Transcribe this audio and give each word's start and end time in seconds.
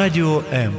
Радио 0.00 0.42
М. 0.50 0.72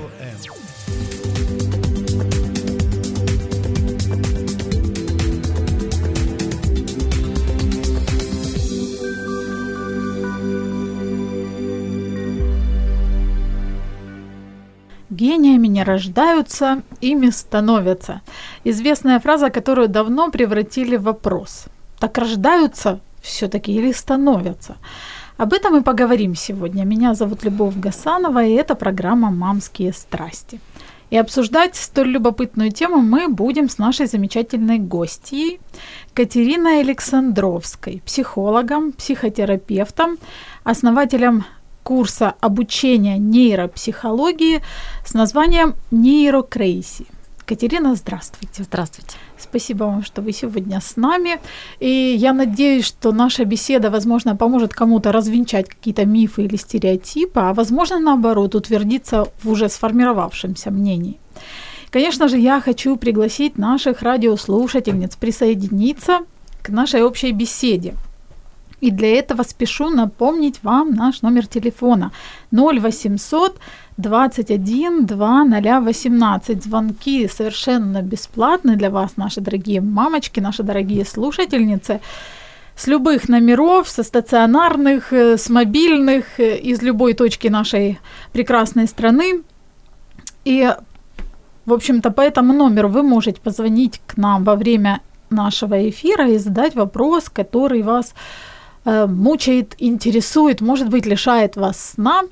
Гениями 15.11 15.67
не 15.67 15.83
рождаются, 15.83 16.81
ими 16.99 17.29
становятся. 17.29 18.21
Известная 18.63 19.19
фраза, 19.19 19.51
которую 19.51 19.87
давно 19.87 20.31
превратили 20.31 20.95
в 20.95 21.03
вопрос. 21.03 21.65
Так 21.99 22.17
рождаются 22.17 22.99
все-таки 23.21 23.71
или 23.71 23.91
становятся? 23.91 24.77
Об 25.37 25.53
этом 25.53 25.73
мы 25.73 25.81
поговорим 25.81 26.35
сегодня. 26.35 26.83
Меня 26.85 27.13
зовут 27.13 27.43
Любовь 27.43 27.75
Гасанова, 27.75 28.43
и 28.43 28.53
это 28.53 28.75
программа 28.75 29.31
«Мамские 29.31 29.93
страсти». 29.93 30.59
И 31.09 31.17
обсуждать 31.17 31.75
столь 31.75 32.11
любопытную 32.11 32.71
тему 32.71 32.97
мы 32.97 33.27
будем 33.27 33.67
с 33.67 33.77
нашей 33.77 34.05
замечательной 34.05 34.79
гостьей 34.79 35.59
Катериной 36.13 36.79
Александровской, 36.81 38.01
психологом, 38.05 38.93
психотерапевтом, 38.93 40.17
основателем 40.63 41.43
курса 41.83 42.35
обучения 42.39 43.17
нейропсихологии 43.17 44.61
с 45.05 45.13
названием 45.13 45.75
«Нейрокрейси». 45.91 47.05
Катерина, 47.45 47.95
здравствуйте. 47.95 48.63
Здравствуйте. 48.63 49.17
Спасибо 49.41 49.85
вам, 49.85 50.03
что 50.03 50.21
вы 50.21 50.33
сегодня 50.33 50.79
с 50.79 50.97
нами. 50.97 51.39
И 51.79 52.15
я 52.17 52.33
надеюсь, 52.33 52.85
что 52.85 53.11
наша 53.11 53.45
беседа, 53.45 53.89
возможно, 53.89 54.35
поможет 54.35 54.73
кому-то 54.73 55.11
развенчать 55.11 55.69
какие-то 55.69 56.05
мифы 56.05 56.43
или 56.43 56.57
стереотипы, 56.57 57.39
а 57.39 57.53
возможно, 57.53 57.99
наоборот, 57.99 58.55
утвердиться 58.55 59.25
в 59.43 59.49
уже 59.49 59.69
сформировавшемся 59.69 60.71
мнении. 60.71 61.17
Конечно 61.91 62.27
же, 62.27 62.37
я 62.37 62.61
хочу 62.61 62.95
пригласить 62.95 63.57
наших 63.57 64.01
радиослушательниц 64.01 65.15
присоединиться 65.15 66.19
к 66.61 66.69
нашей 66.69 67.03
общей 67.03 67.31
беседе. 67.33 67.93
И 68.81 68.89
для 68.89 69.19
этого 69.19 69.43
спешу 69.43 69.89
напомнить 69.89 70.63
вам 70.63 70.95
наш 70.95 71.21
номер 71.21 71.47
телефона 71.47 72.11
0800 72.51 73.59
21 74.01 75.05
2018. 75.05 76.63
Звонки 76.63 77.27
совершенно 77.27 78.01
бесплатные 78.01 78.77
для 78.77 78.89
вас, 78.89 79.17
наши 79.17 79.41
дорогие 79.41 79.81
мамочки, 79.81 80.39
наши 80.39 80.63
дорогие 80.63 81.05
слушательницы. 81.05 81.99
С 82.75 82.87
любых 82.87 83.29
номеров, 83.29 83.87
со 83.87 84.03
стационарных, 84.03 85.13
э, 85.13 85.37
с 85.37 85.49
мобильных, 85.49 86.39
э, 86.39 86.57
из 86.57 86.81
любой 86.81 87.13
точки 87.13 87.47
нашей 87.49 87.99
прекрасной 88.33 88.87
страны. 88.87 89.41
И, 90.45 90.75
в 91.65 91.73
общем-то, 91.73 92.11
по 92.11 92.21
этому 92.21 92.53
номеру 92.53 92.89
вы 92.89 93.03
можете 93.03 93.39
позвонить 93.39 94.01
к 94.07 94.17
нам 94.17 94.43
во 94.43 94.55
время 94.55 95.01
нашего 95.29 95.89
эфира 95.89 96.29
и 96.29 96.37
задать 96.37 96.75
вопрос, 96.75 97.29
который 97.29 97.83
вас 97.83 98.13
э, 98.85 99.05
мучает, 99.05 99.75
интересует, 99.79 100.61
может 100.61 100.89
быть, 100.89 101.05
лишает 101.05 101.55
вас 101.55 101.93
сна. 101.93 102.23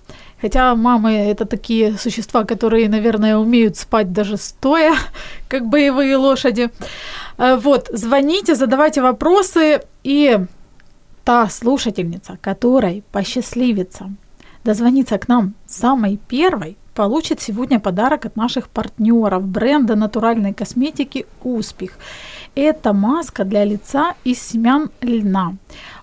Хотя 0.42 0.76
мамы 0.76 1.12
это 1.12 1.46
такие 1.46 1.98
существа, 1.98 2.44
которые, 2.44 2.90
наверное, 2.90 3.38
умеют 3.38 3.78
спать 3.78 4.14
даже 4.14 4.38
стоя, 4.38 4.96
как 5.50 5.68
боевые 5.68 6.16
лошади. 6.16 6.70
Э, 7.38 7.58
вот, 7.58 7.90
звоните, 7.94 8.56
задавайте 8.56 9.02
вопросы, 9.02 9.82
и 10.04 10.40
та 11.24 11.50
слушательница, 11.50 12.38
которой 12.42 13.04
посчастливится 13.12 14.10
дозвониться 14.64 15.18
к 15.18 15.28
нам 15.28 15.54
самой 15.66 16.18
первой, 16.28 16.78
получит 16.94 17.42
сегодня 17.42 17.80
подарок 17.80 18.26
от 18.26 18.36
наших 18.36 18.68
партнеров 18.68 19.48
бренда 19.48 19.96
натуральной 19.96 20.54
косметики 20.54 21.26
«Успех». 21.44 21.92
Это 22.56 22.94
маска 22.94 23.46
для 23.46 23.64
лица 23.64 24.16
из 24.26 24.42
семян 24.42 24.90
льна. 25.02 25.56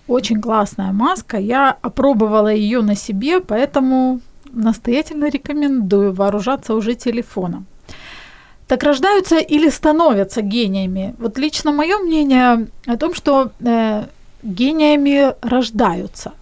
Очень 0.09 0.41
классная 0.41 0.93
маска. 0.93 1.37
Я 1.39 1.77
опробовала 1.83 2.53
ее 2.53 2.81
на 2.83 2.95
себе, 2.95 3.41
поэтому 3.41 4.21
настоятельно 4.57 5.29
рекомендую 5.29 6.13
вооружаться 6.13 6.75
уже 6.75 6.95
телефоном. 6.95 7.67
Так 8.67 8.83
рождаются 8.83 9.39
или 9.39 9.71
становятся 9.71 10.43
гениями? 10.43 11.15
Вот 11.19 11.39
лично 11.39 11.73
мое 11.73 11.99
мнение 11.99 12.67
о 12.87 12.97
том, 12.97 13.15
что 13.15 13.53
э, 13.61 14.05
гениями 14.43 15.35
рождаются. 15.41 16.33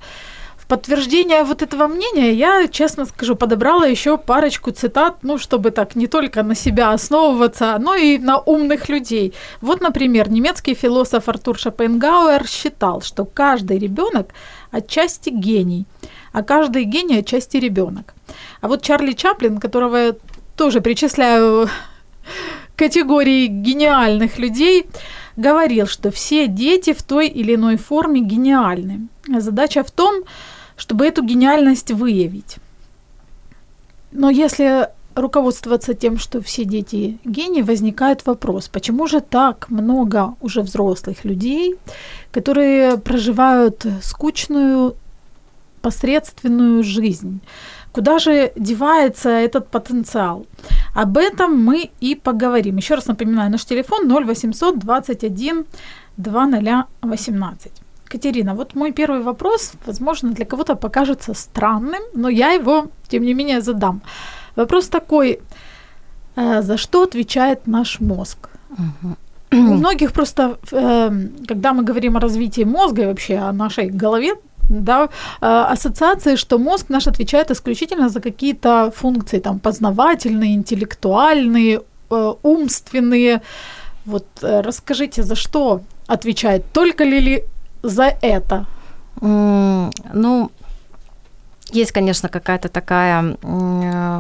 В 0.57 0.67
подтверждение 0.67 1.45
вот 1.45 1.61
этого 1.61 1.87
мнения 1.87 2.33
я, 2.33 2.69
честно 2.69 3.05
скажу, 3.05 3.37
подобрала 3.37 3.85
еще 3.85 4.17
парочку 4.17 4.71
цитат, 4.71 5.17
ну, 5.23 5.37
чтобы 5.37 5.71
так 5.71 5.95
не 5.95 6.07
только 6.07 6.43
на 6.43 6.55
себя 6.55 6.93
основываться, 6.93 7.77
но 7.79 7.95
и 7.95 8.17
на 8.17 8.39
умных 8.39 8.89
людей. 8.89 9.35
Вот, 9.61 9.83
например, 9.83 10.31
немецкий 10.31 10.75
философ 10.75 11.29
Артур 11.29 11.59
Шопенгауэр 11.59 12.47
считал, 12.47 13.03
что 13.03 13.27
каждый 13.27 13.79
ребенок 13.79 14.31
отчасти 14.71 15.29
гений, 15.29 15.85
а 16.35 16.43
каждый 16.43 16.83
гений 16.85 17.19
отчасти 17.19 17.59
ребенок. 17.59 18.13
А 18.61 18.67
вот 18.67 18.83
Чарли 18.83 19.13
Чаплин, 19.13 19.59
которого 19.59 19.97
я 19.97 20.15
тоже 20.57 20.81
причисляю 20.81 21.69
к 21.69 21.71
категории 22.79 23.47
гениальных 23.47 24.37
людей, 24.39 24.87
говорил, 25.37 25.87
что 25.87 26.11
все 26.11 26.49
дети 26.49 26.93
в 26.93 27.05
той 27.05 27.29
или 27.29 27.55
иной 27.55 27.77
форме 27.77 28.21
гениальны. 28.21 29.07
Задача 29.39 29.85
в 29.85 29.93
том, 29.93 30.25
чтобы 30.77 31.07
эту 31.07 31.23
гениальность 31.23 31.93
выявить. 31.93 32.57
Но 34.11 34.29
если 34.29 34.89
руководствоваться 35.15 35.95
тем, 35.95 36.19
что 36.19 36.41
все 36.41 36.65
дети 36.65 37.19
гении, 37.25 37.63
возникает 37.63 38.27
вопрос, 38.27 38.69
почему 38.69 39.07
же 39.07 39.21
так 39.21 39.71
много 39.71 40.35
уже 40.41 40.63
взрослых 40.63 41.25
людей, 41.25 41.77
которые 42.33 42.99
проживают 42.99 43.87
скучную, 44.03 44.97
посредственную 45.85 46.83
жизнь? 46.83 47.41
Куда 47.93 48.19
же 48.19 48.53
девается 48.57 49.29
этот 49.29 49.69
потенциал? 49.71 50.47
Об 50.95 51.17
этом 51.17 51.65
мы 51.65 51.91
и 52.01 52.15
поговорим. 52.15 52.79
Еще 52.79 52.95
раз 52.95 53.07
напоминаю, 53.07 53.51
наш 53.51 53.65
телефон 53.65 54.11
0800 54.11 54.79
21 54.79 55.65
2018. 56.17 57.73
Катерина, 58.05 58.55
вот 58.55 58.75
мой 58.75 58.93
первый 58.93 59.21
вопрос, 59.21 59.73
возможно, 59.87 60.31
для 60.31 60.45
кого-то 60.45 60.77
покажется 60.77 61.35
странным, 61.35 62.03
но 62.15 62.29
я 62.29 62.55
его, 62.55 62.87
тем 63.09 63.25
не 63.25 63.35
менее, 63.35 63.61
задам. 63.61 64.01
Вопрос 64.57 64.89
такой, 64.89 65.41
э, 66.37 66.63
за 66.63 66.77
что 66.77 67.03
отвечает 67.03 67.67
наш 67.67 68.01
мозг? 68.01 68.49
У 69.53 69.57
многих 69.57 70.13
просто, 70.13 70.59
э, 70.73 71.11
когда 71.49 71.73
мы 71.73 71.85
говорим 71.85 72.17
о 72.17 72.21
развитии 72.21 72.65
мозга 72.65 73.03
и 73.03 73.07
вообще 73.07 73.37
о 73.37 73.53
нашей 73.53 73.91
голове, 73.91 74.35
да, 74.69 75.09
э, 75.41 75.47
ассоциации, 75.47 76.37
что 76.37 76.59
мозг 76.59 76.89
наш 76.89 77.07
отвечает 77.07 77.51
исключительно 77.51 78.09
за 78.09 78.21
какие-то 78.21 78.91
функции, 78.97 79.41
там, 79.41 79.59
познавательные, 79.59 80.55
интеллектуальные, 80.55 81.81
умственные. 82.43 83.41
Вот 84.07 84.27
расскажите, 84.41 85.23
за 85.23 85.35
что 85.35 85.81
отвечает? 86.07 86.65
Только 86.73 87.05
ли 87.05 87.45
за 87.83 88.13
это? 88.23 88.67
Ну, 89.21 90.51
есть, 91.73 91.93
конечно, 91.93 92.29
какая-то 92.29 92.69
такая 92.69 93.37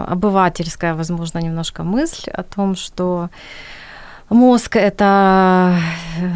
обывательская, 0.08 0.94
возможно, 0.94 1.38
немножко 1.38 1.82
мысль 1.82 2.30
о 2.30 2.42
том, 2.42 2.74
что 2.74 3.28
мозг 4.30 4.76
это 4.76 5.78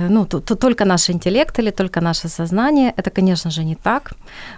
ну, 0.08 0.24
то, 0.26 0.40
то 0.40 0.54
только 0.54 0.84
наш 0.84 1.10
интеллект 1.10 1.58
или 1.58 1.70
только 1.70 2.00
наше 2.00 2.28
сознание. 2.28 2.92
Это, 2.96 3.10
конечно 3.10 3.50
же, 3.50 3.64
не 3.64 3.74
так. 3.74 4.12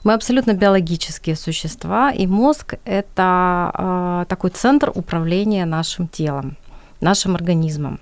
Мы 0.05 0.15
абсолютно 0.15 0.55
биологические 0.55 1.37
существа, 1.37 2.11
и 2.11 2.27
мозг 2.27 2.75
это 2.85 3.71
э, 3.75 4.25
такой 4.29 4.50
центр 4.50 4.91
управления 4.94 5.67
нашим 5.67 6.09
телом, 6.09 6.56
нашим 7.00 7.35
организмом. 7.35 7.99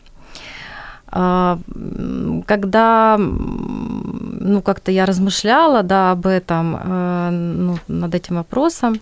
А, 1.10 1.58
когда 2.46 3.16
ну, 3.18 4.62
как-то 4.62 4.92
я 4.92 5.06
размышляла 5.06 5.82
да, 5.82 6.10
об 6.12 6.26
этом, 6.26 6.76
э, 6.76 7.30
ну, 7.30 7.78
над 7.88 8.14
этим 8.14 8.36
вопросом, 8.36 9.00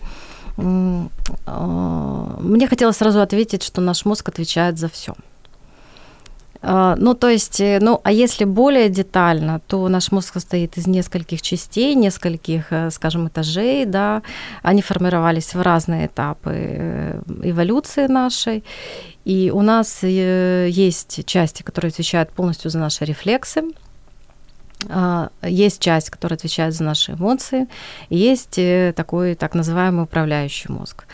а, 0.59 2.37
мне 2.41 2.67
хотелось 2.69 2.97
сразу 2.97 3.21
ответить, 3.21 3.63
что 3.63 3.81
наш 3.81 4.05
мозг 4.05 4.29
отвечает 4.29 4.79
за 4.79 4.89
все. 4.89 5.15
А, 6.63 6.97
ну, 6.97 7.15
то 7.15 7.29
есть, 7.29 7.61
э, 7.61 7.79
ну, 7.81 8.01
а 8.05 8.13
если 8.13 8.45
более 8.45 8.89
детально, 8.89 9.61
то 9.67 9.89
наш 9.89 10.13
мозг 10.13 10.33
состоит 10.35 10.77
из 10.79 10.87
нескольких 10.87 11.43
частей, 11.43 11.95
нескольких, 11.95 12.73
э, 12.73 12.91
скажем, 12.91 13.29
этажей, 13.29 13.85
да, 13.85 14.23
они 14.63 14.83
формировались 14.83 15.55
в 15.55 15.63
разные 15.63 16.07
этапы 16.07 16.53
э, 16.55 17.21
эволюции 17.43 18.07
нашей, 18.07 18.65
и 19.25 19.51
у 19.53 19.63
нас 19.63 20.05
есть 20.05 21.27
части, 21.27 21.63
которые 21.63 21.91
отвечают 21.91 22.31
полностью 22.31 22.71
за 22.71 22.79
наши 22.79 23.05
рефлексы, 23.05 23.63
а, 24.89 25.31
есть 25.43 25.81
часть, 25.81 26.11
которая 26.11 26.37
отвечает 26.37 26.75
за 26.75 26.85
наши 26.85 27.13
эмоции, 27.13 27.67
есть 28.09 28.61
такой 28.95 29.35
так 29.35 29.55
называемый 29.55 30.05
управляющий 30.05 30.71
мозг. 30.71 31.07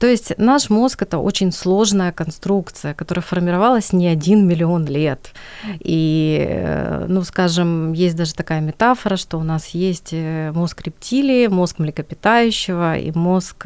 То 0.00 0.06
есть 0.06 0.32
наш 0.38 0.70
мозг 0.70 1.02
это 1.02 1.18
очень 1.18 1.52
сложная 1.52 2.10
конструкция, 2.10 2.94
которая 2.94 3.22
формировалась 3.22 3.92
не 3.92 4.08
один 4.08 4.48
миллион 4.48 4.86
лет. 4.86 5.32
И, 5.78 6.46
э, 6.48 7.04
ну, 7.06 7.22
скажем, 7.22 7.92
есть 7.92 8.16
даже 8.16 8.34
такая 8.34 8.60
метафора, 8.60 9.16
что 9.16 9.38
у 9.38 9.42
нас 9.42 9.68
есть 9.68 10.08
э, 10.12 10.52
мозг 10.52 10.80
рептилии, 10.82 11.48
мозг 11.48 11.78
млекопитающего 11.78 12.96
и 12.96 13.12
мозг 13.12 13.62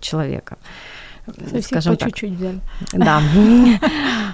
человека. 0.00 0.56
Совсем 1.26 1.62
скажем 1.62 1.96
по 1.96 2.04
чуть-чуть 2.04 2.32
взяли. 2.32 2.60
Да. 2.92 3.20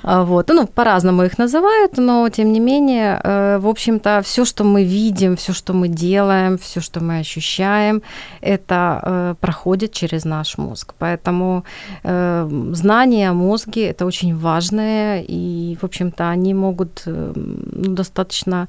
А, 0.03 0.25
вот. 0.25 0.49
Ну, 0.49 0.67
по-разному 0.67 1.25
их 1.25 1.39
называют, 1.39 1.99
но 1.99 2.29
тем 2.31 2.53
не 2.53 2.61
менее, 2.61 3.21
э, 3.23 3.59
в 3.59 3.69
общем-то, 3.69 4.23
все, 4.25 4.47
что 4.47 4.65
мы 4.65 4.83
видим, 4.83 5.37
все, 5.37 5.53
что 5.53 5.75
мы 5.75 5.89
делаем, 5.89 6.57
все, 6.57 6.81
что 6.81 7.01
мы 7.01 7.19
ощущаем, 7.19 8.01
это 8.41 9.01
э, 9.03 9.35
проходит 9.41 9.93
через 9.93 10.25
наш 10.25 10.57
мозг. 10.57 10.95
Поэтому 10.99 11.65
э, 12.03 12.49
знания 12.73 13.29
о 13.29 13.35
мозге 13.35 13.89
это 13.89 14.07
очень 14.07 14.35
важные, 14.35 15.23
и, 15.29 15.77
в 15.81 15.85
общем-то, 15.85 16.31
они 16.31 16.55
могут 16.55 17.03
ну, 17.05 17.95
достаточно 17.95 18.69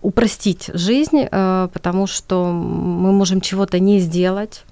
упростить 0.00 0.70
жизнь, 0.72 1.26
потому 1.28 2.06
что 2.06 2.50
мы 2.52 3.12
можем 3.12 3.42
чего-то 3.42 3.78
не 3.78 4.00
сделать 4.00 4.64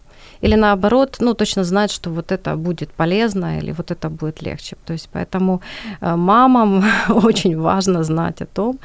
или 0.42 0.56
наоборот, 0.56 1.16
ну, 1.20 1.34
точно 1.34 1.64
знать, 1.64 1.92
что 1.92 2.10
вот 2.10 2.32
это 2.32 2.56
будет 2.56 2.90
полезно 2.90 3.58
или 3.58 3.72
вот 3.72 3.90
это 3.90 4.10
будет 4.10 4.42
легче. 4.42 4.76
То 4.84 4.92
есть 4.92 5.08
поэтому 5.12 5.60
э, 6.00 6.16
мамам 6.16 6.84
очень 7.24 7.60
важно 7.60 8.04
знать 8.04 8.42
о 8.42 8.46
том, 8.46 8.78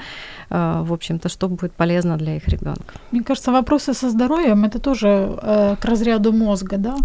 э, 0.50 0.84
в 0.84 0.94
общем-то, 0.94 1.30
что 1.30 1.48
будет 1.48 1.72
полезно 1.72 2.18
для 2.18 2.36
их 2.36 2.48
ребенка. 2.48 2.94
Мне 3.12 3.24
кажется, 3.24 3.52
вопросы 3.52 3.94
со 3.94 4.10
здоровьем 4.10 4.66
это 4.66 4.80
тоже 4.80 5.08
э, 5.08 5.76
к 5.82 5.86
разряду 5.86 6.32
мозга, 6.32 6.78
да? 6.78 6.96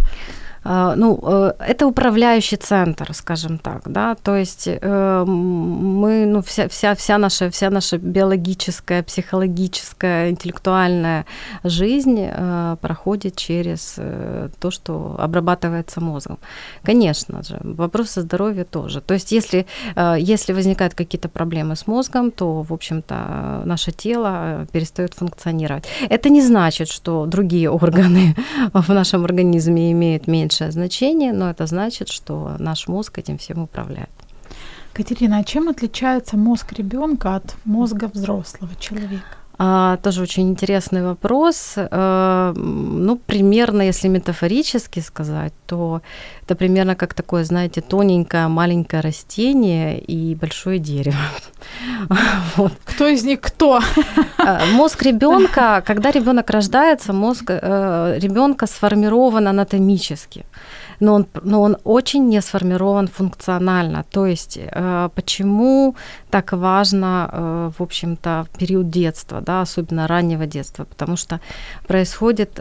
А, 0.64 0.94
ну, 0.94 1.18
э, 1.22 1.52
это 1.58 1.86
управляющий 1.86 2.56
центр, 2.56 3.12
скажем 3.14 3.58
так, 3.58 3.82
да, 3.86 4.14
то 4.14 4.36
есть 4.36 4.68
э, 4.68 5.24
мы, 5.26 6.24
ну, 6.26 6.40
вся, 6.42 6.68
вся, 6.68 6.94
вся, 6.94 7.18
наша, 7.18 7.50
вся 7.50 7.68
наша 7.70 7.98
биологическая, 7.98 9.02
психологическая, 9.02 10.30
интеллектуальная 10.30 11.26
жизнь 11.64 12.28
э, 12.30 12.76
проходит 12.80 13.36
через 13.36 13.98
то, 14.60 14.70
что 14.70 15.16
обрабатывается 15.18 16.00
мозгом. 16.00 16.38
Конечно 16.82 17.42
же, 17.42 17.58
вопросы 17.62 18.22
здоровья 18.22 18.64
тоже. 18.64 19.00
То 19.00 19.14
есть 19.14 19.32
если, 19.32 19.66
если 20.18 20.52
возникают 20.52 20.94
какие-то 20.94 21.28
проблемы 21.28 21.76
с 21.76 21.86
мозгом, 21.86 22.30
то, 22.30 22.62
в 22.62 22.72
общем-то, 22.72 23.62
наше 23.64 23.92
тело 23.92 24.66
перестает 24.72 25.14
функционировать. 25.14 25.84
Это 26.08 26.30
не 26.30 26.42
значит, 26.42 26.88
что 26.88 27.26
другие 27.26 27.70
органы 27.82 28.34
в 28.72 28.88
нашем 28.92 29.24
организме 29.24 29.92
имеют 29.92 30.26
меньше 30.26 30.51
меньшее 30.52 30.70
значение, 30.70 31.32
но 31.32 31.50
это 31.50 31.66
значит, 31.66 32.08
что 32.08 32.56
наш 32.58 32.88
мозг 32.88 33.18
этим 33.18 33.38
всем 33.38 33.62
управляет. 33.62 34.10
Катерина, 34.92 35.38
а 35.38 35.44
чем 35.44 35.68
отличается 35.68 36.36
мозг 36.36 36.72
ребенка 36.74 37.36
от 37.36 37.56
мозга 37.64 38.10
взрослого 38.12 38.74
человека? 38.78 39.38
А, 39.58 39.96
тоже 39.98 40.22
очень 40.22 40.48
интересный 40.48 41.02
вопрос. 41.02 41.74
А, 41.76 42.52
ну, 42.56 43.16
примерно, 43.16 43.82
если 43.82 44.08
метафорически 44.08 45.00
сказать, 45.00 45.52
то 45.66 46.00
это 46.42 46.54
примерно 46.54 46.96
как 46.96 47.14
такое, 47.14 47.44
знаете, 47.44 47.80
тоненькое 47.80 48.48
маленькое 48.48 49.02
растение 49.02 50.00
и 50.00 50.34
большое 50.34 50.78
дерево. 50.78 51.16
Вот. 52.56 52.72
Кто 52.84 53.06
из 53.06 53.24
них 53.24 53.40
кто? 53.40 53.80
А, 54.38 54.66
мозг 54.72 55.02
ребенка, 55.02 55.82
когда 55.86 56.10
ребенок 56.10 56.50
рождается, 56.50 57.12
мозг 57.12 57.44
э, 57.48 58.18
ребенка 58.18 58.66
сформирован 58.66 59.48
анатомически 59.48 60.44
но 61.02 61.14
он, 61.14 61.26
но 61.42 61.60
он 61.62 61.76
очень 61.84 62.28
не 62.28 62.40
сформирован 62.40 63.08
функционально. 63.08 64.04
То 64.10 64.26
есть 64.26 64.58
э, 64.58 65.08
почему 65.14 65.96
так 66.30 66.52
важно, 66.52 67.28
э, 67.32 67.70
в 67.76 67.82
общем-то, 67.82 68.46
период 68.56 68.88
детства, 68.88 69.40
да, 69.40 69.62
особенно 69.62 70.06
раннего 70.06 70.46
детства, 70.46 70.84
потому 70.84 71.16
что 71.16 71.40
происходит 71.88 72.60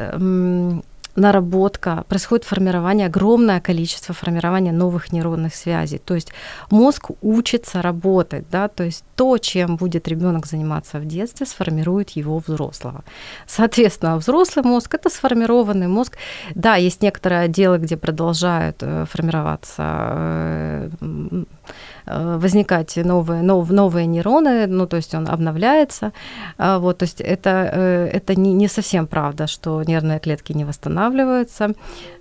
наработка, 1.16 2.04
происходит 2.08 2.46
формирование, 2.46 3.08
огромное 3.08 3.60
количество 3.60 4.14
формирования 4.14 4.72
новых 4.72 5.12
нейронных 5.12 5.56
связей. 5.56 5.98
То 5.98 6.16
есть 6.16 6.32
мозг 6.70 7.12
учится 7.22 7.82
работать, 7.82 8.46
да, 8.50 8.68
то 8.68 8.84
есть 8.84 9.04
то, 9.16 9.38
чем 9.38 9.76
будет 9.76 10.08
ребенок 10.08 10.46
заниматься 10.46 11.00
в 11.00 11.06
детстве, 11.06 11.46
сформирует 11.46 12.12
его 12.12 12.38
взрослого. 12.40 13.04
Соответственно, 13.48 14.18
взрослый 14.18 14.66
мозг 14.66 14.96
это 14.96 15.10
сформированный 15.10 15.88
мозг. 15.88 16.18
Да, 16.56 16.76
есть 16.76 17.02
некоторые 17.02 17.42
отделы, 17.42 17.78
где 17.78 17.98
продолжают 17.98 18.78
э, 18.82 19.06
формироваться 19.10 19.84
э, 19.84 20.90
возникать 22.06 22.96
новые, 22.98 23.42
нов, 23.42 23.70
новые 23.70 24.06
нейроны, 24.06 24.68
ну, 24.68 24.88
то 24.88 24.98
есть 24.98 25.16
он 25.16 25.28
обновляется. 25.28 26.12
А, 26.58 26.80
вот, 26.80 26.98
то 27.00 27.04
есть 27.04 27.22
это, 27.22 27.70
э, 27.74 28.10
это 28.14 28.36
не, 28.36 28.54
не 28.54 28.68
совсем 28.68 29.08
правда, 29.08 29.48
что 29.48 29.84
нервные 29.84 30.20
клетки 30.20 30.54
не 30.54 30.66
восстанавливаются. 30.66 31.74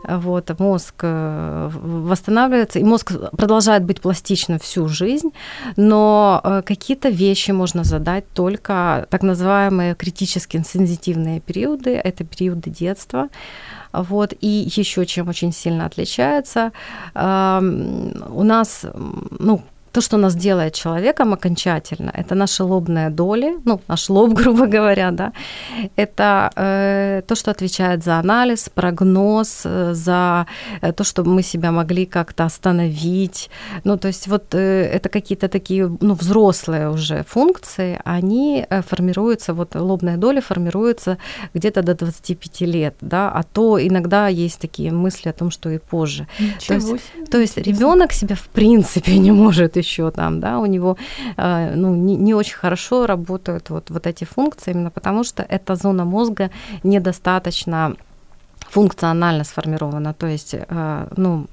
Вот, 0.09 0.59
мозг 0.59 0.95
э, 1.03 1.71
восстанавливается, 1.73 2.79
и 2.79 2.85
мозг 2.85 3.13
продолжает 3.37 3.85
быть 3.85 4.01
пластичным 4.01 4.59
всю 4.59 4.89
жизнь, 4.89 5.31
но 5.77 6.63
какие-то 6.67 7.09
вещи 7.09 7.53
можно 7.53 7.85
задать 7.85 8.25
только 8.33 9.07
так 9.11 9.23
называемые 9.23 9.95
критически 9.95 10.63
сензитивные 10.67 11.41
периоды, 11.41 11.91
это 11.91 12.25
периоды 12.25 12.71
детства, 12.71 13.29
вот. 13.93 14.35
И 14.41 14.69
еще 14.75 15.07
чем 15.07 15.29
очень 15.29 15.53
сильно 15.53 15.87
отличается, 15.87 16.73
у 17.15 18.43
нас, 18.43 18.87
ну, 19.39 19.63
то, 19.93 20.01
что 20.01 20.17
нас 20.17 20.35
делает 20.35 20.75
человеком 20.75 21.33
окончательно, 21.33 22.11
это 22.15 22.35
наши 22.35 22.65
лобные 22.65 23.11
доли, 23.11 23.57
ну, 23.65 23.81
наш 23.89 24.11
лоб, 24.11 24.33
грубо 24.41 24.67
говоря, 24.67 25.11
да, 25.11 25.33
это 25.97 26.51
э, 26.57 27.23
то, 27.27 27.35
что 27.35 27.51
отвечает 27.51 28.05
за 28.05 28.19
анализ, 28.19 28.69
прогноз, 28.69 29.63
э, 29.65 29.95
за 29.95 30.47
э, 30.83 30.93
то, 30.93 31.05
чтобы 31.05 31.31
мы 31.31 31.43
себя 31.43 31.73
могли 31.73 32.07
как-то 32.07 32.45
остановить. 32.45 33.51
Ну, 33.85 33.97
то 33.97 34.09
есть 34.09 34.29
вот 34.29 34.55
э, 34.55 34.83
это 34.95 35.09
какие-то 35.09 35.49
такие, 35.49 35.91
ну, 36.01 36.15
взрослые 36.15 36.91
уже 36.91 37.25
функции, 37.29 38.01
они 38.05 38.67
э, 38.71 38.83
формируются, 38.83 39.55
вот 39.55 39.75
лобные 39.75 40.17
доли 40.17 40.41
формируются 40.41 41.19
где-то 41.55 41.83
до 41.83 41.95
25 41.95 42.61
лет, 42.61 42.95
да, 43.01 43.31
а 43.31 43.43
то 43.43 43.79
иногда 43.79 44.29
есть 44.29 44.61
такие 44.61 44.93
мысли 44.93 45.31
о 45.31 45.33
том, 45.33 45.51
что 45.51 45.71
и 45.71 45.79
позже. 45.79 46.27
Ничего 46.39 46.67
то 46.67 46.75
есть, 46.75 47.31
то 47.31 47.39
есть 47.39 47.57
ребенок 47.59 48.13
себя 48.13 48.35
в 48.35 48.49
принципе 48.49 49.19
не 49.19 49.33
может 49.33 49.80
еще 49.81 50.11
там, 50.11 50.41
да, 50.41 50.59
у 50.59 50.67
него 50.67 50.97
э, 51.37 51.75
ну, 51.75 51.95
не, 51.95 52.17
не 52.17 52.35
очень 52.35 52.57
хорошо 52.57 53.07
работают 53.07 53.71
вот, 53.71 53.91
вот 53.91 54.07
эти 54.07 54.25
функции, 54.25 54.73
именно 54.73 54.91
потому 54.91 55.25
что 55.25 55.43
эта 55.43 55.77
зона 55.77 56.05
мозга 56.05 56.51
недостаточно 56.83 57.97
функционально 58.71 59.45
сформирована, 59.45 60.15
то 60.15 60.27
есть, 60.27 60.55
э, 60.55 61.07
ну, 61.17 61.47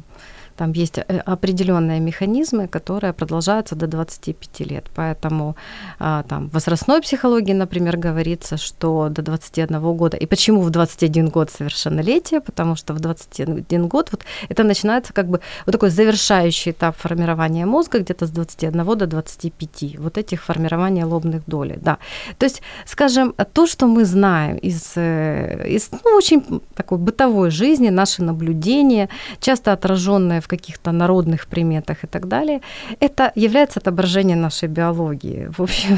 там 0.58 0.74
есть 0.74 0.98
э, 0.98 1.04
определенные 1.26 2.00
механизмы, 2.00 2.68
которые 2.68 3.14
продолжаются 3.14 3.76
до 3.76 3.88
25 3.88 4.60
лет. 4.72 4.86
Поэтому 4.96 5.56
а, 6.00 6.24
там, 6.24 6.50
в 6.50 6.54
возрастной 6.54 7.02
психологии, 7.02 7.54
например, 7.54 7.98
говорится, 7.98 8.58
что 8.58 9.10
до 9.10 9.22
21 9.22 9.82
года. 9.98 10.18
И 10.18 10.26
почему 10.26 10.62
в 10.62 10.70
21 10.70 11.30
год 11.30 11.52
совершеннолетие? 11.52 12.42
Потому 12.42 12.76
что 12.76 12.94
в 12.94 13.00
21 13.00 13.88
год 13.88 14.10
вот 14.12 14.26
это 14.50 14.64
начинается 14.64 15.14
как 15.14 15.28
бы 15.28 15.40
вот 15.66 15.72
такой 15.72 15.90
завершающий 15.90 16.72
этап 16.72 16.98
формирования 16.98 17.66
мозга 17.66 18.00
где-то 18.00 18.26
с 18.26 18.32
21 18.32 18.98
до 18.98 19.08
25. 19.08 20.00
Вот 20.00 20.18
этих 20.18 20.44
формирования 20.44 21.06
лобных 21.06 21.42
долей. 21.48 21.78
Да. 21.82 21.98
То 22.38 22.46
есть, 22.46 22.62
скажем, 22.86 23.34
то, 23.54 23.68
что 23.68 23.88
мы 23.88 24.06
знаем 24.06 24.58
из, 24.58 24.94
э, 24.96 25.68
из 25.70 25.92
ну, 25.92 26.18
очень 26.18 26.62
такой 26.74 26.98
бытовой 26.98 27.52
жизни, 27.52 27.90
наши 27.90 28.24
наблюдения, 28.24 29.10
часто 29.40 29.74
отраженные 29.74 30.42
в 30.42 30.47
в 30.48 30.50
каких-то 30.50 30.92
народных 30.92 31.46
приметах 31.48 32.04
и 32.04 32.08
так 32.08 32.28
далее, 32.28 32.62
это 33.02 33.32
является 33.36 33.80
отображением 33.80 34.42
нашей 34.42 34.70
биологии. 34.70 35.50
В 35.58 35.62
общем 35.62 35.98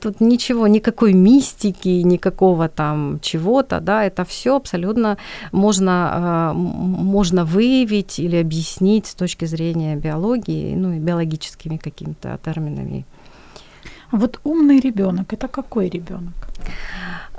тут 0.00 0.20
ничего, 0.20 0.68
никакой 0.68 1.14
мистики, 1.14 2.02
никакого 2.04 2.68
там 2.68 3.18
чего-то, 3.20 3.80
да, 3.80 4.04
это 4.04 4.24
все 4.24 4.56
абсолютно 4.56 5.16
можно, 5.52 6.52
э, 6.52 6.52
можно 6.54 7.44
выявить 7.44 8.18
или 8.18 8.36
объяснить 8.36 9.06
с 9.06 9.14
точки 9.14 9.46
зрения 9.46 9.96
биологии, 9.96 10.74
ну 10.76 10.92
и 10.92 10.98
биологическими 10.98 11.78
какими-то 11.78 12.38
терминами. 12.44 13.04
А 14.10 14.16
вот 14.16 14.40
умный 14.44 14.80
ребенок 14.80 15.32
это 15.32 15.48
какой 15.48 15.88
ребенок? 15.88 16.34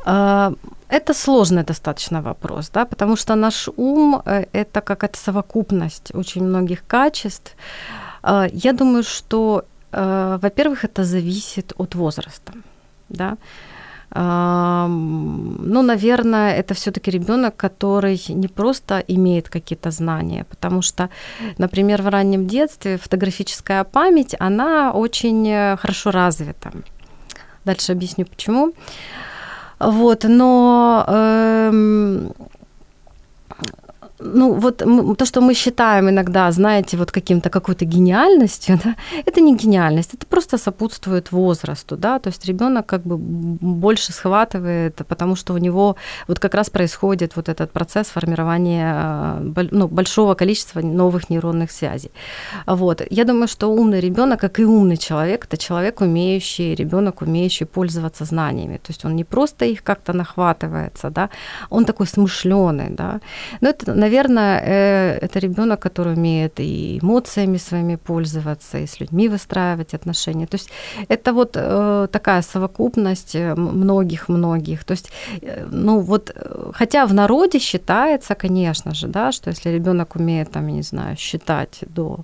А, 0.05 0.53
это 0.89 1.13
сложный 1.13 1.63
достаточно 1.63 2.21
вопрос, 2.21 2.69
да, 2.69 2.85
потому 2.85 3.15
что 3.15 3.35
наш 3.35 3.69
ум 3.77 4.21
э,– 4.25 4.45
это 4.53 4.81
какая-то 4.81 5.17
совокупность 5.17 6.15
очень 6.15 6.43
многих 6.43 6.83
качеств. 6.87 7.55
А, 8.23 8.47
я 8.51 8.73
думаю, 8.73 9.03
что, 9.03 9.63
э, 9.91 10.39
во-первых, 10.41 10.85
это 10.85 11.03
зависит 11.03 11.73
от 11.77 11.95
возраста, 11.95 12.53
да. 13.09 13.37
ну, 14.15 15.81
наверное, 15.83 16.55
это 16.55 16.73
все-таки 16.73 17.11
ребенок, 17.11 17.55
который 17.55 18.19
не 18.29 18.47
просто 18.47 19.03
имеет 19.07 19.49
какие-то 19.49 19.91
знания, 19.91 20.45
потому 20.49 20.81
что, 20.81 21.09
например, 21.59 22.01
в 22.01 22.07
раннем 22.07 22.47
детстве 22.47 22.97
фотографическая 22.97 23.83
память, 23.83 24.35
она 24.39 24.91
очень 24.93 25.47
э, 25.47 25.77
хорошо 25.77 26.11
развита. 26.11 26.71
Дальше 27.65 27.91
объясню 27.91 28.25
почему. 28.25 28.73
Вот, 29.79 30.25
но 30.25 31.05
эм, 31.07 32.33
ну, 34.19 34.53
вот 34.53 34.77
то, 35.17 35.25
что 35.25 35.41
мы 35.41 35.53
считаем 35.53 36.09
иногда, 36.09 36.51
знаете, 36.51 36.97
вот 36.97 37.11
каким-то 37.11 37.49
какой-то 37.49 37.85
гениальностью, 37.85 38.79
да, 38.83 38.95
это 39.25 39.41
не 39.41 39.55
гениальность, 39.55 40.13
это 40.13 40.25
просто 40.25 40.57
сопутствует 40.57 41.31
возрасту, 41.31 41.97
да, 41.97 42.19
то 42.19 42.29
есть 42.29 42.45
ребенок 42.45 42.85
как 42.85 43.01
бы 43.03 43.17
больше 43.17 44.11
схватывает, 44.11 44.95
потому 45.07 45.35
что 45.35 45.53
у 45.53 45.57
него 45.57 45.95
вот 46.27 46.39
как 46.39 46.53
раз 46.53 46.69
происходит 46.69 47.35
вот 47.35 47.49
этот 47.49 47.71
процесс 47.71 48.07
формирования 48.07 49.35
ну, 49.71 49.87
большого 49.87 50.35
количества 50.35 50.81
новых 50.81 51.29
нейронных 51.29 51.71
связей. 51.71 52.11
Вот. 52.65 53.01
Я 53.09 53.23
думаю, 53.25 53.47
что 53.47 53.67
умный 53.67 53.99
ребенок, 53.99 54.39
как 54.39 54.59
и 54.59 54.65
умный 54.65 54.97
человек, 54.97 55.45
это 55.45 55.57
человек, 55.57 56.01
умеющий, 56.01 56.75
ребенок, 56.75 57.21
умеющий 57.21 57.65
пользоваться 57.65 58.25
знаниями. 58.25 58.77
То 58.77 58.91
есть 58.91 59.05
он 59.05 59.15
не 59.15 59.23
просто 59.23 59.65
их 59.65 59.83
как-то 59.83 60.13
нахватывается, 60.13 61.09
да, 61.09 61.29
он 61.69 61.85
такой 61.85 62.07
смышленый, 62.07 62.89
да. 62.89 63.19
Но 63.61 63.69
это, 63.69 63.93
э, 64.17 65.17
это 65.21 65.39
ребенок, 65.39 65.79
который 65.79 66.13
умеет 66.13 66.59
и 66.59 66.99
эмоциями 67.01 67.57
своими 67.57 67.95
пользоваться, 67.95 68.77
и 68.77 68.85
с 68.85 68.99
людьми 68.99 69.29
выстраивать 69.29 69.93
отношения. 69.93 70.47
То 70.47 70.57
есть 70.57 70.69
это 71.09 71.33
вот 71.33 71.51
э, 71.55 72.07
такая 72.11 72.41
совокупность 72.41 73.35
э, 73.35 73.55
многих-многих. 73.55 74.83
То 74.83 74.91
есть, 74.93 75.11
ну 75.71 75.99
вот, 75.99 76.35
хотя 76.73 77.05
в 77.05 77.13
народе 77.13 77.59
считается, 77.59 78.35
конечно 78.35 78.93
же, 78.93 79.07
да, 79.07 79.31
что 79.31 79.49
если 79.49 79.69
ребенок 79.69 80.15
умеет, 80.15 80.51
там, 80.51 80.67
я 80.67 80.73
не 80.73 80.83
знаю, 80.83 81.17
считать 81.17 81.79
до 81.87 82.19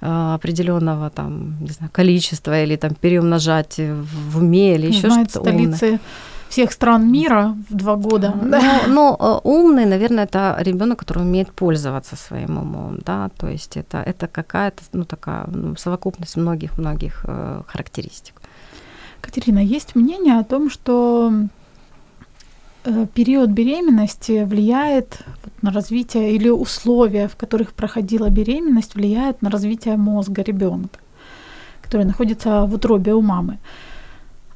определенного 0.00 1.10
там, 1.10 1.56
не 1.60 1.70
знаю, 1.70 1.90
количества 1.92 2.62
или 2.62 2.76
там 2.76 2.94
переумножать 2.94 3.80
в 4.30 4.38
уме 4.38 4.76
или 4.76 4.86
еще 4.86 5.10
что-то 5.10 5.40
столицы 5.40 5.86
умное 5.86 6.00
всех 6.48 6.72
стран 6.72 7.12
мира 7.12 7.54
в 7.68 7.74
два 7.74 7.96
года. 7.96 8.34
Да. 8.42 8.82
Но, 8.86 9.16
но 9.16 9.16
э, 9.20 9.48
умный, 9.48 9.86
наверное, 9.86 10.24
это 10.24 10.56
ребенок, 10.60 10.98
который 10.98 11.22
умеет 11.22 11.52
пользоваться 11.52 12.16
своим 12.16 12.58
умом, 12.58 12.98
да, 13.04 13.28
то 13.36 13.48
есть 13.48 13.76
это, 13.76 13.98
это 13.98 14.26
какая-то, 14.26 14.82
ну, 14.92 15.04
такая 15.04 15.44
ну, 15.46 15.76
совокупность 15.76 16.36
многих-многих 16.36 17.24
э, 17.24 17.62
характеристик. 17.66 18.34
Катерина, 19.20 19.58
есть 19.58 19.94
мнение 19.94 20.38
о 20.38 20.44
том, 20.44 20.70
что 20.70 21.32
э, 22.84 23.06
период 23.14 23.50
беременности 23.50 24.44
влияет 24.44 25.18
на 25.62 25.70
развитие 25.70 26.34
или 26.34 26.48
условия, 26.48 27.28
в 27.28 27.36
которых 27.36 27.72
проходила 27.72 28.30
беременность, 28.30 28.94
влияют 28.94 29.42
на 29.42 29.50
развитие 29.50 29.96
мозга 29.96 30.42
ребенка, 30.42 30.98
который 31.82 32.06
находится 32.06 32.64
в 32.64 32.74
утробе 32.74 33.12
у 33.12 33.20
мамы. 33.20 33.58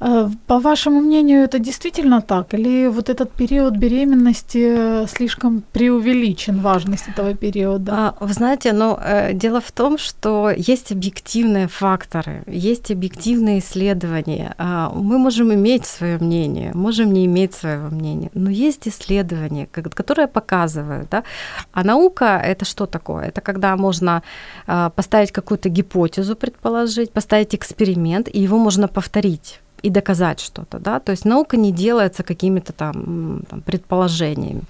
Э, 0.05 0.29
по 0.47 0.59
вашему 0.59 0.99
мнению, 0.99 1.43
это 1.43 1.59
действительно 1.59 2.21
так? 2.21 2.53
Или 2.53 2.87
вот 2.87 3.09
этот 3.09 3.31
период 3.31 3.77
беременности 3.77 5.03
э, 5.03 5.07
слишком 5.07 5.63
преувеличен, 5.71 6.59
важность 6.59 7.07
этого 7.07 7.33
периода? 7.35 7.91
А, 7.93 8.15
вы 8.19 8.33
знаете, 8.33 8.73
но 8.73 8.89
ну, 8.89 8.97
э, 9.01 9.33
дело 9.33 9.61
в 9.61 9.71
том, 9.71 9.97
что 9.97 10.49
есть 10.49 10.91
объективные 10.91 11.67
факторы, 11.67 12.43
есть 12.47 12.91
объективные 12.91 13.59
исследования. 13.59 14.53
А, 14.57 14.89
мы 14.89 15.17
можем 15.17 15.53
иметь 15.53 15.85
свое 15.85 16.17
мнение, 16.17 16.71
можем 16.73 17.13
не 17.13 17.25
иметь 17.25 17.53
своего 17.53 17.87
мнения, 17.87 18.29
но 18.33 18.49
есть 18.49 18.87
исследования, 18.87 19.67
которые 19.67 20.27
показывают, 20.27 21.09
да, 21.11 21.23
а 21.71 21.83
наука 21.83 22.41
это 22.43 22.65
что 22.65 22.85
такое? 22.85 23.27
Это 23.27 23.41
когда 23.41 23.77
можно 23.77 24.21
поставить 24.65 25.31
какую-то 25.31 25.69
гипотезу, 25.69 26.35
предположить, 26.35 27.11
поставить 27.11 27.55
эксперимент, 27.55 28.27
и 28.33 28.41
его 28.41 28.57
можно 28.57 28.87
повторить 28.87 29.61
и 29.83 29.89
доказать 29.89 30.39
что-то, 30.39 30.79
да, 30.79 30.99
то 30.99 31.11
есть 31.11 31.25
наука 31.25 31.57
не 31.57 31.71
делается 31.71 32.23
какими-то 32.23 32.73
там, 32.73 33.43
там 33.49 33.61
предположениями. 33.61 34.61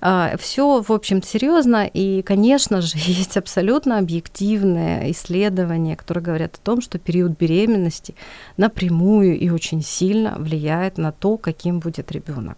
А, 0.00 0.36
Все, 0.38 0.80
в 0.80 0.92
общем, 0.92 1.22
серьезно, 1.22 1.86
и, 1.86 2.22
конечно 2.22 2.80
же, 2.80 2.96
есть 2.98 3.36
абсолютно 3.36 3.98
объективные 3.98 5.10
исследования, 5.10 5.96
которые 5.96 6.24
говорят 6.24 6.54
о 6.54 6.64
том, 6.64 6.80
что 6.80 6.98
период 6.98 7.36
беременности 7.36 8.14
напрямую 8.56 9.38
и 9.38 9.50
очень 9.50 9.82
сильно 9.82 10.36
влияет 10.38 10.98
на 10.98 11.10
то, 11.12 11.36
каким 11.36 11.80
будет 11.80 12.12
ребенок. 12.12 12.56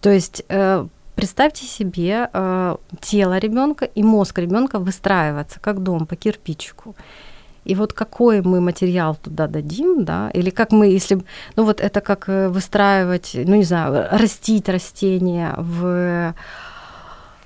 То 0.00 0.10
есть 0.10 0.44
э, 0.48 0.86
Представьте 1.16 1.64
себе 1.64 2.28
э, 2.30 2.76
тело 3.00 3.38
ребенка 3.38 3.86
и 3.86 4.02
мозг 4.02 4.38
ребенка 4.38 4.78
выстраиваться 4.78 5.58
как 5.60 5.82
дом 5.82 6.06
по 6.06 6.14
кирпичику. 6.14 6.94
И 7.66 7.74
вот 7.74 7.92
какой 7.92 8.42
мы 8.42 8.60
материал 8.60 9.16
туда 9.16 9.46
дадим, 9.46 10.04
да, 10.04 10.30
или 10.34 10.50
как 10.50 10.72
мы, 10.72 10.86
если, 10.86 11.22
ну 11.56 11.64
вот 11.64 11.80
это 11.80 12.00
как 12.00 12.28
э, 12.28 12.48
выстраивать, 12.48 13.32
ну 13.34 13.56
не 13.56 13.64
знаю, 13.64 14.06
растить 14.12 14.68
растения 14.68 15.54
в, 15.58 16.34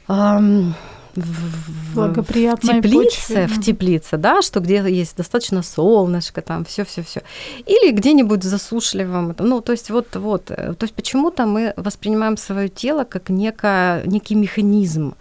эм, 0.08 0.74
в, 1.16 1.94
благоприятной 1.94 2.82
теплице, 2.82 3.28
почве. 3.28 3.46
в 3.46 3.60
теплице, 3.60 4.16
да, 4.18 4.42
что 4.42 4.60
где 4.60 4.76
есть 4.88 5.16
достаточно 5.16 5.62
солнышко, 5.62 6.42
там 6.42 6.64
все, 6.64 6.84
все, 6.84 7.02
все, 7.02 7.22
или 7.66 7.90
где-нибудь 7.90 8.44
в 8.44 8.46
засушливом, 8.46 9.34
ну 9.38 9.60
то 9.60 9.72
есть 9.72 9.90
вот, 9.90 10.16
вот, 10.16 10.44
то 10.44 10.76
есть 10.80 10.94
почему-то 10.94 11.46
мы 11.46 11.72
воспринимаем 11.76 12.36
свое 12.36 12.68
тело 12.68 13.04
как 13.04 13.30
некое, 13.30 14.02
некий 14.04 14.34
механизм, 14.34 15.14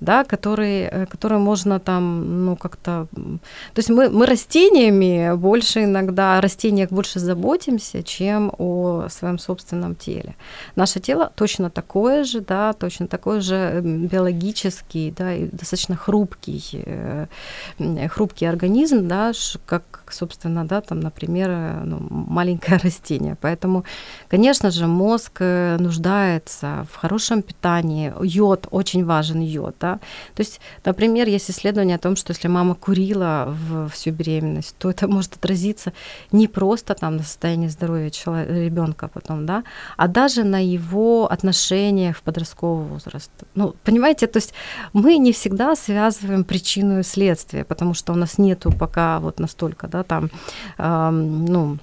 да, 0.00 0.24
которые, 0.24 0.88
э, 0.88 1.06
которые 1.06 1.38
можно 1.38 1.78
там, 1.78 2.44
ну, 2.44 2.56
как-то... 2.56 3.06
То 3.12 3.78
есть 3.78 3.90
мы, 3.90 4.08
мы 4.08 4.26
растениями 4.26 5.34
больше 5.36 5.84
иногда, 5.84 6.38
о 6.38 6.40
растениях 6.40 6.90
больше 6.90 7.18
заботимся, 7.18 8.02
чем 8.02 8.52
о 8.58 9.08
своем 9.08 9.38
собственном 9.38 9.94
теле. 9.94 10.34
Наше 10.76 11.00
тело 11.00 11.30
точно 11.34 11.70
такое 11.70 12.24
же, 12.24 12.40
да, 12.40 12.72
точно 12.72 13.06
такой 13.06 13.40
же 13.40 13.80
биологический, 13.82 15.12
да, 15.16 15.34
и 15.34 15.46
достаточно 15.46 15.96
хрупкий, 15.96 16.62
э, 16.72 17.26
хрупкий 18.08 18.46
организм, 18.46 19.08
да, 19.08 19.32
как, 19.66 20.04
собственно, 20.10 20.64
да, 20.66 20.80
там, 20.80 21.00
например, 21.00 21.48
э, 21.50 21.82
ну, 21.84 21.98
маленькое 22.10 22.78
растение. 22.84 23.36
Поэтому, 23.40 23.84
конечно 24.28 24.70
же, 24.70 24.86
мозг 24.86 25.40
нуждается 25.40 26.86
в 26.92 26.96
хорошем 26.96 27.42
питании. 27.42 28.12
Йод, 28.22 28.68
очень 28.70 29.04
важен 29.04 29.40
йод, 29.40 29.83
да, 29.84 29.98
то 30.34 30.40
есть, 30.40 30.60
например, 30.84 31.28
есть 31.28 31.50
исследование 31.50 31.96
о 31.96 31.98
том, 31.98 32.16
что 32.16 32.32
если 32.32 32.48
мама 32.48 32.74
курила 32.74 33.44
в 33.48 33.88
всю 33.90 34.12
беременность, 34.12 34.74
то 34.78 34.88
это 34.88 35.08
может 35.08 35.34
отразиться 35.34 35.92
не 36.32 36.48
просто 36.48 36.94
там 36.94 37.16
на 37.16 37.22
состоянии 37.22 37.68
здоровья 37.68 38.10
ребенка 38.64 39.08
потом, 39.08 39.46
да, 39.46 39.62
а 39.98 40.08
даже 40.08 40.44
на 40.44 40.64
его 40.64 41.30
отношениях 41.30 42.16
в 42.16 42.22
подростковый 42.22 42.86
возраст. 42.86 43.30
Ну, 43.54 43.74
понимаете, 43.84 44.26
то 44.26 44.38
есть 44.38 44.54
мы 44.94 45.18
не 45.18 45.32
всегда 45.32 45.76
связываем 45.76 46.44
причину 46.44 47.00
и 47.00 47.02
следствие, 47.02 47.64
потому 47.64 47.94
что 47.94 48.12
у 48.14 48.16
нас 48.16 48.38
нету 48.38 48.72
пока 48.72 49.20
вот 49.20 49.40
настолько, 49.40 49.86
да, 49.86 50.02
там, 50.02 50.30
эм, 50.78 51.44
ну, 51.44 51.78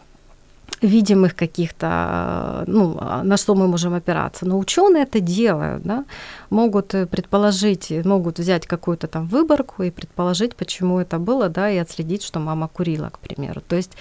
видимых 0.82 1.36
каких-то, 1.36 2.64
ну, 2.68 3.00
на 3.24 3.38
что 3.38 3.56
мы 3.56 3.68
можем 3.68 3.94
опираться. 3.94 4.46
Но 4.46 4.58
ученые 4.58 5.04
это 5.04 5.20
делают, 5.20 5.84
да, 5.84 6.06
могут 6.50 6.88
предположить, 6.88 7.92
могут 8.06 8.40
взять 8.40 8.66
какую-то 8.68 9.08
там 9.08 9.28
выборку 9.28 9.84
и 9.84 9.92
предположить, 9.92 10.56
почему 10.56 11.00
это 11.00 11.20
было, 11.20 11.50
да, 11.50 11.70
и 11.70 11.78
отследить, 11.78 12.24
что 12.24 12.40
мама 12.40 12.68
курила, 12.68 13.10
к 13.10 13.20
примеру. 13.20 13.62
То 13.62 13.76
есть 13.76 13.92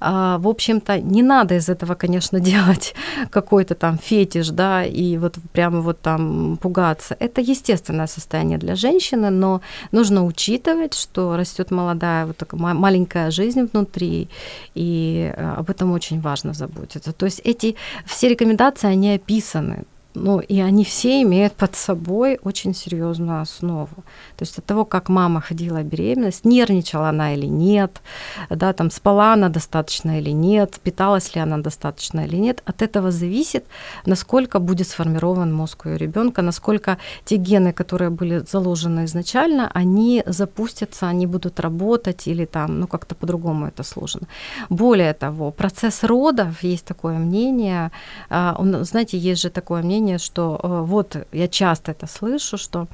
в 0.00 0.48
общем-то, 0.48 0.98
не 1.00 1.22
надо 1.22 1.56
из 1.56 1.68
этого, 1.68 1.94
конечно, 1.94 2.40
делать 2.50 2.94
какой-то 3.30 3.74
там 3.74 3.98
фетиш, 3.98 4.48
да, 4.48 4.84
и 4.84 5.18
вот 5.18 5.36
прямо 5.52 5.80
вот 5.80 6.00
там 6.00 6.58
пугаться. 6.60 7.16
Это 7.18 7.40
естественное 7.40 8.06
состояние 8.06 8.58
для 8.58 8.76
женщины, 8.76 9.30
но 9.30 9.60
нужно 9.92 10.24
учитывать, 10.24 10.94
что 10.94 11.36
растет 11.36 11.70
молодая 11.70 12.26
вот 12.26 12.36
такая 12.36 12.60
маленькая 12.60 13.30
жизнь 13.30 13.68
внутри, 13.72 14.28
и 14.74 15.32
а, 15.36 15.56
об 15.58 15.70
этом 15.70 15.92
очень 15.92 16.20
важно 16.20 16.52
заботиться. 16.52 17.12
То 17.12 17.26
есть 17.26 17.40
эти 17.44 17.76
все 18.06 18.28
рекомендации, 18.28 18.88
они 18.88 19.14
описаны, 19.14 19.84
ну, 20.14 20.40
и 20.40 20.60
они 20.60 20.84
все 20.84 21.22
имеют 21.22 21.52
под 21.54 21.76
собой 21.76 22.38
очень 22.42 22.74
серьезную 22.74 23.40
основу. 23.40 23.94
То 24.36 24.44
есть 24.44 24.58
от 24.58 24.64
того, 24.64 24.84
как 24.84 25.08
мама 25.08 25.40
ходила 25.40 25.82
беременность, 25.82 26.44
нервничала 26.44 27.08
она 27.08 27.34
или 27.34 27.46
нет, 27.46 28.02
да, 28.48 28.72
там 28.72 28.90
спала 28.90 29.34
она 29.34 29.48
достаточно 29.48 30.18
или 30.18 30.30
нет, 30.30 30.80
питалась 30.82 31.34
ли 31.34 31.40
она 31.40 31.58
достаточно 31.58 32.26
или 32.26 32.36
нет, 32.36 32.62
от 32.64 32.82
этого 32.82 33.10
зависит, 33.10 33.64
насколько 34.06 34.58
будет 34.58 34.88
сформирован 34.88 35.54
мозг 35.54 35.86
у 35.86 35.96
ребенка, 35.96 36.42
насколько 36.42 36.98
те 37.24 37.36
гены, 37.36 37.72
которые 37.72 38.10
были 38.10 38.44
заложены 38.50 39.04
изначально, 39.04 39.70
они 39.74 40.22
запустятся, 40.26 41.08
они 41.08 41.26
будут 41.26 41.60
работать 41.60 42.26
или 42.26 42.46
там, 42.46 42.80
ну, 42.80 42.86
как-то 42.86 43.14
по-другому 43.14 43.66
это 43.66 43.84
сложно. 43.84 44.26
Более 44.68 45.14
того, 45.14 45.52
процесс 45.52 46.02
родов, 46.04 46.64
есть 46.64 46.84
такое 46.84 47.18
мнение, 47.18 47.90
а, 48.28 48.56
знаете, 48.82 49.18
есть 49.18 49.42
же 49.42 49.50
такое 49.50 49.82
мнение, 49.82 49.99
мнение, 50.00 50.18
что 50.18 50.60
э, 50.62 50.84
вот 50.86 51.16
я 51.32 51.48
часто 51.48 51.92
это 51.92 52.06
слышу, 52.06 52.58
что 52.58 52.86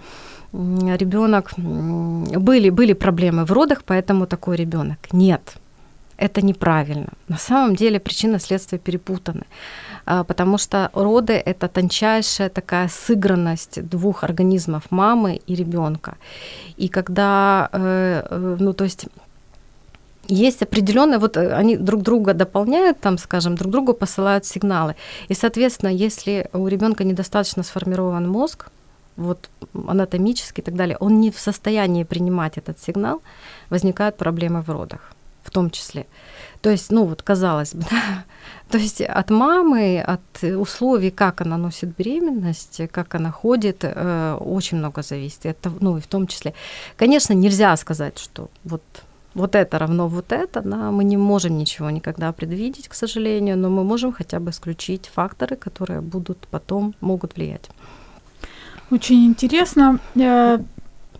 ребенок 0.52 1.52
были, 1.58 2.70
были 2.70 2.94
проблемы 2.94 3.44
в 3.44 3.52
родах, 3.52 3.82
поэтому 3.84 4.26
такой 4.26 4.56
ребенок. 4.56 4.98
Нет, 5.12 5.56
это 6.18 6.40
неправильно. 6.40 7.08
На 7.28 7.38
самом 7.38 7.74
деле 7.76 7.98
причина 7.98 8.38
следствия 8.38 8.78
перепутаны, 8.78 9.44
а, 10.06 10.24
потому 10.24 10.58
что 10.58 10.90
роды 10.94 11.32
это 11.32 11.68
тончайшая 11.68 12.48
такая 12.48 12.88
сыгранность 12.88 13.82
двух 13.82 14.24
организмов 14.24 14.82
мамы 14.90 15.40
и 15.50 15.54
ребенка. 15.56 16.14
И 16.78 16.88
когда, 16.88 17.68
э, 17.72 18.22
э, 18.30 18.56
ну 18.60 18.72
то 18.72 18.84
есть 18.84 19.08
есть 20.28 20.62
определенные, 20.62 21.18
вот 21.18 21.36
э, 21.36 21.52
они 21.54 21.76
друг 21.76 22.02
друга 22.02 22.34
дополняют, 22.34 23.00
там, 23.00 23.18
скажем, 23.18 23.54
друг 23.54 23.72
другу 23.72 23.94
посылают 23.94 24.44
сигналы. 24.44 24.94
И, 25.28 25.34
соответственно, 25.34 25.90
если 25.90 26.48
у 26.52 26.68
ребенка 26.68 27.04
недостаточно 27.04 27.62
сформирован 27.62 28.28
мозг, 28.28 28.70
вот 29.16 29.48
анатомически 29.86 30.60
и 30.60 30.64
так 30.64 30.74
далее, 30.74 30.96
он 31.00 31.20
не 31.20 31.30
в 31.30 31.38
состоянии 31.38 32.04
принимать 32.04 32.58
этот 32.58 32.78
сигнал, 32.80 33.22
возникают 33.70 34.16
проблемы 34.16 34.62
в 34.62 34.70
родах, 34.70 35.12
в 35.42 35.50
том 35.50 35.70
числе. 35.70 36.06
То 36.60 36.70
есть, 36.70 36.90
ну 36.90 37.04
вот, 37.04 37.22
казалось 37.22 37.74
бы, 37.74 37.84
да? 37.90 38.24
то 38.70 38.78
есть 38.78 39.00
от 39.00 39.30
мамы, 39.30 40.00
от 40.00 40.42
условий, 40.42 41.10
как 41.10 41.40
она 41.40 41.56
носит 41.56 41.96
беременность, 41.96 42.80
как 42.90 43.14
она 43.14 43.30
ходит, 43.30 43.78
э, 43.82 44.36
очень 44.40 44.78
много 44.78 45.02
зависит. 45.02 45.46
Это, 45.46 45.72
ну 45.80 45.96
и 45.96 46.00
в 46.00 46.06
том 46.06 46.26
числе, 46.26 46.54
конечно, 46.96 47.32
нельзя 47.32 47.76
сказать, 47.76 48.18
что 48.18 48.50
вот 48.64 48.82
вот 49.35 49.55
это 49.55 49.79
равно 49.79 50.07
вот 50.07 50.31
это, 50.31 50.61
да, 50.61 50.91
мы 50.91 51.03
не 51.03 51.17
можем 51.17 51.57
ничего 51.57 51.89
никогда 51.89 52.31
предвидеть, 52.31 52.87
к 52.87 52.93
сожалению, 52.93 53.57
но 53.57 53.69
мы 53.69 53.83
можем 53.83 54.11
хотя 54.11 54.39
бы 54.39 54.49
исключить 54.49 55.09
факторы, 55.15 55.55
которые 55.55 56.01
будут 56.01 56.37
потом, 56.49 56.93
могут 57.01 57.37
влиять. 57.37 57.69
Очень 58.91 59.25
интересно. 59.25 59.99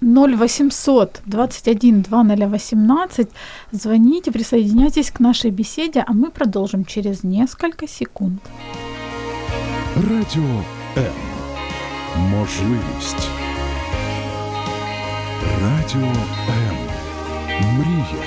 0800 0.01 1.21
21 1.25 2.01
2018. 2.01 3.27
Звоните, 3.71 4.31
присоединяйтесь 4.31 5.11
к 5.11 5.19
нашей 5.19 5.51
беседе, 5.51 6.03
а 6.07 6.13
мы 6.13 6.31
продолжим 6.31 6.85
через 6.85 7.23
несколько 7.23 7.87
секунд. 7.87 8.39
Радіо 9.95 10.63
М. 10.97 11.13
Можливість. 12.17 13.29
Радіо 15.61 16.07
М. 16.49 16.84
Мрія. 17.60 18.24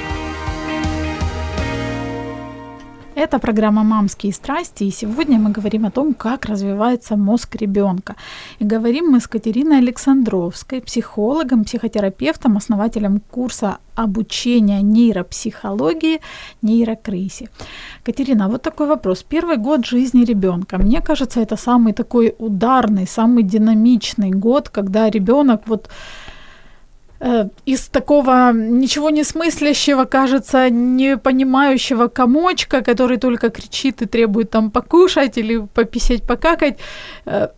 Это 3.16 3.38
программа 3.40 3.84
«Мамские 3.84 4.32
страсти», 4.34 4.86
и 4.86 4.92
сегодня 4.92 5.38
мы 5.38 5.52
говорим 5.52 5.86
о 5.86 5.92
том, 5.92 6.14
как 6.14 6.46
развивается 6.46 7.18
мозг 7.18 7.56
ребенка. 7.56 8.16
И 8.60 8.64
говорим 8.64 9.12
мы 9.12 9.20
с 9.20 9.28
Катериной 9.28 9.80
Александровской, 9.80 10.82
психологом, 10.82 11.64
психотерапевтом, 11.64 12.58
основателем 12.58 13.22
курса 13.32 13.78
обучения 13.96 14.82
нейропсихологии 14.82 16.22
нейрокрыси. 16.62 17.50
Катерина, 18.06 18.48
вот 18.48 18.62
такой 18.62 18.88
вопрос. 18.88 19.24
Первый 19.30 19.58
год 19.58 19.86
жизни 19.86 20.24
ребенка. 20.26 20.78
Мне 20.78 21.02
кажется, 21.02 21.42
это 21.42 21.58
самый 21.58 21.94
такой 21.94 22.34
ударный, 22.40 23.06
самый 23.06 23.44
динамичный 23.44 24.32
год, 24.32 24.70
когда 24.70 25.10
ребенок 25.10 25.68
вот 25.68 25.90
из 27.66 27.88
такого 27.90 28.54
ничего 28.54 29.10
не 29.10 29.24
смыслящего, 29.24 30.06
кажется, 30.06 30.70
не 30.70 31.18
понимающего 31.18 32.08
комочка, 32.08 32.82
который 32.82 33.18
только 33.18 33.50
кричит 33.50 34.02
и 34.02 34.06
требует 34.06 34.52
там 34.52 34.72
покушать 34.72 35.38
или 35.38 35.68
пописать, 35.74 36.24
покакать, 36.24 36.78
э, 37.26 37.50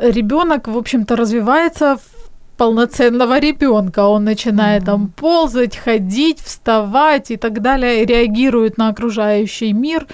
ребенок, 0.00 0.68
в 0.68 0.78
общем-то, 0.78 1.16
развивается 1.16 1.96
в 1.96 2.56
полноценного 2.56 3.38
ребенка. 3.40 4.06
Он 4.06 4.24
начинает 4.24 4.82
mm-hmm. 4.84 4.86
там 4.86 5.08
ползать, 5.08 5.76
ходить, 5.76 6.40
вставать 6.40 7.30
и 7.30 7.36
так 7.36 7.60
далее, 7.60 8.06
реагирует 8.06 8.78
на 8.78 8.88
окружающий 8.88 9.74
мир. 9.74 10.06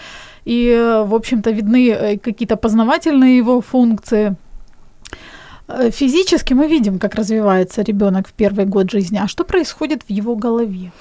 И, 0.44 0.66
э, 0.68 1.05
в 1.05 1.14
общем-то, 1.14 1.53
видны 1.53 2.18
какие-то 2.18 2.57
познавательные 2.57 3.37
его 3.37 3.61
функции– 3.61 4.35
Э, 4.49 4.49
физически 5.90 6.54
мы 6.54 6.68
видим, 6.68 6.98
как 6.98 7.14
развивается 7.14 7.83
ребенок 7.83 8.28
в 8.28 8.33
первый 8.33 8.66
год 8.66 8.90
жизни, 8.90 9.20
а 9.22 9.28
что 9.28 9.44
происходит 9.44 10.02
в 10.02 10.11
его 10.11 10.37
голове? 10.37 10.92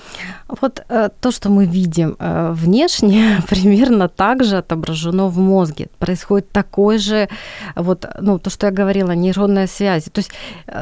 Вот 0.48 0.84
э, 0.90 1.10
то, 1.22 1.32
что 1.32 1.50
мы 1.50 1.66
видим 1.66 2.16
э, 2.20 2.52
внешне, 2.54 3.42
примерно 3.50 4.08
так 4.08 4.44
же 4.44 4.58
отображено 4.58 5.28
в 5.28 5.38
мозге. 5.38 5.88
Происходит 6.00 6.50
такой 6.52 6.98
же, 6.98 7.30
вот, 7.76 8.06
ну, 8.22 8.40
то, 8.40 8.50
что 8.50 8.68
я 8.68 8.72
говорила, 8.72 9.12
нейронная 9.12 9.68
связь. 9.68 10.06
То 10.06 10.20
есть 10.20 10.32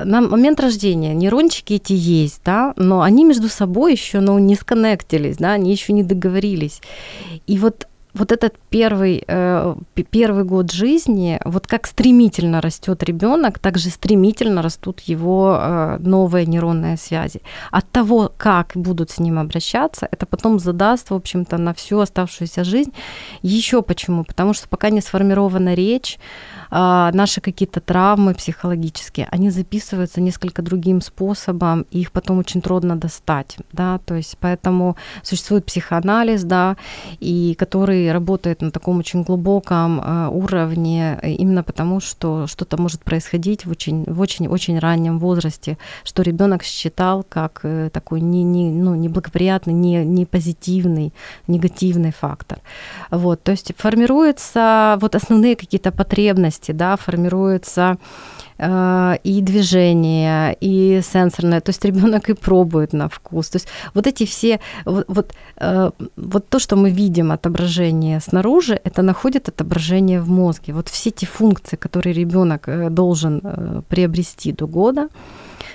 на 0.05 0.21
момент 0.21 0.59
рождения 0.59 1.13
нейрончики 1.13 1.73
эти 1.73 1.93
есть, 1.93 2.41
да, 2.45 2.73
но 2.77 3.01
они 3.01 3.23
между 3.23 3.49
собой 3.49 3.93
еще, 3.93 4.19
ну, 4.19 4.39
не 4.39 4.55
сконнектились, 4.55 5.37
да, 5.37 5.53
они 5.53 5.71
еще 5.71 5.93
не 5.93 6.03
договорились. 6.03 6.81
И 7.47 7.57
вот 7.57 7.87
вот 8.17 8.31
этот 8.31 8.53
первый, 8.69 9.23
э, 9.27 9.75
первый 10.11 10.43
год 10.43 10.71
жизни, 10.71 11.39
вот 11.45 11.67
как 11.67 11.87
стремительно 11.87 12.61
растет 12.61 13.03
ребенок, 13.03 13.59
так 13.59 13.77
же 13.77 13.89
стремительно 13.89 14.61
растут 14.61 14.99
его 15.01 15.57
э, 15.59 15.97
новые 15.99 16.45
нейронные 16.45 16.97
связи. 16.97 17.41
От 17.71 17.89
того, 17.91 18.31
как 18.37 18.71
будут 18.75 19.11
с 19.11 19.19
ним 19.19 19.39
обращаться, 19.39 20.07
это 20.11 20.25
потом 20.25 20.59
задаст, 20.59 21.09
в 21.09 21.13
общем-то, 21.13 21.57
на 21.57 21.73
всю 21.73 21.99
оставшуюся 21.99 22.63
жизнь. 22.63 22.93
Еще 23.41 23.81
почему? 23.81 24.23
Потому 24.23 24.53
что 24.53 24.67
пока 24.67 24.89
не 24.89 25.01
сформирована 25.01 25.75
речь, 25.75 26.19
а, 26.69 27.11
наши 27.13 27.41
какие-то 27.41 27.79
травмы 27.79 28.33
психологические, 28.33 29.27
они 29.31 29.49
записываются 29.49 30.21
несколько 30.21 30.61
другим 30.61 31.01
способом, 31.01 31.85
и 31.91 31.99
их 31.99 32.11
потом 32.11 32.39
очень 32.39 32.61
трудно 32.61 32.95
достать, 32.95 33.57
да, 33.71 33.99
то 33.99 34.15
есть 34.15 34.37
поэтому 34.39 34.97
существует 35.23 35.65
психоанализ, 35.65 36.43
да, 36.43 36.75
и 37.19 37.55
который 37.57 38.06
работает 38.11 38.61
на 38.61 38.71
таком 38.71 38.99
очень 38.99 39.23
глубоком 39.23 40.01
а, 40.03 40.29
уровне, 40.29 41.19
именно 41.23 41.63
потому, 41.63 41.99
что 41.99 42.47
что-то 42.47 42.81
может 42.81 43.03
происходить 43.03 43.65
в 43.65 43.71
очень, 43.71 44.03
в 44.05 44.21
очень, 44.21 44.47
очень 44.47 44.79
раннем 44.79 45.19
возрасте, 45.19 45.77
что 46.03 46.21
ребенок 46.23 46.63
считал 46.63 47.23
как 47.27 47.61
э, 47.63 47.89
такой 47.91 48.21
не, 48.21 48.43
не, 48.43 48.69
ну, 48.69 48.95
неблагоприятный, 48.95 49.73
не, 49.73 50.05
не 50.05 50.25
позитивный, 50.25 51.13
негативный 51.47 52.11
фактор. 52.11 52.59
Вот, 53.11 53.43
то 53.43 53.51
есть 53.51 53.73
формируются 53.77 54.97
вот 55.01 55.15
основные 55.15 55.55
какие-то 55.55 55.91
потребности, 55.91 56.71
да, 56.71 56.95
формируется 56.95 57.97
э, 57.97 58.46
и 58.59 59.41
движение, 59.41 60.57
и 60.59 61.01
сенсорное, 61.03 61.61
то 61.61 61.69
есть 61.69 61.85
ребенок 61.85 62.29
и 62.29 62.33
пробует 62.33 62.93
на 62.93 63.07
вкус. 63.07 63.49
То 63.49 63.57
есть 63.57 63.67
вот 63.93 64.07
эти 64.07 64.25
все, 64.25 64.59
вот, 64.85 65.05
вот, 65.07 65.33
э, 65.57 65.91
вот 66.15 66.49
то, 66.49 66.59
что 66.59 66.75
мы 66.75 66.89
видим 66.89 67.31
отображение 67.31 68.19
снаружи, 68.19 68.79
это 68.83 69.01
находит 69.01 69.49
отображение 69.49 70.21
в 70.21 70.29
мозге. 70.29 70.73
Вот 70.73 70.89
все 70.89 71.09
эти 71.09 71.25
функции, 71.25 71.75
которые 71.77 72.13
ребенок 72.13 72.67
э, 72.67 72.89
должен 72.89 73.41
приобрести 73.89 74.51
до 74.51 74.67
года, 74.67 75.09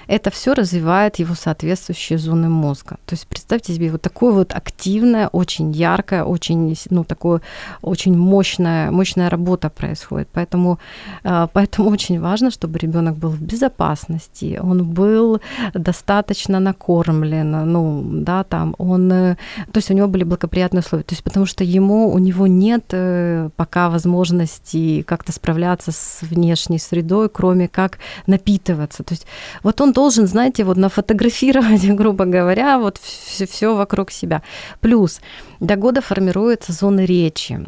это 0.07 0.31
все 0.31 0.55
развивает 0.55 1.19
его 1.19 1.35
соответствующие 1.35 2.19
зоны 2.19 2.49
мозга. 2.49 2.97
То 3.07 3.15
есть 3.15 3.27
представьте 3.27 3.75
себе 3.75 3.91
вот 3.91 4.03
такое 4.03 4.33
вот 4.33 4.53
активное, 4.55 5.29
очень 5.29 5.73
яркое, 5.73 6.25
очень, 6.25 6.77
ну, 6.91 7.05
такое 7.05 7.41
очень 7.83 8.17
мощная, 8.17 8.91
мощная 8.91 9.31
работа 9.31 9.71
происходит. 9.71 10.29
Поэтому, 10.33 10.79
э, 11.25 11.49
поэтому 11.53 11.91
очень 11.91 12.21
важно, 12.21 12.51
чтобы 12.51 12.79
ребенок 12.79 13.17
был 13.17 13.31
в 13.31 13.41
безопасности, 13.41 14.59
он 14.62 14.85
был 14.85 15.41
достаточно 15.75 16.61
накормлен, 16.61 17.73
ну, 17.73 18.03
да, 18.05 18.45
там, 18.45 18.75
он, 18.79 19.12
э, 19.12 19.37
то 19.73 19.79
есть 19.79 19.91
у 19.91 19.95
него 19.95 20.09
были 20.09 20.25
благоприятные 20.25 20.81
условия, 20.81 21.05
то 21.05 21.15
есть 21.15 21.25
потому 21.25 21.47
что 21.47 21.65
ему, 21.65 22.12
у 22.12 22.19
него 22.19 22.47
нет 22.47 22.85
э, 22.93 23.51
пока 23.57 23.88
возможности 23.88 25.03
как-то 25.03 25.33
справляться 25.33 25.93
с 25.93 26.23
внешней 26.23 26.79
средой, 26.79 27.29
кроме 27.29 27.69
как 27.69 27.99
напитываться. 28.27 29.03
То 29.03 29.15
есть 29.15 29.27
вот 29.62 29.81
он 29.81 29.91
должен, 29.92 30.26
знаете, 30.26 30.64
вот 30.64 30.76
нафотографировать, 30.76 31.87
грубо 31.96 32.24
говоря, 32.24 32.78
вот 32.78 32.98
все, 32.98 33.46
все 33.46 33.74
вокруг 33.74 34.11
себя. 34.11 34.42
Плюс 34.81 35.20
до 35.61 35.76
года 35.76 36.00
формируются 36.00 36.72
зоны 36.72 37.07
речи. 37.07 37.61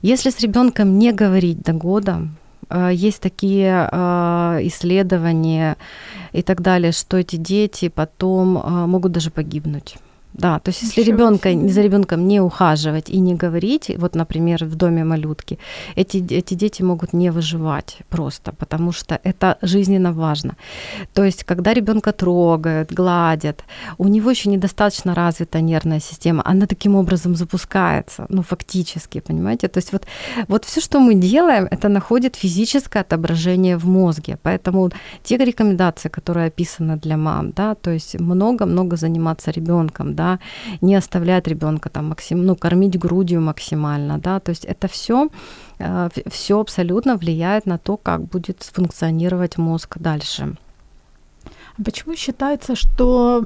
Если 0.00 0.30
с 0.30 0.40
ребенком 0.40 0.98
не 0.98 1.12
говорить 1.12 1.62
до 1.62 1.72
года, 1.72 2.28
э, 2.70 2.90
есть 2.92 3.20
такие 3.20 3.88
э, 3.90 4.58
исследования 4.62 5.76
и 6.32 6.42
так 6.42 6.60
далее, 6.60 6.92
что 6.92 7.16
эти 7.16 7.36
дети 7.36 7.88
потом 7.88 8.58
э, 8.58 8.86
могут 8.86 9.12
даже 9.12 9.30
погибнуть. 9.30 9.96
Да, 10.34 10.58
то 10.58 10.70
есть 10.70 10.82
если 10.82 11.02
ребенка 11.02 11.50
за 11.68 11.82
ребенком 11.82 12.26
не 12.26 12.40
ухаживать 12.40 13.10
и 13.10 13.20
не 13.20 13.34
говорить, 13.34 13.90
вот, 13.98 14.14
например, 14.14 14.64
в 14.64 14.76
доме 14.76 15.04
малютки, 15.04 15.58
эти, 15.94 16.16
эти 16.34 16.54
дети 16.54 16.82
могут 16.82 17.12
не 17.12 17.30
выживать 17.30 17.98
просто, 18.08 18.52
потому 18.52 18.92
что 18.92 19.20
это 19.24 19.58
жизненно 19.62 20.12
важно. 20.12 20.56
То 21.12 21.24
есть, 21.24 21.44
когда 21.44 21.74
ребенка 21.74 22.12
трогают, 22.12 22.92
гладят, 22.92 23.64
у 23.98 24.08
него 24.08 24.30
еще 24.30 24.48
недостаточно 24.48 25.14
развита 25.14 25.60
нервная 25.60 26.00
система, 26.00 26.42
она 26.46 26.66
таким 26.66 26.96
образом 26.96 27.36
запускается, 27.36 28.24
ну, 28.28 28.42
фактически, 28.42 29.20
понимаете? 29.20 29.68
То 29.68 29.78
есть 29.78 29.92
вот, 29.92 30.06
вот 30.48 30.64
все, 30.64 30.80
что 30.80 30.98
мы 30.98 31.14
делаем, 31.14 31.68
это 31.70 31.88
находит 31.88 32.36
физическое 32.36 33.00
отображение 33.00 33.76
в 33.76 33.86
мозге. 33.86 34.38
Поэтому 34.42 34.90
те 35.22 35.36
рекомендации, 35.36 36.08
которые 36.08 36.46
описаны 36.46 36.96
для 36.96 37.16
мам, 37.16 37.50
да, 37.50 37.74
то 37.74 37.90
есть 37.90 38.20
много-много 38.20 38.96
заниматься 38.96 39.50
ребенком, 39.50 40.14
да, 40.14 40.21
да, 40.22 40.38
не 40.80 40.94
оставлять 40.98 41.48
ребенка 41.48 41.88
там 41.88 42.08
максим, 42.08 42.46
ну, 42.46 42.56
кормить 42.56 42.98
грудью 42.98 43.40
максимально, 43.40 44.18
да, 44.18 44.38
то 44.38 44.50
есть 44.50 44.64
это 44.64 44.86
все 44.88 45.28
э, 45.78 46.08
все 46.30 46.60
абсолютно 46.60 47.16
влияет 47.16 47.66
на 47.66 47.78
то, 47.78 47.96
как 47.96 48.20
будет 48.20 48.62
функционировать 48.74 49.58
мозг 49.58 49.98
дальше. 49.98 50.54
А 51.78 51.82
почему 51.84 52.16
считается, 52.16 52.74
что 52.76 53.44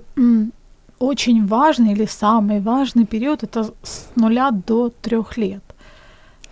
очень 0.99 1.47
важный 1.47 1.93
или 1.93 2.07
самый 2.07 2.61
важный 2.61 3.07
период 3.07 3.43
это 3.43 3.65
с 3.83 4.09
нуля 4.17 4.51
до 4.51 4.91
трех 5.03 5.39
лет? 5.39 5.63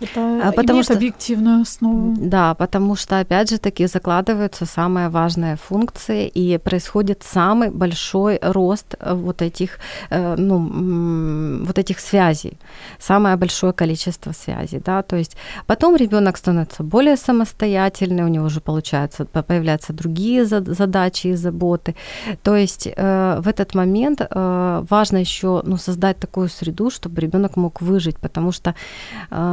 Это 0.01 0.49
а 0.49 0.51
потому 0.51 0.83
что, 0.83 0.93
объективную 0.93 1.61
основу. 1.61 2.13
Да, 2.17 2.53
потому 2.53 2.95
что, 2.95 3.19
опять 3.19 3.49
же 3.49 3.57
таки, 3.57 3.87
закладываются 3.87 4.65
самые 4.65 5.09
важные 5.09 5.55
функции, 5.55 6.27
и 6.27 6.57
происходит 6.57 7.23
самый 7.23 7.69
большой 7.69 8.39
рост 8.41 8.95
э, 8.99 9.13
вот 9.13 9.41
этих, 9.41 9.79
э, 10.09 10.35
ну, 10.37 11.65
вот 11.65 11.79
этих 11.79 11.99
связей, 11.99 12.57
самое 12.99 13.37
большое 13.37 13.71
количество 13.71 14.33
связей, 14.33 14.81
да, 14.85 15.01
то 15.01 15.15
есть 15.15 15.37
потом 15.65 15.95
ребенок 15.95 16.37
становится 16.37 16.83
более 16.83 17.15
самостоятельный, 17.15 18.23
у 18.23 18.27
него 18.27 18.45
уже 18.45 18.59
получается, 18.59 19.25
появляются 19.25 19.93
другие 19.93 20.45
задачи 20.45 21.27
и 21.27 21.35
заботы, 21.35 21.95
то 22.43 22.55
есть 22.55 22.87
э, 22.87 23.39
в 23.39 23.47
этот 23.47 23.75
момент 23.75 24.21
важно 24.31 25.17
еще, 25.17 25.61
ну, 25.65 25.77
создать 25.77 26.17
такую 26.17 26.49
среду, 26.49 26.89
чтобы 26.89 27.21
ребенок 27.21 27.57
мог 27.57 27.81
выжить, 27.81 28.17
потому 28.17 28.51
что 28.51 28.75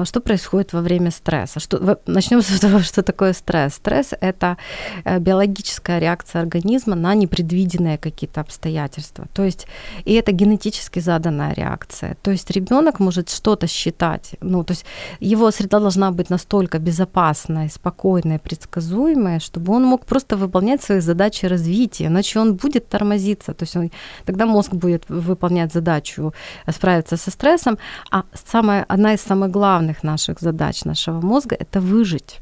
что 0.05 0.21
происходит 0.33 0.73
во 0.73 0.81
время 0.81 1.11
стресса. 1.11 1.61
Что, 1.61 1.99
начнем 2.07 2.41
с 2.41 2.61
того, 2.61 2.79
что 2.85 3.03
такое 3.03 3.35
стресс. 3.35 3.75
Стресс– 3.75 4.15
это 4.23 4.57
э, 5.05 5.19
биологическая 5.19 6.01
реакция 6.01 6.43
организма 6.43 6.97
на 6.97 7.15
непредвиденные 7.15 7.99
какие-то 7.99 8.41
обстоятельства. 8.41 9.27
То 9.35 9.45
есть, 9.45 9.67
и 10.07 10.15
это 10.15 10.33
генетически 10.33 11.01
заданная 11.01 11.55
реакция. 11.55 12.17
То 12.23 12.31
есть 12.31 12.51
ребенок 12.51 13.01
может 13.01 13.29
что-то 13.29 13.67
считать, 13.67 14.37
ну, 14.41 14.65
то 14.65 14.73
есть 14.73 14.87
его 15.21 15.51
среда 15.51 15.81
должна 15.81 16.11
быть 16.11 16.31
настолько 16.31 16.79
безопасной, 16.79 17.69
спокойной, 17.69 18.39
предсказуемой, 18.39 19.39
чтобы 19.41 19.75
он 19.75 19.85
мог 19.85 20.07
просто 20.07 20.37
выполнять 20.37 20.83
свои 20.83 21.01
задачи 21.01 21.47
развития, 21.47 22.07
иначе 22.07 22.41
он 22.41 22.55
будет 22.55 22.89
тормозиться. 22.89 23.53
То 23.53 23.65
есть 23.65 23.77
он, 23.77 23.91
тогда 24.25 24.47
мозг 24.47 24.75
будет 24.75 25.11
выполнять 25.11 25.73
задачу 25.75 26.33
справиться 26.71 27.17
со 27.17 27.31
стрессом, 27.31 27.77
а 28.11 28.23
самая, 28.47 28.85
одна 28.89 29.13
из 29.13 29.21
самых 29.21 29.51
главных 29.51 30.03
наших 30.03 30.22
наших 30.23 30.41
задач 30.41 30.85
нашего 30.85 31.21
мозга– 31.21 31.57
это 31.59 31.81
выжить. 31.81 32.39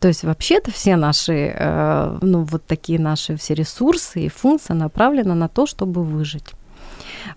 То 0.00 0.08
есть 0.08 0.24
вообще-то 0.24 0.70
все 0.70 0.96
наши, 0.96 1.54
э, 1.58 2.18
ну 2.20 2.42
вот 2.42 2.66
такие 2.66 3.00
наши 3.00 3.36
все 3.36 3.54
ресурсы 3.54 4.26
и 4.26 4.28
функции 4.28 4.74
направлены 4.74 5.34
на 5.34 5.48
то, 5.48 5.66
чтобы 5.66 6.04
выжить. 6.04 6.44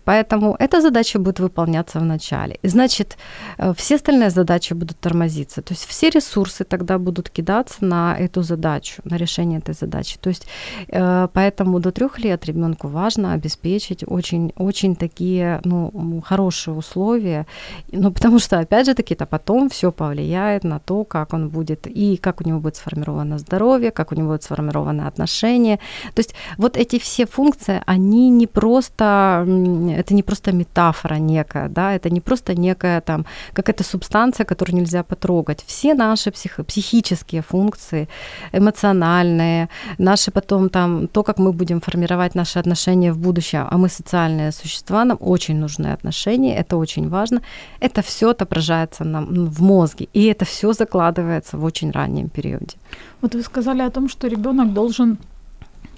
Поэтому 0.06 0.56
эта 0.60 0.82
задача 0.82 1.20
будет 1.20 1.40
выполняться 1.40 2.00
в 2.00 2.04
начале. 2.04 2.60
Значит, 2.64 3.18
э, 3.58 3.74
все 3.76 3.96
остальные 3.96 4.30
задачи 4.30 4.74
будут 4.74 5.00
тормозиться. 5.00 5.62
То 5.62 5.74
есть 5.74 5.86
все 5.86 6.10
ресурсы 6.10 6.64
тогда 6.64 6.98
будут 6.98 7.30
кидаться 7.30 7.86
на 7.86 8.16
эту 8.18 8.42
задачу, 8.42 9.02
на 9.06 9.18
решение 9.18 9.60
этой 9.60 9.74
задачи. 9.74 10.18
То 10.20 10.30
есть 10.30 10.48
э, 10.88 11.28
поэтому 11.34 11.80
до 11.80 11.92
трех 11.92 12.20
лет 12.20 12.46
ребенку 12.46 12.88
важно 12.88 13.34
обеспечить 13.34 14.04
очень, 14.08 14.52
очень 14.58 14.96
такие 14.96 15.62
ну, 15.64 16.22
хорошие 16.26 16.76
условия. 16.76 17.46
Ну, 17.92 18.12
потому 18.12 18.40
что, 18.40 18.60
опять 18.60 18.86
же 18.86 18.94
таки, 18.94 19.16
то 19.16 19.26
потом 19.26 19.70
все 19.70 19.92
повлияет 19.92 20.64
на 20.64 20.80
то, 20.80 21.04
как 21.04 21.34
он 21.34 21.50
будет, 21.50 21.88
и 21.88 22.18
как 22.18 22.42
у 22.42 22.44
него 22.44 22.60
будет 22.60 22.76
сформировано 22.76 23.38
здоровье, 23.38 23.92
как 23.92 24.12
у 24.12 24.16
него 24.16 24.30
будет 24.30 24.44
сформировано 24.44 25.08
отношения. 25.08 25.80
То 26.16 26.20
есть 26.20 26.36
вот 26.58 26.78
эти 26.78 27.00
все 27.00 27.26
функции, 27.26 27.82
они 27.86 28.30
не 28.30 28.48
просто 28.48 29.44
это 29.88 30.14
не 30.14 30.24
просто 30.24 30.52
метафора 30.52 31.16
некая, 31.16 31.70
да, 31.70 31.94
это 31.94 32.10
не 32.10 32.22
просто 32.22 32.56
некая 32.56 33.02
там 33.02 33.26
какая-то 33.54 33.84
субстанция, 33.84 34.46
которую 34.46 34.78
нельзя 34.78 35.04
потрогать. 35.04 35.64
Все 35.68 35.94
наши 35.94 36.32
псих, 36.32 36.60
психические 36.66 37.42
функции, 37.42 38.08
эмоциональные, 38.54 39.70
наши 39.98 40.32
потом 40.32 40.70
там, 40.70 41.08
то, 41.08 41.24
как 41.24 41.40
мы 41.40 41.52
будем 41.52 41.82
формировать 41.82 42.36
наши 42.36 42.60
отношения 42.60 43.12
в 43.12 43.18
будущем, 43.18 43.68
а 43.70 43.78
мы 43.78 43.90
социальные 43.90 44.52
существа, 44.52 45.06
нам 45.06 45.18
очень 45.22 45.60
нужны 45.60 45.94
отношения, 45.94 46.58
это 46.58 46.78
очень 46.78 47.10
важно, 47.10 47.42
это 47.82 48.02
все 48.02 48.30
отображается 48.30 49.04
нам 49.04 49.26
в 49.46 49.62
мозге, 49.62 50.08
и 50.14 50.26
это 50.26 50.46
все 50.46 50.74
закладывается 50.74 51.58
в 51.58 51.64
очень 51.64 51.92
раннем 51.92 52.30
периоде. 52.30 52.78
Вот 53.22 53.36
вы 53.36 53.44
сказали 53.44 53.82
о 53.82 53.90
том, 53.90 54.10
что 54.10 54.28
ребенок 54.28 54.74
должен 54.74 55.18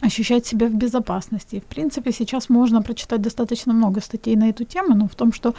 ощущать 0.02 0.46
себя 0.46 0.68
в 0.68 0.74
безопасности. 0.74 1.56
И, 1.56 1.60
в 1.60 1.66
принципе, 1.66 2.12
сейчас 2.12 2.50
можно 2.50 2.82
прочитать 2.82 3.22
достаточно 3.22 3.74
много 3.74 4.02
статей 4.02 4.36
на 4.36 4.50
эту 4.50 4.66
тему, 4.66 4.96
но 4.96 5.08
в 5.08 5.16
том, 5.16 5.34
что 5.34 5.54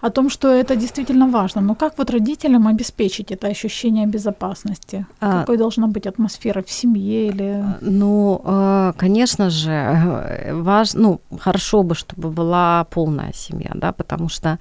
о 0.00 0.10
том, 0.10 0.30
что 0.30 0.48
это 0.48 0.76
действительно 0.76 1.26
важно. 1.28 1.62
Но 1.62 1.74
как 1.74 1.98
вот 1.98 2.10
родителям 2.10 2.66
обеспечить 2.66 3.32
это 3.32 3.48
ощущение 3.48 4.06
безопасности? 4.06 5.06
А, 5.20 5.40
Какой 5.40 5.56
должна 5.56 5.86
быть 5.86 6.06
атмосфера 6.06 6.62
в 6.62 6.70
семье 6.70 7.28
или? 7.28 7.64
Ну, 7.80 8.40
э, 8.44 8.92
конечно 8.96 9.50
же, 9.50 9.70
э, 9.70 10.54
важно, 10.54 11.00
ну, 11.00 11.20
хорошо 11.40 11.82
бы, 11.82 11.94
чтобы 11.94 12.30
была 12.30 12.84
полная 12.84 13.32
семья, 13.34 13.70
да, 13.74 13.92
потому 13.92 14.28
что 14.28 14.58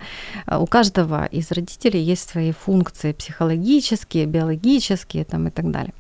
э, 0.48 0.58
у 0.58 0.66
каждого 0.66 1.26
из 1.26 1.52
родителей 1.52 2.02
есть 2.12 2.30
свои 2.30 2.52
функции 2.52 3.14
психологические, 3.14 4.26
биологические 4.26 5.26
там 5.26 5.48
и 5.48 5.52
так 5.52 5.72
далее. 5.72 5.94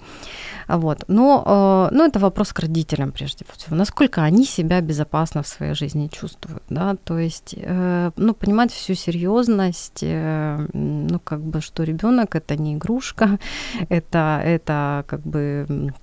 Вот. 0.67 1.04
Но, 1.08 1.89
э, 1.91 1.95
но 1.95 2.06
это 2.06 2.19
вопрос 2.19 2.54
к 2.54 2.60
родителям 2.60 3.12
прежде 3.12 3.45
всего. 3.56 3.75
Насколько 3.75 4.23
они 4.23 4.45
себя 4.45 4.82
безопасно 4.82 5.43
в 5.43 5.47
своей 5.47 5.73
жизни 5.73 6.08
чувствуют, 6.08 6.63
да, 6.69 6.95
то 7.04 7.17
есть, 7.17 7.56
э, 7.58 8.12
ну, 8.15 8.34
понимать 8.34 8.71
всю 8.71 8.95
серьезность, 8.95 9.99
э, 10.01 10.67
ну, 10.73 11.19
как 11.19 11.41
бы, 11.41 11.62
что 11.62 11.84
ребенок 11.84 12.36
это 12.36 12.56
не 12.56 12.75
игрушка, 12.75 13.39
это, 13.89 14.41
это 14.43 15.06
как 15.08 15.21
бы 15.21 15.93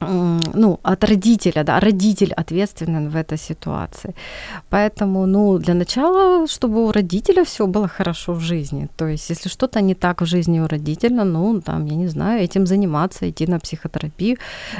ну, 0.00 0.80
от 0.82 1.04
родителя, 1.04 1.64
да, 1.64 1.80
родитель 1.80 2.32
ответственен 2.32 3.10
в 3.10 3.16
этой 3.16 3.38
ситуации. 3.38 4.14
Поэтому, 4.70 5.26
ну, 5.26 5.58
для 5.58 5.74
начала, 5.74 6.46
чтобы 6.46 6.86
у 6.86 6.92
родителя 6.92 7.44
все 7.44 7.66
было 7.66 7.88
хорошо 7.88 8.32
в 8.32 8.40
жизни. 8.40 8.88
То 8.96 9.06
есть, 9.06 9.30
если 9.30 9.48
что-то 9.48 9.80
не 9.80 9.94
так 9.94 10.22
в 10.22 10.26
жизни 10.26 10.60
у 10.60 10.66
родителя, 10.66 11.24
ну, 11.24 11.60
там, 11.60 11.86
я 11.86 11.96
не 11.96 12.08
знаю, 12.08 12.42
этим 12.42 12.66
заниматься, 12.66 13.28
идти 13.28 13.46
на 13.46 13.58
психотерапию. 13.58 14.38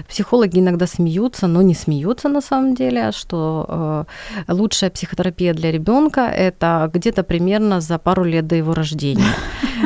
Психологи 0.09 0.59
иногда 0.59 0.87
смеются, 0.87 1.46
но 1.46 1.62
не 1.62 1.74
смеются 1.74 2.28
на 2.28 2.40
самом 2.40 2.74
деле, 2.74 3.12
что 3.12 4.06
э, 4.48 4.52
лучшая 4.52 4.90
психотерапия 4.90 5.54
для 5.54 5.70
ребенка 5.72 6.20
это 6.20 6.90
где-то 6.94 7.22
примерно 7.22 7.80
за 7.80 7.98
пару 7.98 8.24
лет 8.24 8.46
до 8.46 8.54
его 8.54 8.74
рождения. 8.74 9.35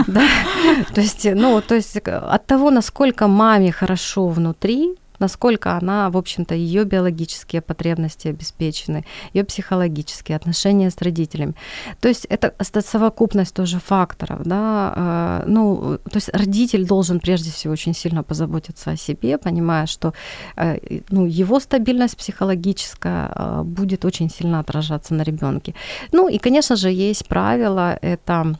То 0.94 1.01
есть, 1.01 1.25
ну, 1.35 1.61
то 1.61 1.75
есть 1.75 1.97
от 1.97 2.47
того, 2.47 2.70
насколько 2.70 3.29
маме 3.29 3.73
хорошо 3.73 4.29
внутри, 4.29 4.97
насколько 5.25 5.73
она, 5.73 6.11
в 6.11 6.17
общем-то, 6.17 6.55
ее 6.55 6.85
биологические 6.85 7.63
потребности 7.63 8.29
обеспечены, 8.29 9.05
ее 9.35 9.45
психологические 9.45 10.37
отношения 10.37 10.91
с 10.91 11.03
родителями. 11.03 11.55
То 12.01 12.09
есть 12.09 12.27
это, 12.27 12.53
это 12.59 12.83
совокупность 12.83 13.55
тоже 13.55 13.79
факторов, 13.79 14.43
да, 14.45 14.93
э, 14.97 15.45
ну, 15.47 15.99
то 16.11 16.17
есть 16.17 16.31
родитель 16.35 16.87
должен 16.87 17.21
прежде 17.21 17.51
всего 17.51 17.73
очень 17.73 17.95
сильно 17.95 18.23
позаботиться 18.23 18.91
о 18.91 18.97
себе, 18.97 19.39
понимая, 19.39 19.87
что 19.87 20.13
э, 20.57 20.79
ну, 21.11 21.27
его 21.27 21.61
стабильность 21.61 22.17
психологическая 22.17 23.31
э, 23.35 23.63
будет 23.65 24.05
очень 24.05 24.31
сильно 24.31 24.61
отражаться 24.61 25.15
на 25.15 25.23
ребенке. 25.23 25.75
Ну 26.13 26.29
и, 26.29 26.39
конечно 26.39 26.77
же, 26.77 26.91
есть 26.91 27.27
правило, 27.29 27.99
это 28.03 28.55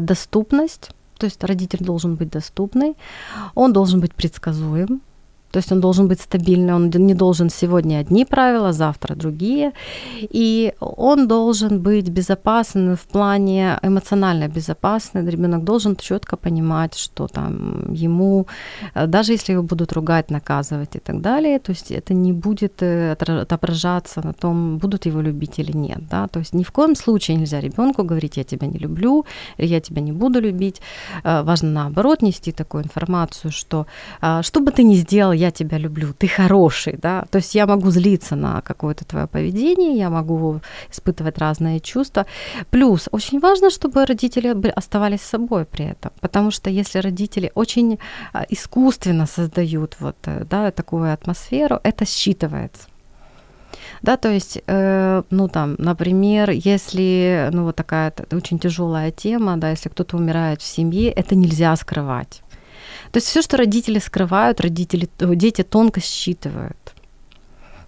доступность, 0.00 0.90
то 1.18 1.26
есть 1.26 1.44
родитель 1.44 1.84
должен 1.84 2.14
быть 2.14 2.30
доступный, 2.30 2.96
он 3.54 3.72
должен 3.72 4.00
быть 4.00 4.12
предсказуем, 4.14 5.00
То 5.52 5.58
есть 5.58 5.72
он 5.72 5.80
должен 5.80 6.08
быть 6.08 6.20
стабильный, 6.20 6.74
он 6.74 6.90
не 6.90 7.14
должен 7.14 7.50
сегодня 7.50 7.98
одни 7.98 8.24
правила, 8.24 8.72
завтра 8.72 9.14
другие. 9.14 9.72
И 10.22 10.72
он 10.80 11.28
должен 11.28 11.82
быть 11.82 12.08
безопасным 12.08 12.96
в 12.96 13.06
плане 13.12 13.78
эмоционально 13.82 14.48
безопасный. 14.48 15.30
Ребенок 15.30 15.64
должен 15.64 15.96
четко 15.96 16.36
понимать, 16.36 16.98
что 16.98 17.26
там 17.26 17.92
ему, 17.92 18.46
э, 18.94 19.06
даже 19.06 19.32
если 19.32 19.52
его 19.52 19.62
будут 19.62 19.92
ругать, 19.92 20.30
наказывать 20.30 20.96
и 20.96 20.98
так 20.98 21.20
далее, 21.20 21.58
то 21.58 21.72
есть 21.72 21.90
это 21.90 22.14
не 22.14 22.32
будет 22.32 22.82
э, 22.82 23.12
отображаться 23.12 24.22
на 24.26 24.32
том, 24.32 24.78
будут 24.78 25.06
его 25.06 25.22
любить 25.22 25.58
или 25.58 25.76
нет. 25.76 26.08
Да? 26.10 26.26
То 26.28 26.40
есть 26.40 26.54
ни 26.54 26.62
в 26.62 26.70
коем 26.70 26.96
случае 26.96 27.36
нельзя 27.36 27.60
ребенку 27.60 28.04
говорить, 28.04 28.38
я 28.38 28.44
тебя 28.44 28.66
не 28.66 28.78
люблю, 28.78 29.24
я 29.58 29.80
тебя 29.80 30.02
не 30.02 30.12
буду 30.12 30.40
любить. 30.40 30.80
Э, 31.24 31.42
важно 31.42 31.70
наоборот 31.70 32.22
нести 32.22 32.52
такую 32.52 32.84
информацию, 32.84 33.52
что 33.52 33.86
что 34.42 34.60
бы 34.60 34.70
ты 34.70 34.84
ни 34.84 34.94
сделал, 34.94 35.41
я 35.42 35.50
тебя 35.50 35.78
люблю, 35.78 36.12
ты 36.12 36.28
хороший, 36.28 36.96
да, 37.02 37.24
то 37.30 37.38
есть 37.38 37.54
я 37.54 37.66
могу 37.66 37.90
злиться 37.90 38.36
на 38.36 38.60
какое-то 38.60 39.04
твое 39.04 39.26
поведение, 39.26 39.98
я 39.98 40.10
могу 40.10 40.60
испытывать 40.92 41.38
разные 41.38 41.80
чувства. 41.80 42.26
Плюс 42.70 43.08
очень 43.12 43.40
важно, 43.40 43.70
чтобы 43.70 44.06
родители 44.06 44.54
оставались 44.76 45.22
собой 45.22 45.64
при 45.64 45.84
этом, 45.86 46.10
потому 46.20 46.50
что 46.50 46.70
если 46.70 47.00
родители 47.00 47.50
очень 47.54 47.98
а, 48.32 48.44
искусственно 48.50 49.26
создают 49.26 49.96
вот, 50.00 50.16
э, 50.26 50.44
да, 50.50 50.70
такую 50.70 51.12
атмосферу, 51.12 51.80
это 51.82 52.04
считывается. 52.04 52.86
Да, 54.02 54.16
то 54.16 54.28
есть, 54.28 54.62
э, 54.66 55.22
ну 55.30 55.48
там, 55.48 55.74
например, 55.78 56.50
если, 56.50 57.48
ну 57.52 57.64
вот 57.64 57.76
такая 57.76 58.12
очень 58.32 58.58
тяжелая 58.58 59.10
тема, 59.10 59.56
да, 59.56 59.70
если 59.70 59.88
кто-то 59.88 60.16
умирает 60.16 60.60
в 60.60 60.66
семье, 60.66 61.10
это 61.10 61.34
нельзя 61.34 61.76
скрывать. 61.76 62.42
То 63.12 63.18
есть 63.18 63.28
все, 63.28 63.42
что 63.42 63.56
родители 63.56 63.98
скрывают, 63.98 64.60
родители, 64.60 65.08
дети 65.18 65.62
тонко 65.62 66.00
считывают. 66.00 66.76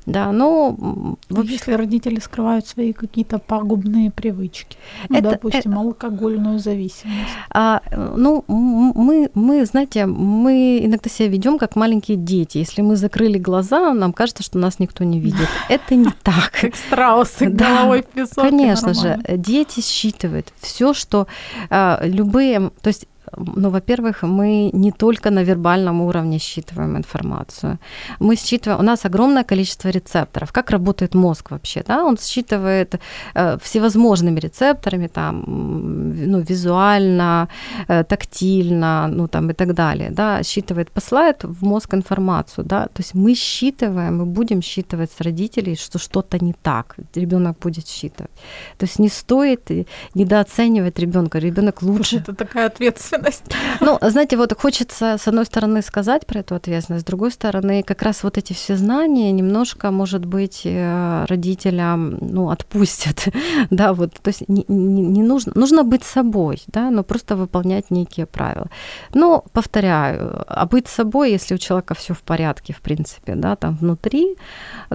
Да, 0.06 0.32
ну, 0.32 1.16
вообще... 1.30 1.52
Если 1.52 1.72
родители 1.72 2.20
скрывают 2.20 2.66
свои 2.66 2.92
какие-то 2.92 3.38
пагубные 3.38 4.10
привычки, 4.10 4.76
ну, 5.08 5.18
это, 5.18 5.30
допустим, 5.30 5.72
это... 5.72 5.80
алкогольную 5.80 6.58
зависимость. 6.58 7.30
А, 7.50 7.80
ну, 7.90 8.44
мы, 8.46 9.30
мы, 9.32 9.64
знаете, 9.64 10.04
мы 10.04 10.80
иногда 10.84 11.08
себя 11.08 11.28
ведем 11.28 11.58
как 11.58 11.74
маленькие 11.74 12.18
дети. 12.18 12.58
Если 12.58 12.82
мы 12.82 12.96
закрыли 12.96 13.38
глаза, 13.38 13.94
нам 13.94 14.12
кажется, 14.12 14.42
что 14.42 14.58
нас 14.58 14.78
никто 14.78 15.04
не 15.04 15.20
видит. 15.20 15.48
Это 15.70 15.94
не 15.94 16.10
так. 16.22 16.52
Как 16.60 16.76
страусы 16.76 17.46
головой 17.46 18.02
в 18.02 18.06
песок. 18.06 18.44
Конечно 18.44 18.92
же, 18.92 19.18
дети 19.26 19.80
считывают 19.80 20.52
все, 20.60 20.92
что 20.92 21.26
а, 21.70 22.00
любые, 22.04 22.70
то 22.82 22.88
есть 22.88 23.06
ну, 23.36 23.70
во-первых, 23.70 24.22
мы 24.22 24.70
не 24.72 24.92
только 24.92 25.30
на 25.30 25.44
вербальном 25.44 26.00
уровне 26.00 26.38
считываем 26.38 26.96
информацию. 26.96 27.78
Мы 28.20 28.36
считываем, 28.36 28.80
у 28.80 28.82
нас 28.82 29.04
огромное 29.04 29.44
количество 29.44 29.90
рецепторов. 29.90 30.52
Как 30.52 30.70
работает 30.70 31.14
мозг 31.14 31.50
вообще? 31.50 31.82
Да? 31.86 32.04
Он 32.04 32.16
считывает 32.16 33.00
э, 33.34 33.58
всевозможными 33.62 34.40
рецепторами, 34.40 35.08
там, 35.08 35.44
ну, 35.46 36.40
визуально, 36.40 37.48
э, 37.88 38.04
тактильно, 38.04 39.08
ну, 39.08 39.28
там, 39.28 39.50
и 39.50 39.54
так 39.54 39.74
далее. 39.74 40.10
Да? 40.10 40.42
Считывает, 40.42 40.90
посылает 40.90 41.44
в 41.44 41.64
мозг 41.64 41.94
информацию. 41.94 42.64
Да? 42.64 42.86
То 42.86 43.02
есть 43.02 43.14
мы 43.14 43.34
считываем, 43.34 44.18
мы 44.18 44.26
будем 44.26 44.62
считывать 44.62 45.10
с 45.10 45.20
родителей, 45.20 45.76
что 45.76 45.98
что-то 45.98 46.44
не 46.44 46.52
так. 46.52 46.96
Ребенок 47.14 47.58
будет 47.58 47.88
считывать. 47.88 48.32
То 48.78 48.86
есть 48.86 48.98
не 48.98 49.08
стоит 49.08 49.70
недооценивать 50.14 50.98
ребенка. 50.98 51.38
Ребенок 51.38 51.82
лучше. 51.82 52.16
Это 52.16 52.34
такая 52.34 52.66
ответственность 52.66 53.23
ответственность. 53.24 53.44
Ну, 53.80 53.98
знаете, 54.00 54.36
вот 54.36 54.58
хочется, 54.58 55.16
с 55.18 55.28
одной 55.28 55.44
стороны, 55.44 55.82
сказать 55.82 56.26
про 56.26 56.40
эту 56.40 56.54
ответственность, 56.54 57.02
с 57.02 57.06
другой 57.06 57.30
стороны, 57.30 57.82
как 57.82 58.02
раз 58.02 58.22
вот 58.22 58.38
эти 58.38 58.52
все 58.52 58.76
знания 58.76 59.32
немножко, 59.32 59.90
может 59.90 60.24
быть, 60.24 60.62
э, 60.64 61.24
родителям, 61.28 62.18
ну, 62.20 62.48
отпустят, 62.50 63.28
да, 63.70 63.92
вот, 63.92 64.12
то 64.22 64.28
есть 64.28 64.48
не, 64.48 64.64
не, 64.68 65.02
не 65.02 65.22
нужно, 65.22 65.52
нужно 65.54 65.82
быть 65.82 66.04
собой, 66.04 66.62
да, 66.66 66.90
но 66.90 67.02
просто 67.02 67.36
выполнять 67.36 67.90
некие 67.90 68.26
правила. 68.26 68.68
Но, 69.14 69.44
повторяю, 69.52 70.44
а 70.46 70.66
быть 70.66 70.88
собой, 70.88 71.32
если 71.32 71.54
у 71.54 71.58
человека 71.58 71.94
все 71.94 72.14
в 72.14 72.22
порядке, 72.22 72.72
в 72.72 72.80
принципе, 72.80 73.34
да, 73.34 73.56
там 73.56 73.76
внутри, 73.76 74.36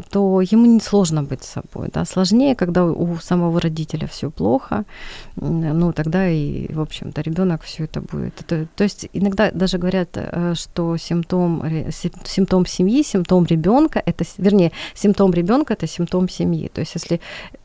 то 0.10 0.42
ему 0.42 0.66
не 0.66 0.80
сложно 0.80 1.24
быть 1.24 1.44
собой, 1.44 1.90
да, 1.94 2.06
сложнее, 2.06 2.56
когда 2.56 2.86
у 2.86 3.18
самого 3.18 3.60
родителя 3.60 4.08
все 4.08 4.30
плохо, 4.32 4.86
ну, 5.36 5.94
тогда 5.94 6.30
и, 6.30 6.74
в 6.74 6.80
общем-то, 6.80 7.22
ребенок 7.22 7.62
все 7.64 7.84
это 7.84 8.02
будет 8.02 8.19
будет. 8.20 8.36
То, 8.48 8.68
то 8.76 8.84
есть 8.84 9.08
иногда 9.14 9.52
даже 9.52 9.78
говорят, 9.78 10.10
э, 10.16 10.54
что 10.56 10.98
симптом, 10.98 11.64
симптом 12.26 12.66
семьи, 12.66 13.04
симптом 13.04 13.46
ребенка, 13.46 14.02
это, 14.06 14.24
вернее, 14.38 14.72
симптом 14.94 15.34
ребенка 15.34 15.74
это 15.74 15.88
симптом 15.88 16.30
семьи. 16.30 16.70
То 16.74 16.82
есть 16.82 16.96
если 16.96 17.20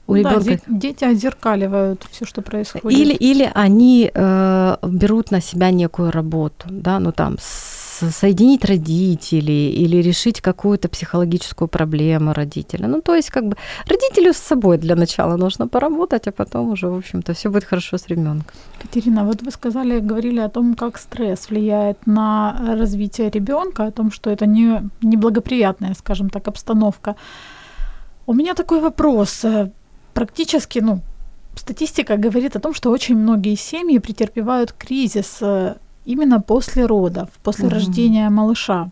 у 0.06 0.14
ребенка... 0.14 0.60
Да, 0.66 0.78
дети 0.78 1.04
озеркаливают 1.04 2.06
все, 2.10 2.24
что 2.24 2.42
происходит. 2.42 2.98
Или, 2.98 3.14
или 3.14 3.50
они 3.54 4.10
э, 4.12 4.76
берут 4.82 5.30
на 5.30 5.40
себя 5.40 5.70
некую 5.70 6.10
работу, 6.10 6.66
да, 6.70 6.98
ну 7.00 7.12
там 7.12 7.36
с 7.40 7.73
соединить 8.10 8.64
родителей 8.64 9.70
или 9.70 10.02
решить 10.02 10.40
какую-то 10.40 10.88
психологическую 10.88 11.68
проблему 11.68 12.32
родителя. 12.32 12.88
Ну, 12.88 13.00
то 13.00 13.14
есть, 13.14 13.30
как 13.30 13.44
бы 13.44 13.56
родителю 13.86 14.32
с 14.32 14.38
собой 14.38 14.78
для 14.78 14.96
начала 14.96 15.36
нужно 15.36 15.68
поработать, 15.68 16.28
а 16.28 16.32
потом 16.32 16.72
уже, 16.72 16.88
в 16.88 16.96
общем-то, 16.96 17.32
все 17.32 17.50
будет 17.50 17.64
хорошо 17.64 17.96
с 17.96 18.08
ребенком. 18.08 18.44
Катерина, 18.82 19.24
вот 19.24 19.42
вы 19.42 19.50
сказали, 19.50 20.00
говорили 20.00 20.40
о 20.40 20.48
том, 20.48 20.74
как 20.74 20.98
стресс 20.98 21.50
влияет 21.50 22.06
на 22.06 22.76
развитие 22.78 23.30
ребенка, 23.30 23.86
о 23.86 23.90
том, 23.90 24.10
что 24.10 24.30
это 24.30 24.46
не 24.46 24.82
неблагоприятная, 25.02 25.94
скажем 25.94 26.30
так, 26.30 26.48
обстановка. 26.48 27.14
У 28.26 28.32
меня 28.32 28.54
такой 28.54 28.80
вопрос. 28.80 29.44
Практически, 30.14 30.80
ну, 30.80 31.00
статистика 31.56 32.16
говорит 32.16 32.56
о 32.56 32.60
том, 32.60 32.74
что 32.74 32.90
очень 32.90 33.16
многие 33.16 33.56
семьи 33.56 33.98
претерпевают 33.98 34.72
кризис 34.72 35.42
именно 36.04 36.40
после 36.40 36.86
родов, 36.86 37.28
после 37.42 37.66
угу. 37.66 37.74
рождения 37.74 38.30
малыша. 38.30 38.90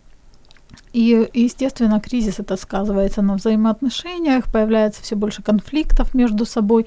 И, 0.93 1.27
естественно, 1.33 1.99
кризис 1.99 2.39
это 2.39 2.55
сказывается 2.55 3.21
на 3.21 3.35
взаимоотношениях, 3.35 4.51
появляется 4.51 5.01
все 5.01 5.15
больше 5.15 5.41
конфликтов 5.41 6.13
между 6.13 6.45
собой. 6.45 6.85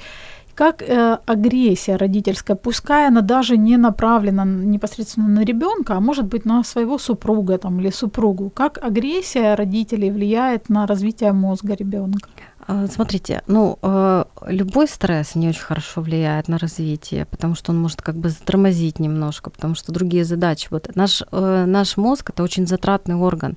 Как 0.55 0.81
э, 0.81 1.19
агрессия 1.27 1.97
родительская, 1.97 2.57
пускай 2.57 3.09
она 3.09 3.21
даже 3.21 3.59
не 3.59 3.77
направлена 3.77 4.45
непосредственно 4.45 5.29
на 5.29 5.45
ребенка, 5.45 5.97
а 5.97 6.01
может 6.01 6.25
быть 6.25 6.47
на 6.47 6.65
своего 6.65 6.99
супруга 6.99 7.59
там, 7.59 7.79
или 7.81 7.91
супругу, 7.91 8.49
как 8.49 8.79
агрессия 8.83 9.55
родителей 9.55 10.11
влияет 10.11 10.71
на 10.71 10.87
развитие 10.87 11.33
мозга 11.33 11.75
ребенка? 11.75 12.31
А, 12.69 12.89
смотрите, 12.89 13.43
ну, 13.47 13.79
э, 13.81 14.25
любой 14.49 14.89
стресс 14.89 15.37
не 15.37 15.49
очень 15.49 15.63
хорошо 15.63 16.01
влияет 16.01 16.49
на 16.49 16.59
развитие, 16.59 17.25
потому 17.25 17.55
что 17.55 17.71
он 17.71 17.79
может 17.79 18.03
как 18.03 18.17
бы 18.17 18.29
затормозить 18.29 18.99
немножко, 18.99 19.51
потому 19.51 19.77
что 19.77 19.93
другие 19.93 20.25
задачи. 20.25 20.67
Вот 20.71 20.91
наш, 20.97 21.23
э, 21.31 21.65
наш 21.65 21.97
мозг– 21.97 22.31
это 22.35 22.43
очень 22.43 22.67
затратный 22.67 23.15
орган. 23.15 23.57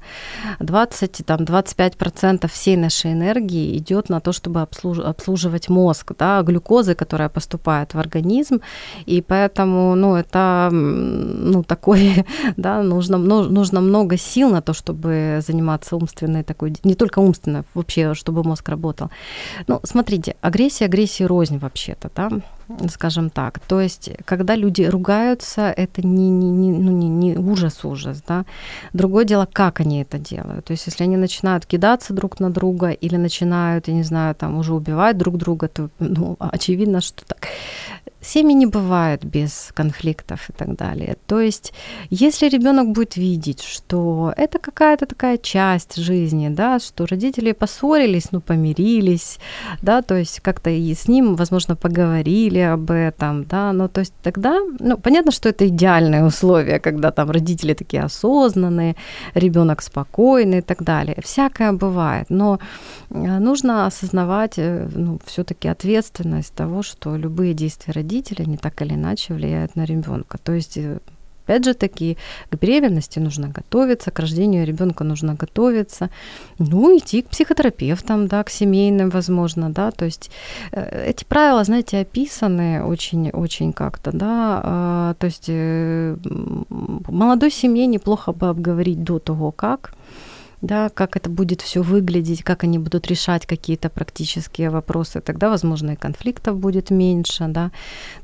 20-25% 0.59 2.47
всей 2.47 2.77
нашей 2.77 3.13
энергии 3.13 3.75
идет 3.77 4.09
на 4.09 4.19
то, 4.19 4.31
чтобы 4.31 4.61
обслуж, 4.61 4.99
обслуживать 4.99 5.69
мозг, 5.69 6.11
да, 6.19 6.43
глюкозы, 6.43 6.93
которая 6.93 7.29
поступает 7.29 7.95
в 7.95 7.99
организм, 7.99 8.61
и 9.07 9.21
поэтому, 9.21 9.95
ну, 9.95 10.17
это, 10.17 10.69
ну, 10.71 11.63
такой, 11.63 12.25
да, 12.57 12.83
нужно, 12.83 13.17
нужно 13.17 13.81
много 13.81 14.17
сил 14.17 14.51
на 14.51 14.61
то, 14.61 14.73
чтобы 14.73 15.39
заниматься 15.47 15.95
умственной 15.95 16.43
такой, 16.43 16.75
не 16.83 16.93
только 16.93 17.17
умственной, 17.17 17.63
вообще, 17.73 18.13
чтобы 18.13 18.43
мозг 18.43 18.69
работал 18.69 18.98
работал. 18.99 19.11
Ну, 19.67 19.79
смотрите, 19.83 20.35
агрессия 20.41 20.85
агрессии 20.85 21.23
рознь 21.23 21.57
вообще-то, 21.57 22.11
да, 22.15 22.29
скажем 22.89 23.29
так. 23.29 23.59
То 23.59 23.81
есть, 23.81 24.11
когда 24.25 24.55
люди 24.55 24.83
ругаются, 24.83 25.73
это 25.75 26.05
не, 26.05 26.29
не, 26.29 26.49
не, 26.49 26.71
ну, 26.71 26.91
не, 26.91 27.07
не 27.07 27.37
ужас-ужас, 27.37 28.21
да. 28.27 28.45
Другое 28.93 29.25
дело, 29.25 29.47
как 29.51 29.79
они 29.79 30.01
это 30.01 30.17
делают. 30.17 30.65
То 30.65 30.71
есть, 30.71 30.85
если 30.87 31.03
они 31.03 31.17
начинают 31.17 31.65
кидаться 31.65 32.13
друг 32.13 32.39
на 32.39 32.49
друга 32.49 32.89
или 32.89 33.17
начинают, 33.17 33.87
я 33.87 33.93
не 33.93 34.03
знаю, 34.03 34.35
там 34.35 34.57
уже 34.57 34.73
убивать 34.73 35.17
друг 35.17 35.37
друга, 35.37 35.67
то, 35.67 35.89
ну, 35.99 36.35
очевидно, 36.39 37.01
что 37.01 37.25
так. 37.25 37.47
Семьи 38.21 38.53
не 38.53 38.65
бывают 38.65 39.23
без 39.23 39.71
конфликтов 39.73 40.49
и 40.49 40.53
так 40.53 40.75
далее. 40.75 41.15
То 41.25 41.39
есть, 41.39 41.71
если 42.09 42.49
ребенок 42.49 42.91
будет 42.91 43.15
видеть, 43.15 43.61
что 43.61 44.33
это 44.35 44.59
какая-то 44.59 45.05
такая 45.05 45.37
часть 45.37 45.95
жизни, 45.95 46.49
да, 46.49 46.79
что 46.79 47.05
родители 47.05 47.53
поссорились, 47.53 48.31
ну, 48.31 48.41
помирились, 48.41 49.39
да, 49.81 50.01
то 50.01 50.17
есть 50.17 50.41
как-то 50.41 50.69
и 50.69 50.93
с 50.93 51.07
ним, 51.07 51.35
возможно, 51.35 51.77
поговорили 51.77 52.58
об 52.61 52.91
этом, 52.91 53.45
да, 53.45 53.73
ну, 53.73 53.87
то 53.87 54.01
есть 54.01 54.13
тогда, 54.23 54.59
ну, 54.79 54.97
понятно, 54.97 55.31
что 55.31 55.49
это 55.49 55.67
идеальные 55.67 56.25
условия, 56.25 56.79
когда 56.79 57.11
там 57.11 57.31
родители 57.31 57.73
такие 57.73 58.03
осознанные, 58.03 58.95
ребенок 59.33 59.81
спокойный 59.81 60.59
и 60.59 60.61
так 60.61 60.83
далее. 60.83 61.17
Всякое 61.23 61.73
бывает, 61.73 62.29
но 62.29 62.59
э, 63.09 63.39
нужно 63.39 63.85
осознавать, 63.85 64.53
э, 64.57 64.87
ну, 64.95 65.19
все-таки 65.25 65.67
ответственность 65.67 66.53
того, 66.53 66.83
что 66.83 67.15
любые 67.15 67.53
действия 67.53 67.93
родителей 67.93 68.45
они 68.45 68.57
так 68.57 68.81
или 68.81 68.93
иначе 68.93 69.33
влияют 69.33 69.75
на 69.75 69.85
ребенка. 69.85 70.37
То 70.37 70.53
есть 70.53 70.77
э, 70.77 70.99
опять 71.49 71.65
же 71.65 71.73
таки, 71.73 72.17
к 72.51 72.61
беременности 72.61 73.19
нужно 73.19 73.47
готовиться, 73.47 74.11
к 74.11 74.19
рождению 74.19 74.65
ребенка 74.65 75.03
нужно 75.03 75.33
готовиться, 75.33 76.09
ну, 76.59 76.97
идти 76.97 77.21
к 77.21 77.29
психотерапевтам, 77.29 78.27
да, 78.27 78.43
к 78.43 78.49
семейным, 78.49 79.09
возможно, 79.09 79.69
да, 79.69 79.91
то 79.91 80.05
есть 80.05 80.31
э, 80.71 81.09
эти 81.09 81.25
правила, 81.25 81.63
знаете, 81.63 82.01
описаны 82.01 82.83
очень-очень 82.83 83.73
как-то, 83.73 84.11
да, 84.11 84.61
а, 84.63 85.13
то 85.13 85.27
есть 85.27 85.49
э, 85.49 86.15
молодой 87.09 87.51
семье 87.51 87.87
неплохо 87.87 88.31
бы 88.31 88.49
обговорить 88.49 89.03
до 89.03 89.19
того, 89.19 89.51
как, 89.51 89.93
да, 90.61 90.89
как 90.89 91.15
это 91.15 91.29
будет 91.29 91.61
все 91.61 91.81
выглядеть, 91.81 92.43
как 92.43 92.63
они 92.63 92.79
будут 92.79 93.07
решать 93.07 93.45
какие-то 93.45 93.89
практические 93.89 94.69
вопросы, 94.69 95.21
тогда, 95.21 95.49
возможно, 95.49 95.91
и 95.91 95.95
конфликтов 95.95 96.57
будет 96.57 96.89
меньше, 96.89 97.45
да. 97.47 97.71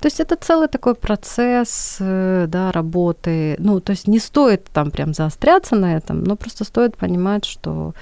То 0.02 0.08
есть 0.08 0.20
это 0.20 0.36
целый 0.36 0.68
такой 0.68 0.96
процесс, 0.96 1.98
э, 2.00 2.46
да, 2.48 2.72
работы. 2.72 3.56
Ну, 3.60 3.80
то 3.80 3.92
есть 3.92 4.08
не 4.08 4.20
стоит 4.20 4.66
там 4.74 4.92
прям 4.92 5.14
заостряться 5.14 5.76
на 5.76 5.96
этом, 5.96 6.24
но 6.24 6.36
просто 6.36 6.66
стоит 6.66 6.98
понимать, 6.98 7.46
что 7.46 7.94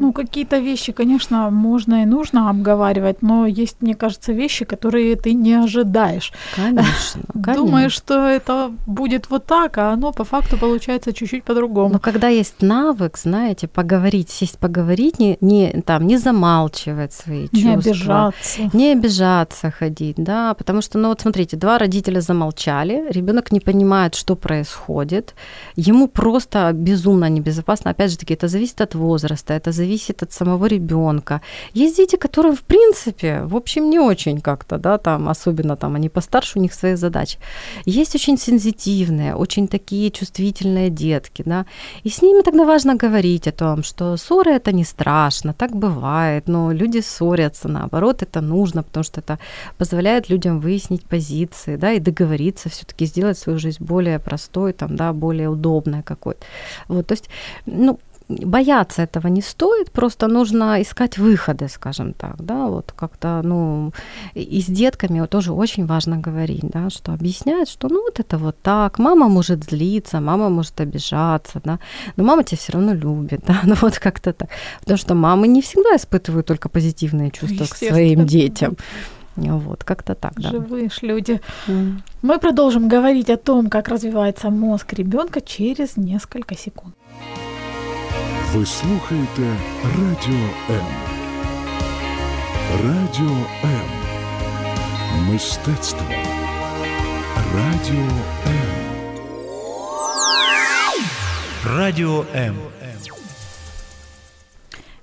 ну, 0.00 0.12
какие-то 0.12 0.58
вещи, 0.58 0.92
конечно, 0.92 1.50
можно 1.50 2.02
и 2.02 2.06
нужно 2.06 2.50
обговаривать, 2.50 3.22
но 3.22 3.46
есть, 3.46 3.76
мне 3.80 3.94
кажется, 3.94 4.32
вещи, 4.32 4.64
которые 4.64 5.16
ты 5.16 5.34
не 5.34 5.54
ожидаешь. 5.54 6.32
Конечно. 6.56 7.22
конечно. 7.32 7.64
Думаешь, 7.64 7.92
что 7.92 8.28
это 8.28 8.72
будет 8.86 9.30
вот 9.30 9.46
так, 9.46 9.78
а 9.78 9.92
оно 9.92 10.12
по 10.12 10.24
факту 10.24 10.58
получается 10.58 11.12
чуть-чуть 11.12 11.44
по-другому. 11.44 11.94
Но 11.94 11.98
когда 12.00 12.28
есть 12.28 12.62
навык, 12.62 13.18
знаете, 13.18 13.68
поговорить, 13.68 14.30
сесть 14.30 14.58
поговорить, 14.58 15.18
не, 15.18 15.38
не, 15.40 15.82
там, 15.82 16.06
не 16.06 16.18
замалчивать 16.18 17.12
свои 17.12 17.48
чувства. 17.48 17.68
Не 17.68 17.74
обижаться. 17.74 18.70
Не 18.72 18.92
обижаться 18.92 19.70
ходить, 19.70 20.16
да, 20.16 20.54
потому 20.54 20.82
что, 20.82 20.98
ну 20.98 21.08
вот 21.08 21.20
смотрите, 21.20 21.56
два 21.56 21.78
родителя 21.78 22.20
замолчали, 22.20 23.06
ребенок 23.10 23.52
не 23.52 23.60
понимает, 23.60 24.14
что 24.14 24.36
происходит, 24.36 25.34
ему 25.76 26.08
просто 26.08 26.70
безумно 26.72 27.28
небезопасно, 27.28 27.90
опять 27.90 28.10
же 28.10 28.18
таки, 28.18 28.34
это 28.34 28.48
зависит 28.48 28.80
от 28.80 28.94
возраста, 28.94 29.51
возраста, 29.52 29.70
это 29.70 29.72
зависит 29.72 30.22
от 30.22 30.32
самого 30.32 30.68
ребенка. 30.68 31.40
Есть 31.74 31.96
дети, 31.96 32.16
которые, 32.16 32.54
в 32.54 32.60
принципе, 32.60 33.42
в 33.44 33.54
общем, 33.54 33.90
не 33.90 34.00
очень 34.00 34.40
как-то, 34.40 34.78
да, 34.78 34.98
там, 34.98 35.28
особенно 35.28 35.76
там 35.76 35.94
они 35.94 36.08
постарше, 36.08 36.58
у 36.58 36.62
них 36.62 36.74
свои 36.74 36.96
задачи. 36.96 37.38
Есть 37.86 38.14
очень 38.14 38.38
сензитивные, 38.38 39.34
очень 39.34 39.68
такие 39.68 40.10
чувствительные 40.10 40.90
детки, 40.90 41.44
да, 41.46 41.64
и 42.04 42.08
с 42.08 42.22
ними 42.22 42.42
тогда 42.42 42.64
важно 42.64 42.94
говорить 42.94 43.48
о 43.48 43.52
том, 43.52 43.82
что 43.82 44.16
ссоры 44.16 44.52
это 44.52 44.72
не 44.72 44.84
страшно, 44.84 45.52
так 45.52 45.70
бывает, 45.70 46.48
но 46.48 46.72
люди 46.72 47.00
ссорятся, 47.00 47.68
наоборот, 47.68 48.22
это 48.22 48.40
нужно, 48.40 48.82
потому 48.82 49.04
что 49.04 49.20
это 49.20 49.38
позволяет 49.78 50.30
людям 50.30 50.60
выяснить 50.60 51.02
позиции, 51.02 51.76
да, 51.76 51.92
и 51.92 52.00
договориться 52.00 52.68
все-таки 52.68 53.06
сделать 53.06 53.38
свою 53.38 53.58
жизнь 53.58 53.84
более 53.84 54.18
простой, 54.18 54.72
там, 54.72 54.96
да, 54.96 55.12
более 55.12 55.48
удобной 55.48 56.02
какой-то. 56.02 56.40
Вот, 56.88 57.06
то 57.06 57.14
есть, 57.14 57.28
ну, 57.66 57.98
бояться 58.40 59.02
этого 59.02 59.28
не 59.28 59.42
стоит, 59.42 59.90
просто 59.90 60.28
нужно 60.28 60.80
искать 60.80 61.18
выходы, 61.18 61.68
скажем 61.68 62.12
так, 62.12 62.36
да, 62.44 62.66
вот 62.66 62.92
как-то, 62.92 63.40
ну, 63.44 63.92
и 64.34 64.60
с 64.60 64.66
детками 64.66 65.26
тоже 65.26 65.52
очень 65.52 65.86
важно 65.86 66.16
говорить, 66.16 66.64
да, 66.72 66.90
что 66.90 67.12
объяснять, 67.12 67.68
что, 67.68 67.88
ну, 67.88 68.02
вот 68.02 68.20
это 68.20 68.38
вот 68.38 68.56
так, 68.62 68.98
мама 68.98 69.28
может 69.28 69.64
злиться, 69.64 70.20
мама 70.20 70.48
может 70.48 70.80
обижаться, 70.80 71.60
да, 71.64 71.78
но 72.16 72.24
мама 72.24 72.44
тебя 72.44 72.58
все 72.58 72.72
равно 72.72 72.94
любит, 72.94 73.40
да, 73.46 73.60
ну, 73.64 73.74
вот 73.80 73.98
как-то 73.98 74.32
так, 74.32 74.48
потому 74.80 74.98
что 74.98 75.14
мамы 75.14 75.48
не 75.48 75.60
всегда 75.60 75.96
испытывают 75.96 76.46
только 76.46 76.68
позитивные 76.68 77.30
чувства 77.30 77.64
к 77.64 77.76
своим 77.76 78.26
детям. 78.26 78.76
Вот, 79.36 79.84
как-то 79.84 80.14
так, 80.14 80.34
да. 80.36 80.50
Живые 80.50 80.90
ж 80.90 80.98
люди. 81.02 81.40
Mm. 81.66 82.00
Мы 82.22 82.38
продолжим 82.38 82.88
говорить 82.88 83.30
о 83.30 83.36
том, 83.36 83.70
как 83.70 83.88
развивается 83.88 84.50
мозг 84.50 84.92
ребенка 84.92 85.40
через 85.40 85.96
несколько 85.96 86.54
секунд. 86.54 86.94
Ви 88.53 88.65
слухаєте 88.65 89.57
Радіо 89.83 90.49
М. 90.69 90.85
Радіо 92.85 93.37
М. 93.63 93.81
Мистецтво. 95.31 96.07
Радіо 97.55 98.07
М. 98.47 98.77
Радіо 101.77 102.25
М. 102.35 102.55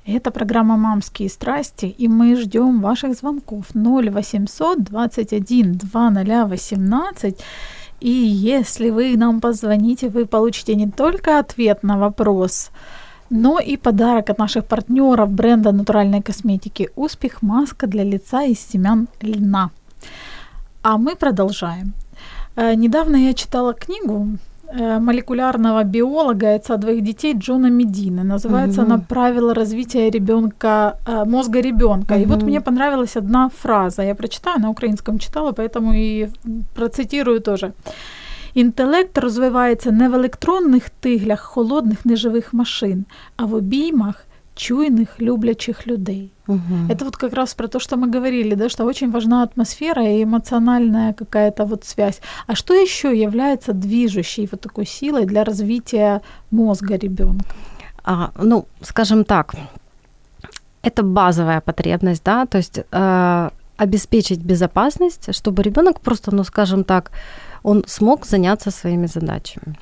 Это 0.09 0.31
программа 0.31 0.77
«Мамские 0.77 1.29
страсти», 1.29 1.95
и 2.01 2.09
мы 2.09 2.37
ждем 2.37 2.81
ваших 2.81 3.15
звонков 3.15 3.65
0800 3.75 4.83
21 4.83 5.73
2018. 5.73 7.45
И 8.01 8.11
если 8.61 8.91
вы 8.91 9.17
нам 9.17 9.41
позвоните, 9.41 10.09
вы 10.09 10.27
получите 10.27 10.75
не 10.75 10.91
только 10.91 11.39
ответ 11.39 11.85
на 11.85 11.97
вопрос – 11.97 12.81
но 13.30 13.60
и 13.60 13.78
подарок 13.78 14.30
от 14.30 14.40
наших 14.40 14.66
партнеров 14.66 15.30
бренда 15.32 15.72
натуральной 15.72 16.22
косметики 16.22 16.90
«Успех. 16.96 17.42
Маска 17.42 17.88
для 17.88 18.04
лица 18.04 18.44
из 18.44 18.60
семян 18.60 19.08
льна». 19.22 19.70
А 20.82 20.98
мы 20.98 21.16
продолжаем. 21.16 21.94
Э, 22.56 22.76
недавно 22.76 23.18
я 23.18 23.34
читала 23.34 23.74
книгу 23.74 24.28
э, 24.72 25.00
молекулярного 25.00 25.84
биолога 25.84 26.46
и 26.46 26.56
отца 26.56 26.78
двоих 26.78 27.04
детей 27.04 27.34
Джона 27.38 27.70
Медины. 27.70 28.24
Называется 28.24 28.82
угу. 28.82 28.92
она 28.92 29.04
«Правила 29.10 29.54
развития 29.54 30.10
ребенка, 30.10 30.98
э, 31.06 31.26
мозга 31.26 31.62
ребенка». 31.62 32.14
Угу. 32.14 32.22
И 32.22 32.26
вот 32.26 32.44
мне 32.44 32.62
понравилась 32.62 33.18
одна 33.18 33.50
фраза. 33.50 34.04
Я 34.04 34.16
прочитаю, 34.16 34.60
на 34.60 34.70
украинском 34.70 35.20
читала, 35.20 35.52
поэтому 35.52 35.94
и 35.94 36.30
процитирую 36.76 37.42
тоже. 37.42 37.74
Інтелект 38.55 39.19
розвивається 39.19 39.91
не 39.91 40.09
в 40.09 40.15
електронних 40.15 40.91
тиглях 40.91 41.41
холодних 41.41 42.07
неживих 42.07 42.55
машин, 42.55 43.05
а 43.37 43.45
в 43.45 43.55
обіймах 43.55 44.27
чуйных, 44.55 45.21
люблячих 45.21 45.87
людей. 45.87 46.31
Угу. 46.47 46.89
Это 46.89 47.05
вот 47.05 47.17
как 47.17 47.35
раз 47.35 47.55
про 47.55 47.69
то, 47.69 47.81
что 47.81 47.97
мы 47.97 48.11
говорили, 48.11 48.55
да, 48.55 48.69
что 48.69 48.85
очень 48.85 49.11
важна 49.11 49.43
атмосфера 49.43 50.03
и 50.03 50.23
эмоциональная 50.23 51.13
какая-то 51.13 51.65
вот 51.65 51.85
связь. 51.85 52.21
А 52.47 52.55
что 52.55 52.75
еще 52.75 53.09
является 53.09 53.73
движущей 53.73 54.49
вот 54.53 54.61
такой 54.61 54.87
силой 54.87 55.27
для 55.27 55.45
развития 55.45 56.21
мозга 56.51 56.97
ребенка? 56.97 57.45
А, 58.05 58.31
ну, 58.43 58.67
скажем 58.83 59.25
так, 59.25 59.55
это 60.83 61.03
базовая 61.03 61.61
потребность, 61.61 62.23
да, 62.25 62.47
то 62.47 62.59
есть 62.59 62.81
э, 62.93 63.51
обеспечить 63.77 64.41
безопасность, 64.41 65.35
чтобы 65.35 65.63
ребенок 65.63 66.01
просто, 66.01 66.35
ну, 66.35 66.45
скажем 66.45 66.85
так, 66.85 67.11
он 67.70 67.84
смог 67.88 68.26
заняться 68.26 68.72
своими 68.72 69.06
задачами. 69.06 69.78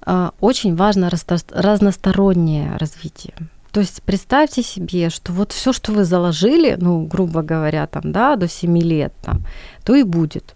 А, 0.00 0.32
очень 0.40 0.74
важно 0.74 1.10
разностороннее 1.50 2.76
развитие. 2.78 3.34
То 3.72 3.80
есть 3.80 4.02
представьте 4.02 4.62
себе, 4.62 5.10
что 5.10 5.32
вот 5.32 5.52
все, 5.52 5.74
что 5.74 5.92
вы 5.92 6.04
заложили, 6.04 6.76
ну, 6.80 7.06
грубо 7.06 7.42
говоря, 7.42 7.86
там, 7.86 8.10
да, 8.12 8.36
до 8.36 8.48
7 8.48 8.78
лет, 8.78 9.12
там, 9.22 9.42
то 9.84 9.94
и 9.94 10.02
будет. 10.02 10.54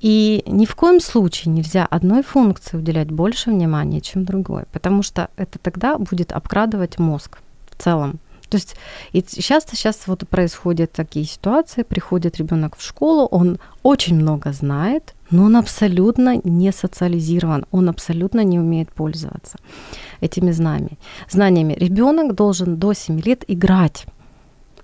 И 0.00 0.42
ни 0.46 0.66
в 0.66 0.74
коем 0.74 1.00
случае 1.00 1.52
нельзя 1.52 1.86
одной 1.86 2.22
функции 2.22 2.76
уделять 2.76 3.12
больше 3.12 3.50
внимания, 3.50 4.00
чем 4.00 4.24
другой, 4.24 4.64
потому 4.72 5.02
что 5.04 5.28
это 5.36 5.60
тогда 5.60 5.98
будет 5.98 6.32
обкрадывать 6.32 6.98
мозг 6.98 7.38
в 7.70 7.80
целом. 7.80 8.18
То 8.50 8.56
есть 8.56 8.76
и 9.12 9.22
часто 9.22 9.76
сейчас 9.76 10.06
вот 10.06 10.28
происходят 10.28 10.92
такие 10.92 11.24
ситуации, 11.24 11.82
приходит 11.82 12.36
ребенок 12.36 12.76
в 12.76 12.82
школу, 12.82 13.26
он 13.30 13.58
очень 13.82 14.16
много 14.16 14.52
знает, 14.52 15.14
но 15.30 15.44
он 15.44 15.56
абсолютно 15.56 16.40
не 16.44 16.72
социализирован, 16.72 17.64
он 17.70 17.88
абсолютно 17.88 18.44
не 18.44 18.58
умеет 18.58 18.92
пользоваться 18.92 19.58
этими 20.20 20.52
знаниями. 20.52 20.98
знаниями. 21.30 21.74
Ребенок 21.74 22.34
должен 22.34 22.76
до 22.76 22.92
7 22.92 23.20
лет 23.20 23.44
играть 23.48 24.06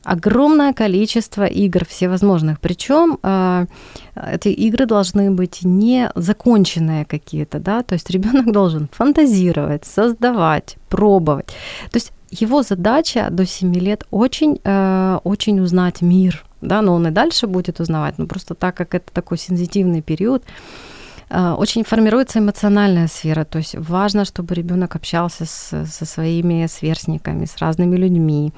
огромное 0.06 0.72
количество 0.72 1.44
игр 1.46 1.84
всевозможных. 1.84 2.60
Причем 2.60 3.18
э, 3.22 3.66
эти 4.14 4.48
игры 4.48 4.86
должны 4.86 5.30
быть 5.32 5.64
не 5.64 6.10
законченные 6.14 7.04
какие-то, 7.04 7.58
да, 7.58 7.82
то 7.82 7.94
есть 7.94 8.10
ребенок 8.10 8.52
должен 8.52 8.88
фантазировать, 8.92 9.84
создавать, 9.84 10.76
пробовать. 10.88 11.48
То 11.90 11.96
есть 11.96 12.12
его 12.30 12.62
задача 12.62 13.28
до 13.30 13.46
7 13.46 13.74
лет 13.74 14.04
очень, 14.10 14.60
э, 14.64 15.18
очень 15.24 15.60
узнать 15.60 16.02
мир, 16.02 16.44
да, 16.60 16.82
но 16.82 16.94
он 16.94 17.06
и 17.06 17.10
дальше 17.10 17.46
будет 17.46 17.80
узнавать, 17.80 18.18
но 18.18 18.26
просто 18.26 18.54
так 18.54 18.76
как 18.76 18.94
это 18.94 19.12
такой 19.12 19.38
сензитивный 19.38 20.02
период, 20.02 20.42
очень 21.30 21.84
формируется 21.84 22.38
эмоциональная 22.38 23.08
сфера, 23.08 23.44
то 23.44 23.58
есть 23.58 23.74
важно, 23.78 24.24
чтобы 24.24 24.54
ребенок 24.54 24.96
общался 24.96 25.44
с, 25.44 25.86
со 25.86 26.04
своими 26.04 26.66
сверстниками, 26.68 27.46
с 27.46 27.58
разными 27.58 27.96
людьми, 27.96 28.52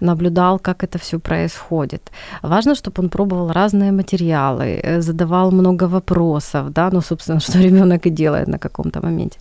наблюдал, 0.00 0.58
как 0.58 0.84
это 0.84 0.98
все 0.98 1.18
происходит. 1.18 2.10
Важно, 2.42 2.74
чтобы 2.74 3.02
он 3.02 3.08
пробовал 3.08 3.52
разные 3.52 3.92
материалы, 3.92 4.80
э, 4.82 5.00
задавал 5.00 5.50
много 5.50 5.88
вопросов, 5.88 6.72
да, 6.72 6.90
ну, 6.92 7.00
собственно, 7.00 7.40
что 7.48 7.58
ребенок 7.58 8.06
и 8.06 8.10
делает 8.10 8.48
на 8.48 8.58
каком-то 8.58 9.00
моменте. 9.02 9.38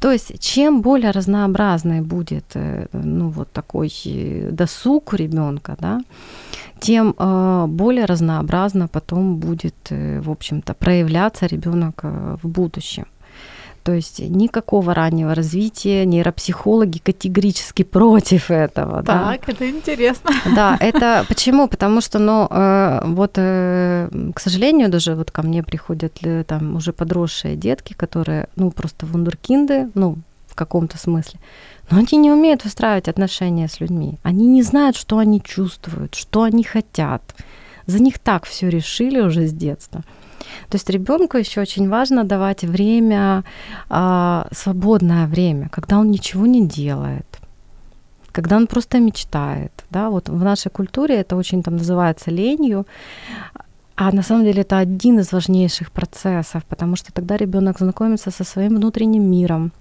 То 0.00 0.12
есть, 0.12 0.40
чем 0.40 0.82
более 0.82 1.12
разнообразный 1.12 2.00
будет, 2.00 2.44
э, 2.54 2.86
ну, 2.92 3.28
вот 3.30 3.52
такой 3.52 3.90
досуг 4.50 5.12
у 5.12 5.16
ребенка, 5.16 5.76
да, 5.80 6.00
тем 6.80 7.14
э, 7.18 7.66
более 7.68 8.06
разнообразно 8.06 8.88
потом 8.88 9.36
будет, 9.36 9.74
э, 9.90 10.20
в 10.20 10.30
общем-то, 10.30 10.74
проявляться 10.74 11.46
ребенок 11.46 12.00
э, 12.02 12.36
в 12.42 12.48
будущем. 12.48 13.06
То 13.82 13.92
есть 13.92 14.18
никакого 14.20 14.94
раннего 14.94 15.34
развития, 15.34 16.04
нейропсихологи 16.04 16.98
категорически 16.98 17.82
против 17.82 18.50
этого. 18.50 19.02
Так, 19.02 19.46
да. 19.46 19.52
это 19.52 19.70
интересно. 19.70 20.30
Да, 20.54 20.76
это 20.80 21.24
почему? 21.28 21.66
Потому 21.66 22.02
что, 22.02 22.18
ну, 22.18 22.42
вот, 23.14 23.32
к 23.32 24.40
сожалению, 24.40 24.90
даже 24.90 25.14
вот 25.14 25.30
ко 25.30 25.42
мне 25.42 25.62
приходят 25.62 26.20
там 26.46 26.76
уже 26.76 26.92
подросшие 26.92 27.56
детки, 27.56 27.94
которые, 27.94 28.48
ну, 28.54 28.70
просто 28.70 29.06
вундеркинды, 29.06 29.88
ну, 29.94 30.18
в 30.46 30.54
каком-то 30.54 30.98
смысле. 30.98 31.40
Но 31.90 31.98
они 31.98 32.18
не 32.18 32.30
умеют 32.30 32.64
выстраивать 32.64 33.08
отношения 33.08 33.68
с 33.68 33.80
людьми. 33.80 34.18
Они 34.22 34.46
не 34.46 34.62
знают, 34.62 34.96
что 34.96 35.18
они 35.18 35.42
чувствуют, 35.42 36.14
что 36.14 36.42
они 36.42 36.62
хотят. 36.62 37.22
За 37.86 37.98
них 37.98 38.18
так 38.18 38.44
все 38.44 38.68
решили 38.68 39.20
уже 39.20 39.46
с 39.46 39.52
детства. 39.52 40.02
То 40.68 40.76
есть 40.76 40.90
ребенку 40.90 41.36
еще 41.36 41.60
очень 41.60 41.88
важно 41.88 42.24
давать 42.24 42.62
время, 42.62 43.44
а, 43.88 44.46
свободное 44.52 45.26
время, 45.26 45.68
когда 45.68 45.98
он 45.98 46.10
ничего 46.10 46.46
не 46.46 46.66
делает, 46.66 47.26
когда 48.32 48.56
он 48.56 48.66
просто 48.66 49.00
мечтает. 49.00 49.72
Да? 49.90 50.10
Вот 50.10 50.28
в 50.28 50.44
нашей 50.44 50.70
культуре 50.70 51.16
это 51.16 51.36
очень 51.36 51.62
там 51.62 51.76
называется 51.76 52.30
ленью, 52.30 52.86
а 53.96 54.12
на 54.12 54.22
самом 54.22 54.44
деле 54.44 54.62
это 54.62 54.78
один 54.78 55.18
из 55.18 55.32
важнейших 55.32 55.90
процессов, 55.90 56.64
потому 56.64 56.96
что 56.96 57.12
тогда 57.12 57.36
ребенок 57.36 57.78
знакомится 57.78 58.30
со 58.30 58.44
своим 58.44 58.76
внутренним 58.76 59.30
миром, 59.30 59.72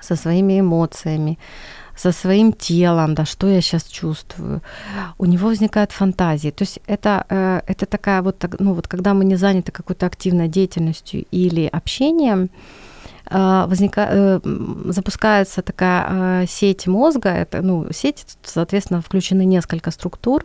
со 0.00 0.16
своими 0.16 0.60
эмоциями, 0.60 1.38
со 2.00 2.12
своим 2.12 2.52
телом, 2.52 3.14
да, 3.14 3.24
что 3.24 3.46
я 3.46 3.60
сейчас 3.60 3.84
чувствую. 3.84 4.62
У 5.18 5.26
него 5.26 5.48
возникают 5.48 5.92
фантазии. 5.92 6.50
То 6.50 6.64
есть 6.64 6.80
это, 6.86 7.24
э, 7.28 7.60
это 7.66 7.84
такая 7.84 8.22
вот, 8.22 8.42
ну 8.58 8.72
вот 8.72 8.88
когда 8.88 9.12
мы 9.12 9.24
не 9.24 9.36
заняты 9.36 9.70
какой-то 9.70 10.06
активной 10.06 10.48
деятельностью 10.48 11.26
или 11.30 11.66
общением, 11.66 12.48
э, 13.30 13.64
возника... 13.66 14.08
Э, 14.10 14.40
запускается 14.86 15.62
такая 15.62 16.46
сеть 16.46 16.86
мозга, 16.86 17.28
это, 17.28 17.62
ну, 17.62 17.86
сеть, 17.92 18.24
соответственно, 18.42 19.02
включены 19.02 19.44
несколько 19.44 19.90
структур, 19.90 20.44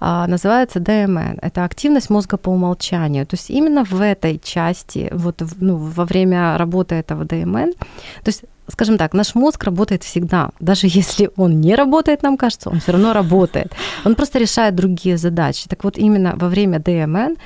называется 0.00 0.78
ДМН, 0.80 1.38
это 1.42 1.64
активность 1.64 2.10
мозга 2.10 2.36
по 2.36 2.50
умолчанию, 2.50 3.26
то 3.26 3.34
есть 3.34 3.50
именно 3.50 3.84
в 3.84 4.00
этой 4.00 4.38
части, 4.38 5.10
вот, 5.12 5.42
ну, 5.60 5.76
во 5.76 6.04
время 6.04 6.56
работы 6.56 6.94
этого 6.94 7.24
ДМН, 7.24 7.72
то 7.72 8.28
есть 8.28 8.44
скажем 8.68 8.98
так, 8.98 9.14
наш 9.14 9.34
мозг 9.34 9.64
работает 9.64 10.04
всегда. 10.04 10.50
Даже 10.60 10.86
если 10.86 11.30
он 11.36 11.60
не 11.60 11.74
работает, 11.74 12.22
нам 12.22 12.36
кажется, 12.36 12.70
он 12.70 12.80
все 12.80 12.92
равно 12.92 13.12
работает. 13.12 13.72
Он 14.04 14.14
просто 14.14 14.38
решает 14.38 14.74
другие 14.74 15.16
задачи. 15.16 15.68
Так 15.68 15.84
вот, 15.84 15.98
именно 15.98 16.34
во 16.36 16.48
время 16.48 16.78
ДМН 16.78 17.36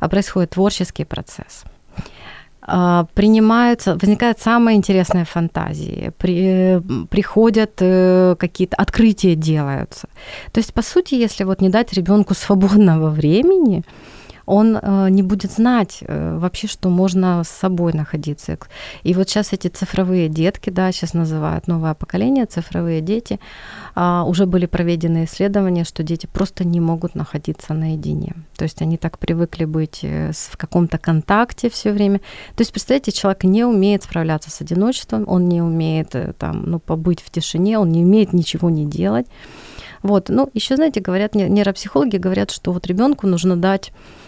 а, 0.00 0.08
происходит 0.08 0.50
творческий 0.50 1.04
процесс 1.04 1.64
а, 2.62 3.06
принимаются, 3.14 3.96
возникают 4.00 4.38
самые 4.38 4.76
интересные 4.76 5.24
фантазии, 5.24 6.12
при, 6.18 6.80
приходят 7.10 7.72
э, 7.80 8.36
какие-то 8.38 8.76
открытия 8.76 9.34
делаются. 9.34 10.08
То 10.52 10.60
есть, 10.60 10.72
по 10.72 10.82
сути, 10.82 11.16
если 11.16 11.44
вот 11.44 11.60
не 11.60 11.68
дать 11.68 11.92
ребенку 11.92 12.34
свободного 12.34 13.10
времени, 13.10 13.82
он 14.52 14.76
э, 14.76 15.08
не 15.10 15.22
будет 15.22 15.52
знать 15.52 15.98
э, 16.02 16.38
вообще, 16.38 16.66
что 16.66 16.90
можно 16.90 17.42
с 17.42 17.48
собой 17.48 17.94
находиться. 17.94 18.58
И 19.02 19.14
вот 19.14 19.28
сейчас 19.28 19.54
эти 19.54 19.68
цифровые 19.68 20.28
детки, 20.28 20.68
да, 20.70 20.92
сейчас 20.92 21.14
называют 21.14 21.68
новое 21.68 21.94
поколение, 21.94 22.44
цифровые 22.44 23.00
дети, 23.00 23.40
а, 23.94 24.24
уже 24.24 24.44
были 24.44 24.66
проведены 24.66 25.24
исследования, 25.24 25.84
что 25.84 26.02
дети 26.02 26.26
просто 26.26 26.64
не 26.64 26.80
могут 26.80 27.14
находиться 27.14 27.72
наедине. 27.72 28.34
То 28.56 28.64
есть 28.64 28.82
они 28.82 28.98
так 28.98 29.18
привыкли 29.18 29.64
быть 29.64 30.00
э, 30.02 30.32
в 30.32 30.56
каком-то 30.58 30.98
контакте 30.98 31.70
все 31.70 31.92
время. 31.92 32.18
То 32.54 32.60
есть, 32.60 32.72
представляете, 32.72 33.12
человек 33.12 33.44
не 33.44 33.64
умеет 33.64 34.02
справляться 34.02 34.50
с 34.50 34.60
одиночеством, 34.60 35.24
он 35.28 35.48
не 35.48 35.62
умеет 35.62 36.14
там, 36.38 36.64
ну, 36.66 36.78
побыть 36.78 37.22
в 37.22 37.30
тишине, 37.30 37.78
он 37.78 37.90
не 37.90 38.04
умеет 38.04 38.34
ничего 38.34 38.68
не 38.68 38.84
делать. 38.84 39.26
Вот, 40.02 40.28
ну, 40.28 40.50
еще, 40.52 40.76
знаете, 40.76 41.00
говорят, 41.00 41.34
нейропсихологи 41.34 42.18
говорят, 42.18 42.50
что 42.50 42.72
вот 42.72 42.86
ребенку 42.86 43.26
нужно 43.26 43.56
дать 43.56 43.92
Э, 43.92 44.20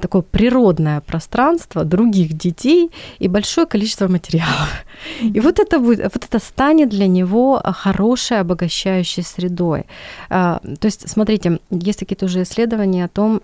такое 0.00 0.22
природное 0.22 1.00
пространство 1.00 1.84
других 1.84 2.32
детей 2.32 2.90
и 3.18 3.28
большое 3.28 3.66
количество 3.66 4.08
материалов. 4.08 4.84
И 5.22 5.40
вот 5.40 5.58
это, 5.58 5.78
будет, 5.78 6.14
вот 6.14 6.24
это 6.24 6.38
станет 6.38 6.88
для 6.88 7.06
него 7.06 7.60
хорошей, 7.64 8.40
обогащающей 8.40 9.22
средой. 9.22 9.84
Э, 10.30 10.58
то 10.80 10.86
есть, 10.86 11.08
смотрите, 11.08 11.58
есть 11.70 11.98
какие-то 11.98 12.26
уже 12.26 12.42
исследования 12.42 13.04
о 13.04 13.08
том, 13.08 13.40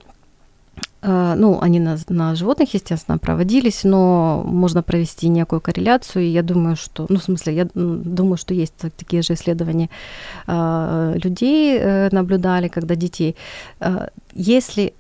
э, 1.03 1.35
ну, 1.37 1.59
они 1.61 1.81
на, 1.81 1.99
на 2.09 2.35
животных, 2.35 2.75
естественно, 2.75 3.19
проводились, 3.19 3.85
но 3.85 4.43
можно 4.47 4.83
провести 4.83 5.29
некую 5.29 5.61
корреляцию, 5.61 6.25
и 6.25 6.29
я 6.29 6.43
думаю, 6.43 6.77
что, 6.77 7.07
ну, 7.09 7.19
в 7.19 7.23
смысле, 7.23 7.55
я 7.55 7.69
думаю, 7.75 8.37
что 8.37 8.55
есть 8.55 8.75
такие 8.97 9.23
же 9.23 9.35
исследования 9.35 9.89
людей 11.25 12.09
наблюдали, 12.11 12.69
когда 12.69 12.95
детей, 12.95 13.37
если 14.35 14.93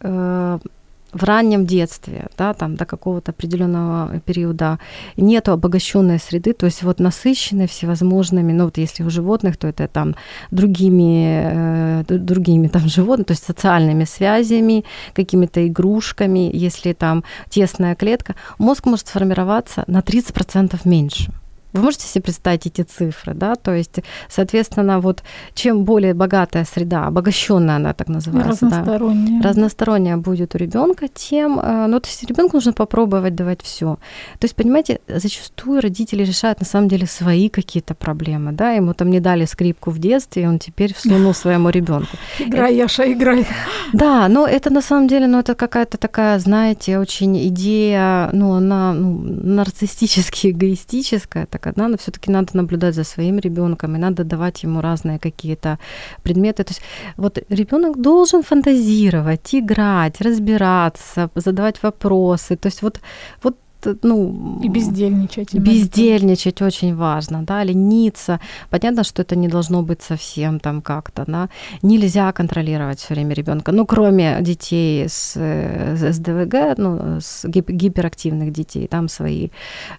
в 1.12 1.24
раннем 1.24 1.66
детстве, 1.66 2.26
да, 2.38 2.54
там 2.54 2.76
до 2.76 2.84
какого-то 2.84 3.32
определенного 3.32 4.20
периода 4.20 4.78
нету 5.16 5.52
обогащенной 5.52 6.18
среды, 6.18 6.52
то 6.52 6.66
есть 6.66 6.82
вот 6.82 7.00
насыщенной 7.00 7.66
всевозможными, 7.66 8.52
ну 8.52 8.64
вот 8.64 8.78
если 8.78 9.04
у 9.04 9.10
животных, 9.10 9.56
то 9.56 9.68
это 9.68 9.88
там 9.88 10.14
другими, 10.50 12.02
э, 12.04 12.04
другими 12.08 12.68
там 12.68 12.88
животными, 12.88 13.24
то 13.24 13.32
есть 13.32 13.44
социальными 13.44 14.04
связями, 14.04 14.84
какими-то 15.14 15.66
игрушками, 15.66 16.50
если 16.52 16.92
там 16.92 17.24
тесная 17.48 17.94
клетка, 17.94 18.34
мозг 18.58 18.86
может 18.86 19.08
сформироваться 19.08 19.84
на 19.86 20.00
30% 20.00 20.80
меньше. 20.84 21.32
Вы 21.72 21.82
можете 21.82 22.06
себе 22.06 22.22
представить 22.22 22.66
эти 22.66 22.82
цифры, 22.82 23.34
да? 23.34 23.54
То 23.54 23.74
есть, 23.74 24.00
соответственно, 24.28 25.00
вот 25.00 25.22
чем 25.54 25.84
более 25.84 26.14
богатая 26.14 26.64
среда, 26.64 27.06
обогащенная 27.06 27.76
она 27.76 27.94
так 27.94 28.08
называется, 28.08 28.66
разносторонняя, 28.66 29.42
да, 29.42 29.48
разносторонняя 29.48 30.16
будет 30.16 30.54
у 30.54 30.58
ребенка, 30.58 31.08
тем, 31.08 31.58
э, 31.58 31.86
ну, 31.86 32.00
то 32.00 32.08
есть 32.08 32.22
ребенку 32.24 32.56
нужно 32.56 32.72
попробовать 32.72 33.34
давать 33.34 33.62
все. 33.62 33.96
То 34.38 34.44
есть, 34.44 34.54
понимаете, 34.54 35.00
зачастую 35.08 35.80
родители 35.80 36.24
решают 36.24 36.60
на 36.60 36.66
самом 36.66 36.88
деле 36.88 37.06
свои 37.06 37.48
какие-то 37.48 37.94
проблемы, 37.94 38.52
да? 38.52 38.72
Ему 38.72 38.94
там 38.94 39.10
не 39.10 39.20
дали 39.20 39.46
скрипку 39.46 39.90
в 39.90 39.98
детстве, 39.98 40.42
и 40.42 40.46
он 40.46 40.58
теперь 40.58 40.94
всунул 40.94 41.34
своему 41.34 41.70
ребенку. 41.70 42.16
Играй, 42.38 42.76
Яша, 42.76 43.10
играй. 43.10 43.46
Да, 43.92 44.28
но 44.28 44.46
это 44.46 44.70
на 44.70 44.82
самом 44.82 45.08
деле, 45.08 45.26
ну, 45.26 45.38
это 45.38 45.54
какая-то 45.54 45.98
такая, 45.98 46.38
знаете, 46.38 46.98
очень 46.98 47.36
идея, 47.48 48.30
ну, 48.32 48.52
она 48.52 48.92
ну, 48.92 49.20
нарциссически 49.22 50.50
эгоистическая, 50.50 51.46
так 51.46 51.61
одна, 51.66 51.88
но 51.88 51.96
все-таки 51.96 52.30
надо 52.30 52.56
наблюдать 52.56 52.94
за 52.94 53.04
своим 53.04 53.38
ребенком, 53.38 53.96
и 53.96 53.98
надо 53.98 54.24
давать 54.24 54.62
ему 54.64 54.80
разные 54.80 55.18
какие-то 55.18 55.78
предметы. 56.22 56.64
То 56.64 56.70
есть 56.70 56.82
вот 57.16 57.38
ребенок 57.48 58.00
должен 58.00 58.42
фантазировать, 58.42 59.54
играть, 59.54 60.20
разбираться, 60.20 61.30
задавать 61.34 61.82
вопросы. 61.82 62.56
То 62.56 62.68
есть 62.68 62.82
вот, 62.82 63.00
вот 63.42 63.56
ну... 64.02 64.60
И 64.62 64.68
бездельничать. 64.68 65.54
Бездельничать 65.54 66.62
очень 66.62 66.94
важно, 66.96 67.42
да, 67.42 67.64
лениться. 67.64 68.40
Понятно, 68.70 69.04
что 69.04 69.22
это 69.22 69.36
не 69.36 69.48
должно 69.48 69.82
быть 69.82 70.02
совсем 70.02 70.60
там 70.60 70.82
как-то, 70.82 71.24
да. 71.26 71.48
Нельзя 71.82 72.32
контролировать 72.32 73.00
все 73.00 73.14
время 73.14 73.34
ребенка. 73.34 73.72
Ну, 73.72 73.86
кроме 73.86 74.38
детей 74.40 75.08
с, 75.08 75.36
с 75.36 76.12
СДВГ, 76.12 76.78
ну, 76.78 77.20
с 77.20 77.44
гиперактивных 77.48 78.52
детей, 78.52 78.86
там 78.86 79.08
свои, 79.08 79.48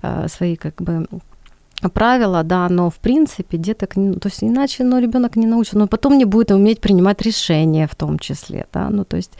э, 0.01 0.27
свои 0.29 0.55
как 0.55 0.81
бы 0.81 1.07
правила, 1.89 2.43
да, 2.43 2.69
но 2.69 2.89
в 2.89 2.95
принципе 2.95 3.57
деток, 3.57 3.93
то 3.93 4.27
есть 4.29 4.43
иначе, 4.43 4.83
ну, 4.83 4.99
ребенок 4.99 5.35
не 5.35 5.47
научится, 5.47 5.77
но 5.77 5.87
потом 5.87 6.17
не 6.17 6.25
будет 6.25 6.51
уметь 6.51 6.81
принимать 6.81 7.21
решения 7.21 7.87
в 7.87 7.95
том 7.95 8.19
числе, 8.19 8.65
да, 8.73 8.89
ну, 8.89 9.03
то 9.03 9.17
есть 9.17 9.33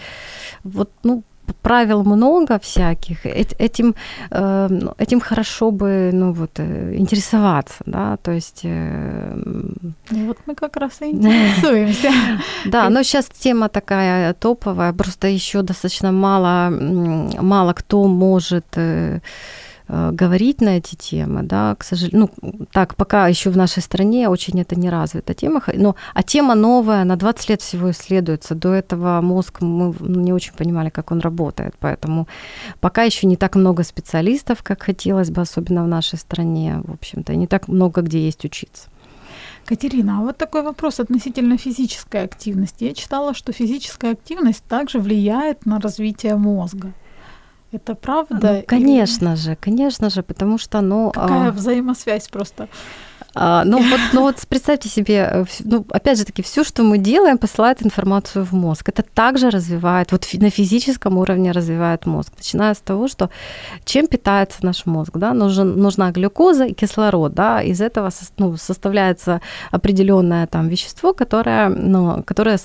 вот, 0.64 0.90
ну, 1.04 1.24
правил 1.62 2.04
много 2.04 2.58
всяких, 2.60 3.26
этим, 3.26 3.96
э, 4.32 4.70
этим 4.98 5.20
хорошо 5.20 5.72
бы, 5.72 6.10
ну, 6.14 6.34
вот, 6.34 6.52
э, 6.60 6.96
интересоваться, 6.96 7.84
да, 7.86 8.18
то 8.18 8.32
есть... 8.32 8.62
Э, 8.64 9.34
ну, 10.10 10.28
вот 10.28 10.38
мы 10.46 10.56
как 10.56 10.78
раз 10.78 11.02
и 11.02 11.06
интересуемся. 11.12 12.12
Да, 12.66 12.90
но 12.90 13.04
сейчас 13.04 13.28
тема 13.28 13.70
такая 13.70 14.34
топовая, 14.34 14.94
просто 14.94 15.28
еще 15.28 15.62
достаточно 15.62 16.12
мало, 16.12 16.70
мало 17.42 17.74
кто 17.74 18.08
может 18.08 18.66
Э, 18.76 19.20
говорить 20.12 20.62
на 20.62 20.78
эти 20.78 20.96
темы, 20.96 21.44
да, 21.44 21.76
к 21.76 21.84
сожалению, 21.84 22.30
ну, 22.42 22.66
так, 22.72 22.96
пока 22.96 23.28
еще 23.28 23.50
в 23.50 23.58
нашей 23.58 23.84
стране 23.84 24.30
очень 24.30 24.60
это 24.60 24.76
не 24.76 24.90
развита 24.90 25.34
тема, 25.34 25.62
но, 25.74 25.96
а 26.14 26.24
тема 26.24 26.56
новая, 26.56 27.04
на 27.04 27.16
20 27.16 27.50
лет 27.50 27.62
всего 27.62 27.92
исследуется, 27.92 28.56
до 28.56 28.74
этого 28.74 29.22
мозг, 29.22 29.62
мы 29.62 29.94
не 30.00 30.34
очень 30.34 30.54
понимали, 30.54 30.90
как 30.90 31.12
он 31.12 31.20
работает, 31.20 31.76
поэтому 31.80 32.28
пока 32.80 33.04
еще 33.04 33.28
не 33.28 33.36
так 33.36 33.56
много 33.56 33.84
специалистов, 33.84 34.64
как 34.64 34.84
хотелось 34.84 35.30
бы, 35.30 35.42
особенно 35.42 35.84
в 35.84 35.88
нашей 35.88 36.18
стране, 36.18 36.82
в 36.84 36.94
общем-то, 36.94 37.36
не 37.36 37.48
так 37.48 37.68
много 37.68 38.02
где 38.02 38.26
есть 38.26 38.46
учиться. 38.46 38.90
Катерина, 39.66 40.20
а 40.20 40.22
вот 40.22 40.38
такой 40.38 40.62
вопрос 40.62 41.00
относительно 41.00 41.58
физической 41.58 42.24
активности. 42.24 42.84
Я 42.84 42.94
читала, 42.94 43.34
что 43.34 43.54
физическая 43.54 44.12
активность 44.12 44.64
также 44.66 45.00
влияет 45.00 45.66
на 45.66 45.80
развитие 45.80 46.36
мозга. 46.36 46.92
Это 47.74 47.96
правда? 47.96 48.54
Ну, 48.54 48.64
конечно 48.68 49.36
же, 49.36 49.56
конечно 49.56 50.10
же, 50.10 50.22
потому 50.22 50.60
что, 50.60 50.82
ну... 50.82 51.12
Какая 51.12 51.50
а, 51.50 51.52
взаимосвязь 51.52 52.28
просто? 52.28 52.68
А, 53.36 53.64
ну, 53.66 53.78
вот, 53.78 54.00
ну 54.14 54.22
вот 54.22 54.36
представьте 54.48 54.90
себе, 54.90 55.28
э, 55.32 55.46
ну, 55.64 55.86
опять 55.90 56.20
же 56.20 56.26
таки, 56.26 56.44
все, 56.44 56.64
что 56.64 56.84
мы 56.84 57.00
делаем, 57.00 57.38
посылает 57.38 57.84
информацию 57.84 58.46
в 58.46 58.54
мозг. 58.54 58.90
Это 58.90 59.02
также 59.02 59.50
развивает, 59.50 60.12
вот 60.12 60.28
на 60.34 60.50
физическом 60.50 61.18
уровне 61.18 61.52
развивает 61.52 62.06
мозг. 62.06 62.32
Начиная 62.38 62.74
с 62.74 62.80
того, 62.80 63.08
что 63.08 63.30
чем 63.86 64.08
питается 64.08 64.60
наш 64.62 64.86
мозг, 64.86 65.18
да, 65.18 65.34
нужен, 65.34 65.80
нужна 65.80 66.12
глюкоза 66.12 66.66
и 66.66 66.74
кислород, 66.74 67.34
да, 67.34 67.62
из 67.62 67.82
этого 67.82 68.12
ну, 68.38 68.56
составляется 68.58 69.42
определенное 69.72 70.46
там 70.46 70.68
вещество, 70.68 71.14
которое, 71.14 71.70
ну, 71.70 72.22
которое 72.24 72.60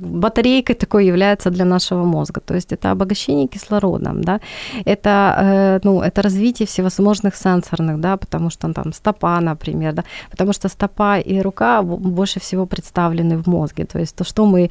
батарейкой 0.00 0.76
такой 0.76 1.06
является 1.06 1.50
для 1.50 1.66
нашего 1.66 2.04
мозга. 2.04 2.40
То 2.40 2.54
есть 2.54 2.72
это 2.72 2.90
обогащение 2.90 3.46
кислородом, 3.46 4.24
да, 4.24 4.40
это, 4.86 5.36
э, 5.38 5.80
ну, 5.84 6.00
это 6.00 6.22
развитие 6.22 6.66
всевозможных 6.66 7.36
сенсорных, 7.36 8.00
да, 8.00 8.16
потому 8.16 8.48
что 8.48 8.72
там 8.72 8.94
стопа, 8.94 9.38
например, 9.40 9.92
да, 9.92 10.04
потому 10.30 10.52
что 10.52 10.68
стопа 10.68 11.18
и 11.18 11.40
рука 11.40 11.82
больше 11.82 12.40
всего 12.40 12.66
представлены 12.66 13.36
в 13.36 13.46
мозге. 13.46 13.84
То 13.84 13.98
есть 13.98 14.16
то, 14.16 14.24
что 14.24 14.46
мы, 14.46 14.70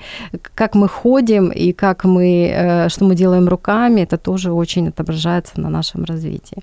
как 0.56 0.76
мы 0.76 0.88
ходим 0.88 1.50
и 1.50 1.72
как 1.74 2.04
мы, 2.06 2.48
э, 2.54 2.90
что 2.90 3.06
мы 3.06 3.16
делаем 3.16 3.48
руками, 3.48 4.02
это 4.02 4.18
тоже 4.18 4.52
очень 4.52 4.88
отображается 4.90 5.60
на 5.60 5.70
нашем 5.70 6.04
развитии. 6.06 6.58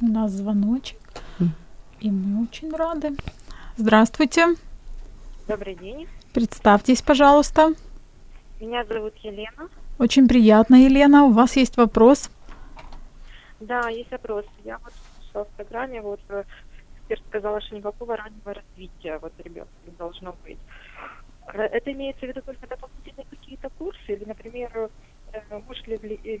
У 0.00 0.06
нас 0.06 0.30
звоночек, 0.32 0.98
Мгм. 1.38 1.52
и 2.00 2.10
мы 2.10 2.42
очень 2.44 2.70
рады. 2.76 3.10
Здравствуйте, 3.76 4.46
Добрый 5.48 5.74
день. 5.74 6.06
представьтесь, 6.32 7.02
пожалуйста. 7.02 7.72
Меня 8.60 8.84
зовут 8.84 9.14
Елена. 9.22 9.68
Очень 9.98 10.28
приятно, 10.28 10.76
Елена. 10.76 11.24
У 11.24 11.32
вас 11.32 11.56
есть 11.56 11.76
вопрос? 11.76 12.30
Да, 13.60 13.88
есть 13.88 14.10
вопрос. 14.12 14.44
Я 14.64 14.78
вот 14.84 14.92
слушала 15.22 15.44
в 15.44 15.48
программе, 15.56 16.00
вот 16.00 16.20
э, 16.28 16.44
эксперт 17.08 17.22
сказала, 17.28 17.60
что 17.60 17.76
никакого 17.76 18.16
раннего 18.16 18.54
развития 18.54 19.18
вот 19.18 19.32
ребенка 19.38 19.70
не 19.86 19.92
должно 19.92 20.34
быть. 20.44 20.58
Э, 21.54 21.62
Это 21.62 21.92
имеется 21.92 22.26
в 22.26 22.28
виду 22.28 22.42
только 22.42 22.66
дополнительные 22.66 23.26
какие-то 23.30 23.70
курсы 23.78 24.00
или, 24.08 24.24
например, 24.24 24.90
э, 25.32 25.40
может 25.66 25.86
ли 25.86 25.96
вли- 25.96 26.20
э, 26.24 26.38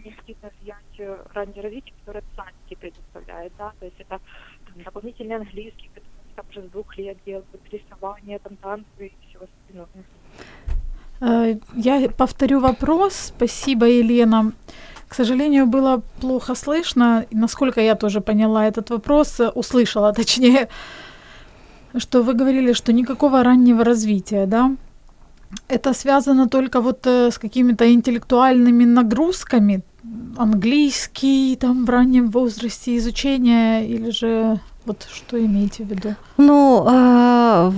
влиять 0.60 1.24
раннее 1.34 1.62
развитие, 1.62 1.94
которое 2.00 2.22
садики 2.36 2.74
предоставляет, 2.80 3.52
да, 3.58 3.72
то 3.78 3.86
есть 3.86 4.00
это 4.00 4.20
там, 4.66 4.82
дополнительный 4.84 5.36
английский, 5.36 5.90
который 5.94 6.34
там 6.36 6.46
уже 6.50 6.62
с 6.62 6.70
двух 6.70 6.96
лет 6.98 7.16
делают, 7.24 7.46
рисование, 7.72 8.38
там 8.38 8.56
танцы 8.56 9.06
и 9.06 9.12
все 9.28 9.38
остальное. 9.38 10.04
Я 11.74 12.08
повторю 12.10 12.60
вопрос. 12.60 13.14
Спасибо, 13.14 13.86
Елена. 13.86 14.52
К 15.08 15.14
сожалению, 15.14 15.66
было 15.66 16.02
плохо 16.20 16.54
слышно. 16.54 17.24
Насколько 17.30 17.80
я 17.80 17.94
тоже 17.94 18.20
поняла 18.20 18.66
этот 18.66 18.90
вопрос, 18.90 19.40
э, 19.40 19.48
услышала 19.48 20.12
точнее, 20.16 20.68
что 21.96 22.22
вы 22.22 22.34
говорили, 22.34 22.74
что 22.74 22.92
никакого 22.92 23.42
раннего 23.42 23.84
развития, 23.84 24.46
да? 24.46 24.76
Это 25.68 25.94
связано 25.94 26.48
только 26.48 26.80
вот 26.80 27.06
э, 27.06 27.30
с 27.30 27.38
какими-то 27.38 27.90
интеллектуальными 27.90 28.84
нагрузками, 28.84 29.82
английский 30.36 31.56
там 31.56 31.86
в 31.86 31.90
раннем 31.90 32.30
возрасте 32.30 32.96
изучения, 32.96 33.86
или 33.86 34.10
же 34.10 34.60
вот 34.88 35.06
что 35.12 35.36
имеете 35.36 35.84
в 35.84 35.88
виду? 35.88 36.14
Ну, 36.38 36.86
э, 36.88 37.72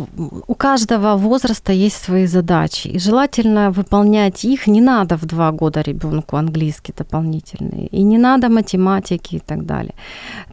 у 0.47 0.55
каждого 0.55 1.17
возраста 1.17 1.73
есть 1.73 1.97
свои 1.97 2.27
задачи, 2.27 2.89
и 2.89 2.99
желательно 2.99 3.71
выполнять 3.71 4.45
их. 4.45 4.67
Не 4.67 4.81
надо 4.81 5.17
в 5.17 5.27
два 5.27 5.51
года 5.51 5.81
ребенку 5.81 6.37
английский 6.37 6.95
дополнительный, 6.97 7.87
и 7.87 8.03
не 8.03 8.19
надо 8.19 8.49
математики 8.49 9.37
и 9.37 9.41
так 9.41 9.67
далее. 9.67 9.95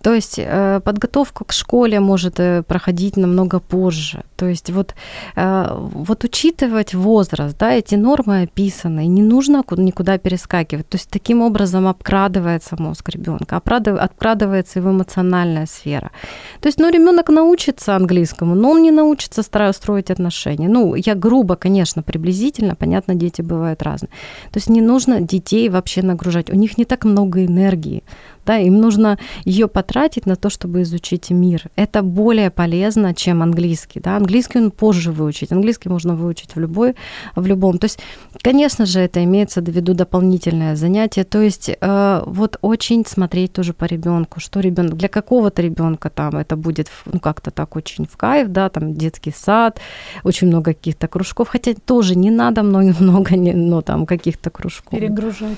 То 0.02 0.14
есть 0.14 0.40
э, 0.40 0.82
подготовка 0.84 1.44
к 1.46 1.54
школе 1.54 2.00
может 2.00 2.40
э, 2.40 2.64
проходить 2.64 3.18
намного 3.18 3.60
позже. 3.60 4.24
То 4.36 4.46
есть 4.48 4.70
вот, 4.70 4.96
э, 5.36 5.78
вот 5.94 6.24
учитывать 6.24 6.94
возраст, 6.94 7.58
да, 7.58 7.72
эти 7.72 7.96
нормы 7.96 8.44
описаны, 8.44 9.06
и 9.06 9.08
не 9.08 9.22
нужно 9.22 9.64
ку- 9.64 9.76
никуда 9.76 10.18
перескакивать. 10.18 10.90
То 10.90 10.98
есть 10.98 11.10
таким 11.10 11.42
образом 11.42 11.88
обкрадывается 11.88 12.76
мозг 12.80 13.10
ребенка, 13.10 13.58
обкрадывается 13.58 14.80
его 14.80 14.90
эмоциональная 14.92 15.66
сфера. 15.66 16.12
То 16.62 16.68
есть, 16.68 16.80
ну, 16.80 16.90
ребенок 16.90 17.30
научится 17.30 17.96
английскому, 17.96 18.56
но 18.56 18.72
он 18.72 18.82
не 18.82 18.92
научится 18.92 19.44
строить 19.44 20.12
отношения. 20.12 20.68
Ну, 20.70 20.96
я 20.96 21.16
грубо, 21.16 21.56
конечно, 21.56 22.04
приблизительно, 22.04 22.76
понятно, 22.76 23.16
дети 23.16 23.42
бывают 23.42 23.84
разные. 23.84 24.10
То 24.52 24.60
есть 24.60 24.70
не 24.70 24.82
нужно 24.82 25.22
детей 25.22 25.70
вообще 25.70 26.02
нагружать. 26.02 26.50
У 26.50 26.56
них 26.56 26.78
не 26.78 26.86
так 26.86 27.06
много 27.06 27.46
энергии. 27.46 28.04
Да, 28.48 28.58
им 28.58 28.80
нужно 28.80 29.20
ее 29.44 29.68
потратить 29.68 30.26
на 30.26 30.38
то, 30.38 30.50
чтобы 30.50 30.82
изучить 30.84 31.30
мир. 31.32 31.64
Это 31.76 32.02
более 32.02 32.50
полезно, 32.50 33.14
чем 33.14 33.44
английский. 33.44 34.00
Да? 34.00 34.16
Английский 34.16 34.60
он 34.60 34.72
позже 34.72 35.12
выучить. 35.12 35.52
Английский 35.52 35.90
можно 35.90 36.16
выучить 36.16 36.56
в, 36.56 36.60
любой, 36.60 36.96
в 37.36 37.46
любом. 37.46 37.78
То 37.78 37.86
есть, 37.86 38.00
конечно 38.42 38.86
же, 38.86 39.02
это 39.02 39.22
имеется 39.24 39.62
в 39.62 39.68
виду 39.68 39.94
дополнительное 39.94 40.78
занятие. 40.78 41.26
То 41.26 41.42
есть, 41.42 41.70
э, 41.70 42.24
вот 42.26 42.58
очень 42.62 43.06
смотреть 43.06 43.52
тоже 43.52 43.74
по 43.74 43.84
ребенку, 43.84 44.40
что 44.40 44.62
ребенок, 44.62 44.96
для 44.96 45.10
какого-то 45.10 45.62
ребенка 45.62 46.10
там 46.10 46.38
это 46.38 46.56
будет 46.56 46.88
ну, 47.06 47.20
как-то 47.20 47.52
так 47.52 47.76
очень 47.76 48.06
в 48.06 48.16
кайф, 48.16 48.48
да, 48.48 48.70
там 48.70 48.94
детский 48.94 49.34
сад, 49.36 49.82
очень 50.24 50.48
много 50.48 50.74
каких-то 50.74 51.08
кружков, 51.10 51.50
хотя 51.50 51.74
тоже 51.86 52.16
не 52.16 52.32
надо 52.32 52.64
много-много, 52.64 53.36
ну, 53.36 53.82
там, 53.82 54.06
каких-то 54.06 54.50
кружков. 54.50 54.98
Перегружать. 54.98 55.58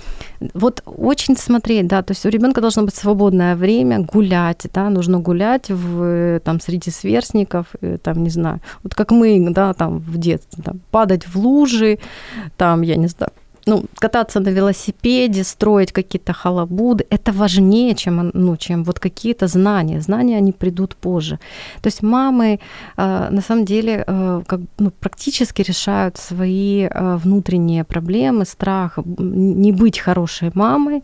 Вот 0.53 0.81
очень 0.85 1.37
смотреть, 1.37 1.85
да, 1.87 2.01
то 2.01 2.13
есть 2.13 2.25
у 2.25 2.29
ребенка 2.29 2.61
должно 2.61 2.78
быть 2.85 2.95
свободное 2.95 3.55
время 3.55 3.99
гулять, 3.99 4.67
да, 4.73 4.89
нужно 4.89 5.19
гулять 5.19 5.69
в, 5.69 6.39
там, 6.39 6.59
среди 6.59 6.91
сверстников, 6.91 7.67
э, 7.81 7.97
там, 7.97 8.23
не 8.23 8.29
знаю, 8.29 8.59
вот 8.83 8.95
как 8.95 9.11
мы, 9.11 9.47
да, 9.51 9.73
там, 9.73 9.99
в 9.99 10.17
детстве, 10.17 10.63
там, 10.63 10.79
падать 10.91 11.27
в 11.27 11.37
лужи, 11.37 11.99
там, 12.57 12.81
я 12.81 12.95
не 12.95 13.07
знаю, 13.07 13.31
ну, 13.69 13.83
кататься 13.99 14.39
на 14.39 14.49
велосипеде, 14.49 15.43
строить 15.43 15.91
какие-то 15.91 16.33
халабуды, 16.33 17.05
это 17.11 17.31
важнее, 17.31 17.95
чем, 17.95 18.31
ну, 18.33 18.57
чем 18.57 18.83
вот 18.83 18.99
какие-то 18.99 19.47
знания. 19.47 20.01
Знания, 20.01 20.37
они 20.37 20.51
придут 20.51 20.95
позже. 20.95 21.39
То 21.81 21.87
есть 21.87 22.03
мамы 22.03 22.59
э, 22.97 23.29
на 23.31 23.41
самом 23.41 23.65
деле 23.65 24.03
э, 24.07 24.41
как, 24.47 24.59
ну, 24.79 24.91
практически 24.91 25.61
решают 25.61 26.17
свои 26.17 26.87
э, 26.89 27.17
внутренние 27.17 27.83
проблемы, 27.83 28.45
страх 28.45 28.99
не 29.17 29.71
быть 29.71 29.99
хорошей 29.99 30.51
мамой, 30.53 31.03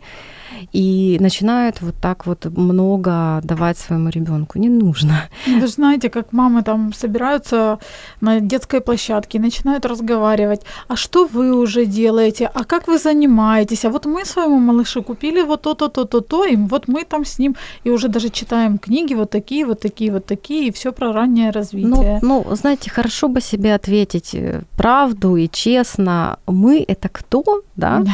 и 0.72 1.16
начинают 1.20 1.82
вот 1.82 1.94
так 2.00 2.26
вот 2.26 2.44
много 2.44 3.40
давать 3.42 3.78
своему 3.78 4.10
ребенку. 4.10 4.58
Не 4.58 4.68
нужно. 4.68 5.28
Вы 5.46 5.60
же 5.60 5.68
знаете, 5.68 6.08
как 6.10 6.32
мамы 6.32 6.62
там 6.62 6.92
собираются 6.92 7.78
на 8.20 8.40
детской 8.40 8.80
площадке 8.80 9.38
и 9.38 9.40
начинают 9.40 9.86
разговаривать. 9.86 10.62
А 10.88 10.96
что 10.96 11.26
вы 11.26 11.52
уже 11.52 11.86
делаете? 11.86 12.50
А 12.54 12.64
как 12.64 12.88
вы 12.88 12.98
занимаетесь? 12.98 13.84
А 13.84 13.90
вот 13.90 14.06
мы 14.06 14.24
своему 14.24 14.58
малышу 14.58 15.02
купили 15.02 15.42
вот 15.42 15.62
то-то, 15.62 15.88
то-то, 15.88 16.20
то, 16.20 16.44
и 16.44 16.56
вот 16.56 16.88
мы 16.88 17.04
там 17.04 17.24
с 17.24 17.38
ним 17.38 17.56
и 17.84 17.90
уже 17.90 18.08
даже 18.08 18.28
читаем 18.30 18.78
книги 18.78 19.14
вот 19.14 19.30
такие, 19.30 19.66
вот 19.66 19.80
такие, 19.80 20.12
вот 20.12 20.26
такие, 20.26 20.68
и 20.68 20.72
все 20.72 20.92
про 20.92 21.12
раннее 21.12 21.50
развитие. 21.50 22.18
Ну, 22.22 22.44
ну, 22.44 22.56
знаете, 22.56 22.90
хорошо 22.90 23.28
бы 23.28 23.40
себе 23.40 23.74
ответить 23.74 24.34
э, 24.34 24.62
правду 24.76 25.36
и 25.36 25.48
честно. 25.48 26.38
Мы 26.46 26.84
это 26.86 27.08
кто, 27.08 27.62
да? 27.76 28.04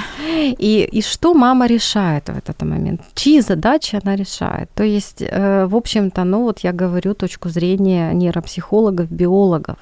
И, 0.58 0.88
и 0.92 1.02
что 1.02 1.34
мама 1.34 1.66
решает 1.66 2.21
в 2.28 2.36
этот 2.36 2.62
момент? 2.62 3.00
Чьи 3.14 3.40
задачи 3.40 3.98
она 4.02 4.16
решает? 4.16 4.70
То 4.74 4.84
есть, 4.84 5.22
э, 5.22 5.66
в 5.66 5.74
общем-то, 5.74 6.24
ну 6.24 6.42
вот 6.42 6.60
я 6.60 6.72
говорю 6.72 7.14
точку 7.14 7.48
зрения 7.48 8.12
нейропсихологов, 8.12 9.10
биологов. 9.10 9.78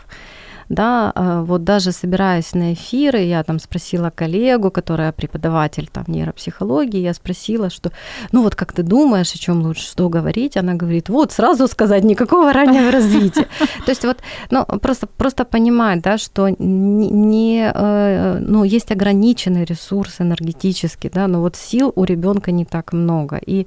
Да, 0.71 1.13
э, 1.17 1.43
вот 1.45 1.65
даже 1.65 1.91
собираясь 1.91 2.55
на 2.55 2.75
эфиры, 2.75 3.19
я 3.19 3.43
там 3.43 3.59
спросила 3.59 4.11
коллегу, 4.11 4.71
которая 4.71 5.11
преподаватель 5.11 5.89
там 5.93 6.05
нейропсихологии, 6.07 7.01
я 7.01 7.13
спросила, 7.13 7.71
что, 7.71 7.91
ну 8.31 8.43
вот 8.43 8.55
как 8.55 8.73
ты 8.73 8.85
думаешь, 8.85 9.35
о 9.35 9.39
чем 9.39 9.63
лучше, 9.63 9.83
что 9.83 10.09
говорить? 10.09 10.57
Она 10.57 10.75
говорит, 10.75 11.09
вот 11.09 11.33
сразу 11.33 11.67
сказать, 11.67 12.05
никакого 12.05 12.53
раннего 12.53 12.93
развития. 12.93 13.49
То 13.85 13.91
есть 13.91 14.05
вот, 14.05 14.19
ну 14.51 14.65
просто 14.65 15.09
просто 15.09 15.45
понимать, 15.45 16.03
да, 16.03 16.19
что 16.19 16.49
не, 16.49 17.11
не 17.11 17.73
э, 17.75 18.39
ну 18.39 18.63
есть 18.63 18.93
ограниченный 18.93 19.65
ресурс 19.65 20.21
энергетический, 20.21 21.11
да, 21.13 21.27
но 21.27 21.41
вот 21.41 21.57
сил 21.57 21.93
у 21.97 22.05
ребенка 22.05 22.53
не 22.53 22.65
так 22.65 22.93
много, 22.93 23.41
и 23.45 23.67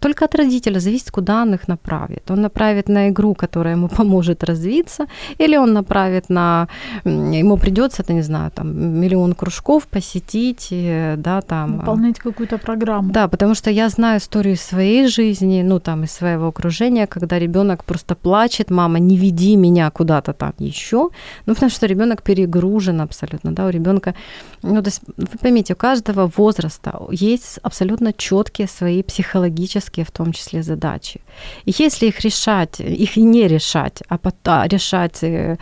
только 0.00 0.26
от 0.26 0.34
родителя 0.34 0.80
зависит, 0.80 1.10
куда 1.10 1.42
он 1.42 1.54
их 1.54 1.66
направит. 1.66 2.30
Он 2.30 2.42
направит 2.42 2.90
на 2.90 3.08
игру, 3.08 3.34
которая 3.34 3.74
ему 3.74 3.88
поможет 3.96 4.44
развиться, 4.44 5.06
или 5.38 5.56
он 5.56 5.72
направит 5.72 6.28
на 6.28 6.41
на... 6.42 6.68
Ему 7.04 7.56
придется, 7.56 8.02
это 8.02 8.12
не 8.12 8.22
знаю, 8.22 8.50
там, 8.50 9.00
миллион 9.00 9.34
кружков 9.34 9.86
посетить, 9.86 10.68
э, 10.70 11.14
да, 11.16 11.40
там... 11.40 11.78
Выполнять 11.78 12.18
какую-то 12.18 12.58
программу. 12.58 13.12
Да, 13.12 13.28
потому 13.28 13.54
что 13.54 13.70
я 13.70 13.88
знаю 13.88 14.18
историю 14.18 14.56
своей 14.56 15.08
жизни, 15.08 15.62
ну 15.62 15.78
там 15.78 16.04
из 16.04 16.12
своего 16.12 16.46
окружения, 16.48 17.06
когда 17.06 17.38
ребенок 17.38 17.84
просто 17.84 18.14
плачет, 18.14 18.70
мама, 18.70 18.98
не 18.98 19.16
веди 19.16 19.56
меня 19.56 19.90
куда-то 19.90 20.32
там 20.32 20.52
еще, 20.58 21.10
ну 21.46 21.54
потому 21.54 21.70
что 21.70 21.86
ребенок 21.86 22.22
перегружен 22.22 23.00
абсолютно, 23.00 23.52
да, 23.52 23.66
у 23.66 23.70
ребенка, 23.70 24.14
ну 24.62 24.82
то 24.82 24.88
есть 24.88 25.02
вы 25.16 25.38
поймите, 25.40 25.72
у 25.72 25.76
каждого 25.76 26.30
возраста 26.36 27.00
есть 27.10 27.58
абсолютно 27.62 28.12
четкие 28.12 28.68
свои 28.68 29.02
психологические, 29.02 30.04
в 30.04 30.10
том 30.10 30.32
числе, 30.32 30.62
задачи. 30.62 31.20
И 31.64 31.72
если 31.78 32.06
их 32.06 32.20
решать, 32.20 32.80
их 32.80 33.16
и 33.16 33.22
не 33.22 33.48
решать, 33.48 34.02
а 34.08 34.18
а 34.44 34.68
решать 34.68 35.22
э, 35.22 35.56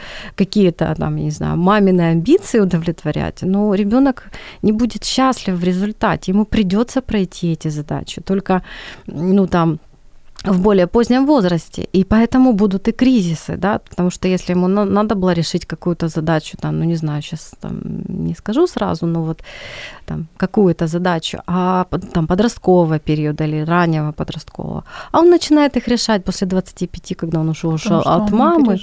какие-то 0.70 0.94
там, 0.94 1.16
я 1.16 1.24
не 1.24 1.30
знаю, 1.30 1.56
мамины 1.56 2.12
амбиции 2.12 2.60
удовлетворять, 2.60 3.42
ну 3.42 3.74
ребенок 3.74 4.30
не 4.62 4.72
будет 4.72 5.04
счастлив 5.04 5.54
в 5.54 5.64
результате, 5.64 6.32
ему 6.32 6.44
придется 6.44 7.00
пройти 7.00 7.52
эти 7.52 7.68
задачи. 7.68 8.20
Только, 8.20 8.62
ну 9.06 9.46
там, 9.46 9.78
в 10.44 10.60
более 10.60 10.86
позднем 10.86 11.26
возрасте, 11.26 11.86
и 11.92 12.04
поэтому 12.04 12.52
будут 12.52 12.88
и 12.88 12.92
кризисы, 12.92 13.56
да, 13.56 13.78
потому 13.78 14.10
что 14.10 14.28
если 14.28 14.54
ему 14.54 14.68
на- 14.68 14.84
надо 14.86 15.14
было 15.14 15.34
решить 15.34 15.66
какую-то 15.66 16.08
задачу, 16.08 16.56
там, 16.60 16.78
ну 16.78 16.84
не 16.84 16.96
знаю, 16.96 17.22
сейчас 17.22 17.52
там 17.60 17.80
не 18.08 18.34
скажу 18.34 18.66
сразу, 18.66 19.06
но 19.06 19.22
вот 19.22 19.42
там 20.06 20.26
какую-то 20.38 20.86
задачу, 20.86 21.38
а 21.46 21.84
там 22.12 22.26
подросткового 22.26 22.98
периода 22.98 23.44
или 23.44 23.64
раннего 23.66 24.12
подросткового, 24.12 24.84
а 25.12 25.18
он 25.20 25.30
начинает 25.30 25.76
их 25.76 25.88
решать 25.88 26.24
после 26.24 26.46
25, 26.46 27.16
когда 27.16 27.40
он 27.40 27.48
уже 27.48 27.66
ушел 27.68 28.00
от 28.24 28.30
мамы, 28.32 28.78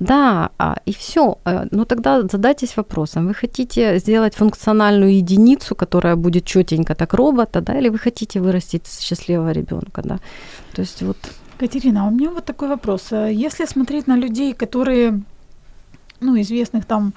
да, 0.00 0.48
а, 0.58 0.76
и 0.86 0.92
все. 0.92 1.36
Ну 1.70 1.84
тогда 1.84 2.22
задайтесь 2.22 2.76
вопросом, 2.76 3.26
вы 3.26 3.34
хотите 3.34 3.98
сделать 3.98 4.34
функциональную 4.34 5.16
единицу, 5.16 5.74
которая 5.74 6.16
будет 6.16 6.44
четенько 6.44 6.94
так 6.94 7.14
робота, 7.14 7.60
да, 7.60 7.78
или 7.78 7.90
вы 7.90 7.98
хотите 7.98 8.40
вырастить 8.40 8.86
счастливого 9.00 9.52
ребенка, 9.52 10.02
да? 10.04 10.18
То 10.72 10.82
есть 10.82 11.02
вот 11.02 11.16
Катерина, 11.58 12.04
а 12.04 12.08
у 12.08 12.10
меня 12.10 12.30
вот 12.30 12.44
такой 12.44 12.68
вопрос. 12.68 13.12
А 13.12 13.28
Если 13.28 13.66
смотреть 13.66 14.06
на 14.06 14.16
людей, 14.16 14.52
которые, 14.54 15.22
ну, 16.20 16.40
известных 16.40 16.84
там 16.84 17.12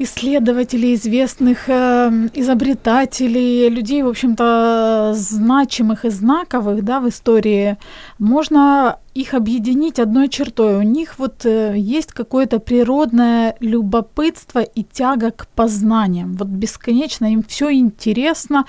исследователей, 0.00 0.94
известных 0.94 1.68
э, 1.68 2.10
изобретателей, 2.32 3.68
людей, 3.68 4.02
в 4.02 4.08
общем-то, 4.08 5.12
значимых 5.14 6.06
и 6.06 6.10
знаковых, 6.10 6.82
да, 6.82 7.00
в 7.00 7.08
истории, 7.08 7.76
можно 8.18 8.98
их 9.12 9.34
объединить 9.34 9.98
одной 9.98 10.28
чертой. 10.28 10.78
У 10.78 10.82
них 10.82 11.18
вот 11.18 11.44
э, 11.44 11.74
есть 11.76 12.12
какое-то 12.12 12.60
природное 12.60 13.56
любопытство 13.60 14.60
и 14.60 14.82
тяга 14.84 15.32
к 15.32 15.46
познаниям. 15.48 16.34
Вот 16.34 16.48
бесконечно 16.48 17.30
им 17.30 17.42
все 17.42 17.70
интересно, 17.70 18.64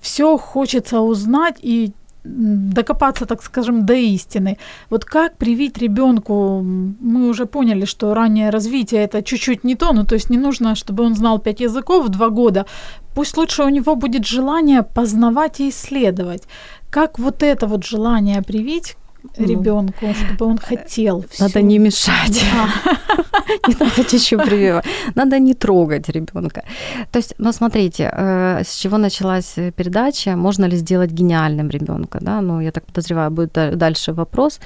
все 0.00 0.36
хочется 0.36 1.00
узнать 1.00 1.56
и 1.62 1.92
докопаться, 2.24 3.26
так 3.26 3.42
скажем, 3.42 3.86
до 3.86 3.94
истины. 3.94 4.58
Вот 4.90 5.04
как 5.04 5.36
привить 5.36 5.78
ребенку, 5.78 6.62
мы 6.62 7.28
уже 7.28 7.46
поняли, 7.46 7.84
что 7.84 8.14
раннее 8.14 8.50
развитие 8.50 9.04
это 9.04 9.22
чуть-чуть 9.22 9.64
не 9.64 9.74
то, 9.74 9.92
ну 9.92 10.04
то 10.04 10.14
есть 10.14 10.30
не 10.30 10.38
нужно, 10.38 10.74
чтобы 10.74 11.04
он 11.04 11.14
знал 11.14 11.38
пять 11.38 11.60
языков 11.60 12.06
в 12.06 12.08
два 12.08 12.30
года, 12.30 12.66
пусть 13.14 13.36
лучше 13.36 13.62
у 13.62 13.68
него 13.68 13.94
будет 13.94 14.26
желание 14.26 14.82
познавать 14.82 15.60
и 15.60 15.68
исследовать. 15.68 16.42
Как 16.90 17.18
вот 17.18 17.42
это 17.42 17.66
вот 17.66 17.84
желание 17.84 18.42
привить 18.42 18.96
Ну, 19.38 19.46
ребенку, 19.46 20.06
чтобы 20.14 20.46
он 20.46 20.58
хотел 20.58 21.24
всё? 21.30 21.44
надо 21.44 21.62
не 21.62 21.78
мешать. 21.78 22.44
Не 23.68 23.74
надо 23.80 24.04
чуть-чуть 24.04 24.44
прививать. 24.44 24.84
Надо 25.14 25.38
не 25.38 25.54
трогать 25.54 26.08
ребенка. 26.08 26.62
То 27.10 27.18
есть, 27.18 27.34
ну, 27.38 27.52
смотрите, 27.52 28.10
э, 28.12 28.62
с 28.64 28.76
чего 28.76 28.98
началась 28.98 29.58
э, 29.58 29.70
передача, 29.70 30.36
можно 30.36 30.66
ли 30.66 30.76
сделать 30.76 31.10
гениальным 31.10 31.70
ребенка, 31.70 32.18
да? 32.20 32.40
Ну, 32.40 32.60
я 32.60 32.70
так 32.70 32.84
подозреваю, 32.84 33.30
будет 33.30 33.52
да- 33.52 33.70
дальше 33.72 34.12
вопрос. 34.12 34.60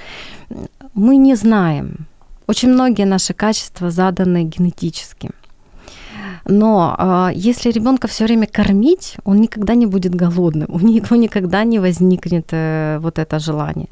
Мы 0.93 1.17
не 1.17 1.35
знаем. 1.35 2.07
Очень 2.47 2.69
многие 2.73 3.05
наши 3.05 3.33
качества 3.33 3.89
заданы 3.91 4.43
генетически. 4.43 5.29
Но 6.45 6.95
э, 6.97 7.31
если 7.35 7.71
ребенка 7.71 8.07
все 8.07 8.25
время 8.25 8.47
кормить, 8.47 9.17
он 9.23 9.41
никогда 9.41 9.75
не 9.75 9.85
будет 9.85 10.15
голодным, 10.15 10.67
у 10.69 10.79
него 10.79 11.15
никогда 11.15 11.63
не 11.63 11.79
возникнет 11.79 12.47
э, 12.51 12.99
вот 13.01 13.19
это 13.19 13.39
желание 13.39 13.87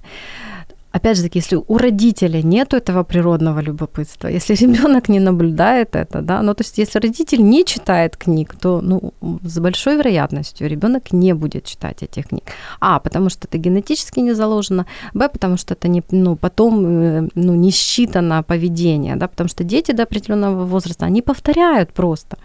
опять 0.92 1.18
же 1.18 1.24
таки, 1.24 1.40
если 1.40 1.58
у 1.68 1.78
родителя 1.78 2.42
нет 2.42 2.74
этого 2.74 3.04
природного 3.04 3.60
любопытства, 3.60 4.28
если 4.28 4.56
ребенок 4.66 5.10
не 5.10 5.20
наблюдает 5.20 5.96
это, 5.96 6.22
да, 6.22 6.42
ну 6.42 6.54
то 6.54 6.64
есть 6.64 6.78
если 6.78 7.00
родитель 7.00 7.44
не 7.44 7.66
читает 7.66 8.18
книг, 8.18 8.56
то 8.60 8.82
ну, 8.82 9.14
с 9.44 9.60
большой 9.60 9.98
вероятностью 9.98 10.68
ребенок 10.70 11.14
не 11.14 11.34
будет 11.34 11.66
читать 11.66 12.04
этих 12.04 12.28
книг. 12.28 12.44
А, 12.80 13.00
потому 13.00 13.30
что 13.30 13.48
это 13.48 13.58
генетически 13.58 14.20
не 14.20 14.34
заложено, 14.34 14.86
Б, 15.14 15.30
потому 15.30 15.58
что 15.58 15.74
это 15.74 15.88
не, 15.88 16.04
ну, 16.12 16.36
потом 16.36 16.86
э, 16.86 17.30
ну, 17.36 17.56
не 17.56 17.72
считано 17.72 18.44
поведение, 18.44 19.16
да, 19.16 19.28
потому 19.28 19.50
что 19.50 19.64
дети 19.64 19.92
до 19.92 20.04
определенного 20.04 20.66
возраста, 20.66 21.06
они 21.06 21.22
повторяют 21.22 21.94
просто. 21.94 22.38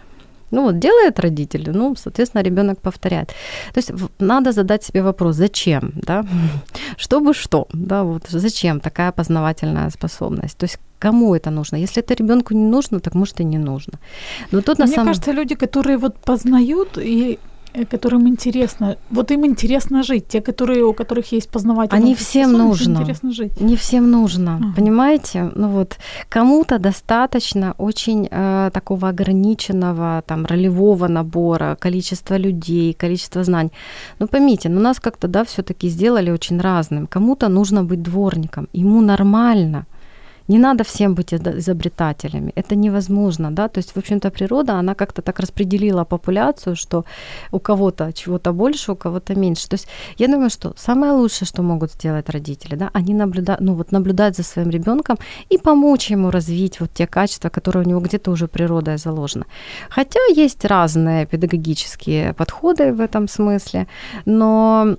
Ну 0.53 0.63
вот 0.63 0.79
делает 0.79 1.19
родитель, 1.19 1.71
ну, 1.73 1.95
соответственно, 1.95 2.43
ребенок 2.43 2.79
повторяет. 2.81 3.27
То 3.73 3.79
есть 3.79 3.91
надо 4.19 4.51
задать 4.51 4.83
себе 4.83 5.01
вопрос, 5.01 5.35
зачем, 5.35 5.91
да, 5.95 6.25
чтобы 6.97 7.33
что, 7.33 7.67
да, 7.73 8.03
вот 8.03 8.23
зачем 8.29 8.79
такая 8.79 9.11
познавательная 9.11 9.89
способность, 9.89 10.57
то 10.57 10.65
есть 10.65 10.79
кому 10.99 11.35
это 11.35 11.51
нужно. 11.51 11.77
Если 11.77 12.03
это 12.03 12.15
ребенку 12.15 12.53
не 12.53 12.67
нужно, 12.69 12.99
так 12.99 13.15
может 13.15 13.39
и 13.39 13.43
не 13.43 13.57
нужно. 13.57 13.93
Но 14.51 14.61
тут 14.61 14.79
на 14.79 14.85
Мне 14.85 14.95
самом 14.95 15.07
кажется, 15.07 15.33
люди, 15.33 15.55
которые 15.55 15.97
вот 15.97 16.15
познают 16.25 16.97
и 16.97 17.39
которым 17.89 18.27
интересно, 18.27 18.95
вот 19.09 19.31
им 19.31 19.45
интересно 19.45 20.03
жить, 20.03 20.27
те, 20.27 20.41
которые, 20.41 20.83
у 20.83 20.93
которых 20.93 21.31
есть 21.31 21.49
познавательная 21.49 22.03
Они 22.03 22.13
всем 22.15 22.51
нужно. 22.53 22.99
интересно 22.99 23.31
жить. 23.31 23.61
Не 23.61 23.75
всем 23.75 24.11
нужно, 24.11 24.55
Ага. 24.55 24.73
понимаете? 24.75 25.51
Ну 25.55 25.67
вот 25.69 25.97
кому-то 26.29 26.79
достаточно 26.79 27.73
очень 27.77 28.27
э, 28.31 28.69
такого 28.73 29.09
ограниченного 29.09 30.23
там 30.25 30.45
ролевого 30.45 31.07
набора, 31.07 31.75
количества 31.79 32.37
людей, 32.37 32.93
количества 32.93 33.43
знаний. 33.43 33.71
Ну 34.19 34.27
поймите, 34.27 34.69
ну 34.69 34.79
нас 34.81 34.99
как-то 34.99 35.27
да 35.27 35.43
все-таки 35.43 35.89
сделали 35.89 36.31
очень 36.31 36.59
разным. 36.61 37.07
Кому-то 37.07 37.49
нужно 37.49 37.83
быть 37.83 38.01
дворником, 38.01 38.67
ему 38.73 39.01
нормально. 39.01 39.85
Не 40.47 40.59
надо 40.59 40.83
всем 40.83 41.15
быть 41.15 41.33
изо- 41.33 41.57
изобретателями, 41.57 42.51
это 42.55 42.75
невозможно, 42.75 43.51
да, 43.51 43.67
то 43.67 43.79
есть, 43.79 43.95
в 43.95 43.97
общем-то, 43.97 44.29
природа, 44.29 44.73
она 44.73 44.93
как-то 44.95 45.21
так 45.21 45.39
распределила 45.39 46.03
популяцию, 46.03 46.75
что 46.75 47.05
у 47.51 47.59
кого-то 47.59 48.11
чего-то 48.13 48.53
больше, 48.53 48.91
у 48.91 48.95
кого-то 48.95 49.35
меньше. 49.35 49.69
То 49.69 49.75
есть, 49.75 49.87
я 50.17 50.27
думаю, 50.27 50.49
что 50.49 50.73
самое 50.77 51.13
лучшее, 51.13 51.47
что 51.47 51.63
могут 51.63 51.91
сделать 51.91 52.29
родители, 52.29 52.75
да, 52.75 52.89
они 52.93 53.13
наблюдают, 53.13 53.61
ну 53.61 53.73
вот 53.73 53.91
наблюдать 53.91 54.35
за 54.35 54.43
своим 54.43 54.69
ребенком 54.69 55.17
и 55.49 55.57
помочь 55.57 56.11
ему 56.11 56.31
развить 56.31 56.79
вот 56.79 56.91
те 56.93 57.07
качества, 57.07 57.49
которые 57.49 57.85
у 57.85 57.89
него 57.89 57.99
где-то 58.01 58.31
уже 58.31 58.47
природой 58.47 58.97
заложены. 58.97 59.45
Хотя 59.89 60.19
есть 60.35 60.65
разные 60.65 61.25
педагогические 61.25 62.33
подходы 62.33 62.93
в 62.93 62.99
этом 62.99 63.27
смысле, 63.27 63.87
но 64.25 64.97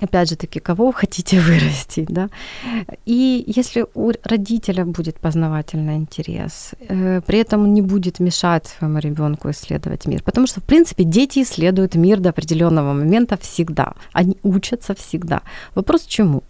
опять 0.00 0.28
же 0.28 0.36
таки, 0.36 0.60
кого 0.60 0.92
хотите 0.92 1.40
вырастить, 1.40 2.08
да. 2.08 2.28
И 3.06 3.44
если 3.46 3.86
у 3.94 4.12
родителя 4.24 4.84
будет 4.84 5.14
познавательный 5.20 5.96
интерес, 5.96 6.72
э, 6.88 7.20
при 7.26 7.38
этом 7.38 7.62
он 7.62 7.74
не 7.74 7.82
будет 7.82 8.20
мешать 8.20 8.66
своему 8.66 8.98
ребенку 8.98 9.50
исследовать 9.50 10.06
мир, 10.06 10.22
потому 10.22 10.46
что, 10.46 10.60
в 10.60 10.64
принципе, 10.64 11.04
дети 11.04 11.40
исследуют 11.42 11.94
мир 11.94 12.20
до 12.20 12.30
определенного 12.30 12.92
момента 12.92 13.36
всегда, 13.36 13.92
они 14.12 14.36
учатся 14.42 14.94
всегда. 14.94 15.40
Вопрос 15.74 16.04
чему? 16.06 16.42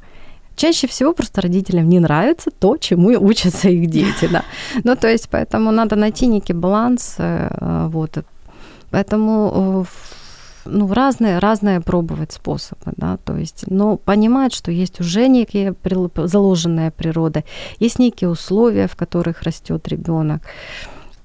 Чаще 0.56 0.86
всего 0.86 1.12
просто 1.12 1.40
родителям 1.40 1.88
не 1.88 1.98
нравится 1.98 2.50
то, 2.50 2.76
чему 2.76 3.10
и 3.10 3.16
учатся 3.16 3.68
их 3.68 3.90
дети, 3.90 4.28
да. 4.30 4.44
Ну, 4.84 4.96
то 4.96 5.08
есть, 5.08 5.28
поэтому 5.28 5.72
надо 5.72 5.96
найти 5.96 6.26
некий 6.26 6.54
баланс, 6.54 7.16
э, 7.18 7.88
вот. 7.90 8.24
Поэтому 8.90 9.84
э, 9.84 10.23
ну, 10.64 10.92
разные, 10.92 11.38
разные 11.38 11.80
пробовать 11.80 12.32
способы, 12.32 12.92
да, 12.96 13.18
то 13.24 13.36
есть, 13.36 13.64
но 13.66 13.96
понимать, 13.96 14.52
что 14.52 14.70
есть 14.70 15.00
уже 15.00 15.28
некие 15.28 15.74
заложенные 16.16 16.90
природой, 16.90 17.44
есть 17.78 17.98
некие 17.98 18.30
условия, 18.30 18.86
в 18.88 18.96
которых 18.96 19.42
растет 19.42 19.88
ребенок. 19.88 20.42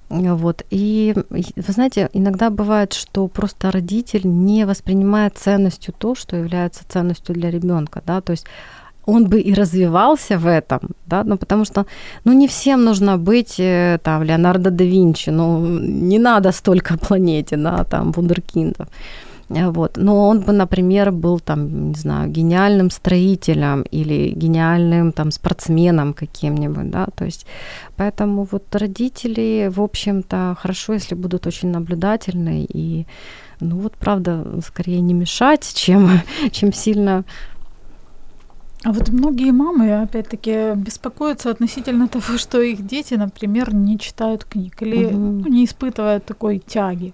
Вот. 0.09 0.65
И 0.71 0.89
и, 0.99 1.13
вы 1.55 1.73
знаете, 1.73 2.09
иногда 2.13 2.49
бывает, 2.49 2.93
что 2.93 3.27
просто 3.27 3.71
родитель 3.71 4.21
не 4.23 4.65
воспринимает 4.65 5.37
ценностью 5.37 5.93
то, 5.97 6.15
что 6.15 6.35
является 6.35 6.83
ценностью 6.87 7.35
для 7.35 7.51
ребенка, 7.51 8.01
да, 8.05 8.21
то 8.21 8.31
есть 8.31 8.45
он 9.05 9.27
бы 9.27 9.39
и 9.39 9.53
развивался 9.53 10.37
в 10.37 10.47
этом, 10.47 10.79
да, 11.05 11.23
ну 11.23 11.37
потому 11.37 11.65
что, 11.65 11.85
ну 12.25 12.33
не 12.33 12.47
всем 12.47 12.83
нужно 12.83 13.17
быть 13.17 13.59
э, 13.59 13.99
там 14.03 14.23
Леонардо 14.23 14.69
да 14.71 14.83
Винчи, 14.83 15.31
ну 15.31 15.79
не 15.79 16.19
надо 16.19 16.51
столько 16.51 16.97
планете, 16.97 17.57
да, 17.57 17.83
там 17.83 18.11
вундеркиндов. 18.11 18.87
Э, 19.49 19.71
Вот. 19.71 19.97
Но 19.97 20.27
он 20.27 20.41
бы, 20.41 20.53
например, 20.53 21.11
был 21.11 21.39
там, 21.39 21.89
не 21.89 21.95
знаю, 21.95 22.29
гениальным 22.29 22.91
строителем 22.91 23.83
или 23.91 24.29
гениальным 24.35 25.11
там 25.11 25.31
спортсменом 25.31 26.13
каким-нибудь, 26.13 26.89
да, 26.91 27.07
то 27.15 27.25
есть 27.25 27.45
поэтому 27.97 28.47
вот 28.51 28.75
родители, 28.75 29.69
в 29.71 29.81
общем-то, 29.81 30.55
хорошо, 30.59 30.93
если 30.93 31.15
будут 31.15 31.47
очень 31.47 31.71
наблюдательны 31.71 32.65
и, 32.73 33.05
ну 33.59 33.77
вот, 33.79 33.93
правда, 33.93 34.45
скорее 34.65 35.01
не 35.01 35.13
мешать, 35.13 35.71
чем, 35.75 36.09
чем 36.51 36.73
сильно 36.73 37.23
А 38.85 38.91
вот 38.93 39.09
многие 39.09 39.51
мамы, 39.51 40.01
опять-таки, 40.01 40.73
беспокоятся 40.75 41.49
относительно 41.49 42.07
того, 42.07 42.37
что 42.37 42.61
их 42.61 42.85
дети, 42.85 43.15
например, 43.15 43.73
не 43.73 43.97
читают 43.97 44.45
книг 44.45 44.81
или 44.81 45.05
Мгм. 45.05 45.39
ну, 45.41 45.47
не 45.49 45.65
испытывают 45.65 46.25
такой 46.25 46.59
тяги. 46.59 47.13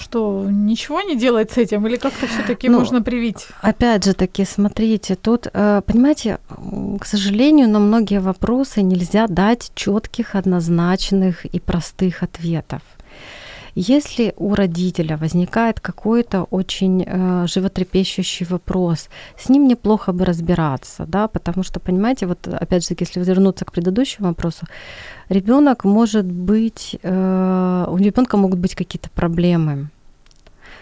Что 0.00 0.46
ничего 0.48 1.02
не 1.02 1.14
делать 1.14 1.50
с 1.50 1.58
этим, 1.58 1.86
или 1.86 1.96
как-то 1.96 2.26
все-таки 2.26 2.68
Ну, 2.70 2.78
можно 2.78 3.02
привить? 3.02 3.48
Опять 3.60 4.04
же 4.04 4.14
таки, 4.14 4.46
смотрите, 4.46 5.14
тут, 5.14 5.46
э, 5.52 5.82
понимаете, 5.86 6.38
к 7.00 7.04
сожалению, 7.04 7.68
на 7.68 7.78
многие 7.78 8.20
вопросы 8.20 8.82
нельзя 8.82 9.26
дать 9.26 9.70
четких, 9.74 10.34
однозначных 10.34 11.44
и 11.44 11.60
простых 11.60 12.22
ответов. 12.22 12.80
Если 13.74 14.34
у 14.36 14.54
родителя 14.54 15.16
возникает 15.16 15.80
какой-то 15.80 16.44
очень 16.44 17.04
э, 17.06 17.46
животрепещущий 17.46 18.46
вопрос, 18.46 19.08
с 19.38 19.48
ним 19.48 19.68
неплохо 19.68 20.12
бы 20.12 20.24
разбираться, 20.24 21.04
да, 21.06 21.28
потому 21.28 21.62
что, 21.62 21.80
понимаете, 21.80 22.26
вот 22.26 22.48
опять 22.48 22.86
же, 22.86 22.94
если 22.98 23.20
вернуться 23.22 23.64
к 23.64 23.72
предыдущему 23.72 24.28
вопросу, 24.28 24.66
ребенок 25.28 25.84
может 25.84 26.26
быть, 26.26 26.98
э, 27.02 27.86
у 27.88 27.96
ребенка 27.96 28.36
могут 28.36 28.58
быть 28.58 28.74
какие-то 28.74 29.10
проблемы. 29.10 29.88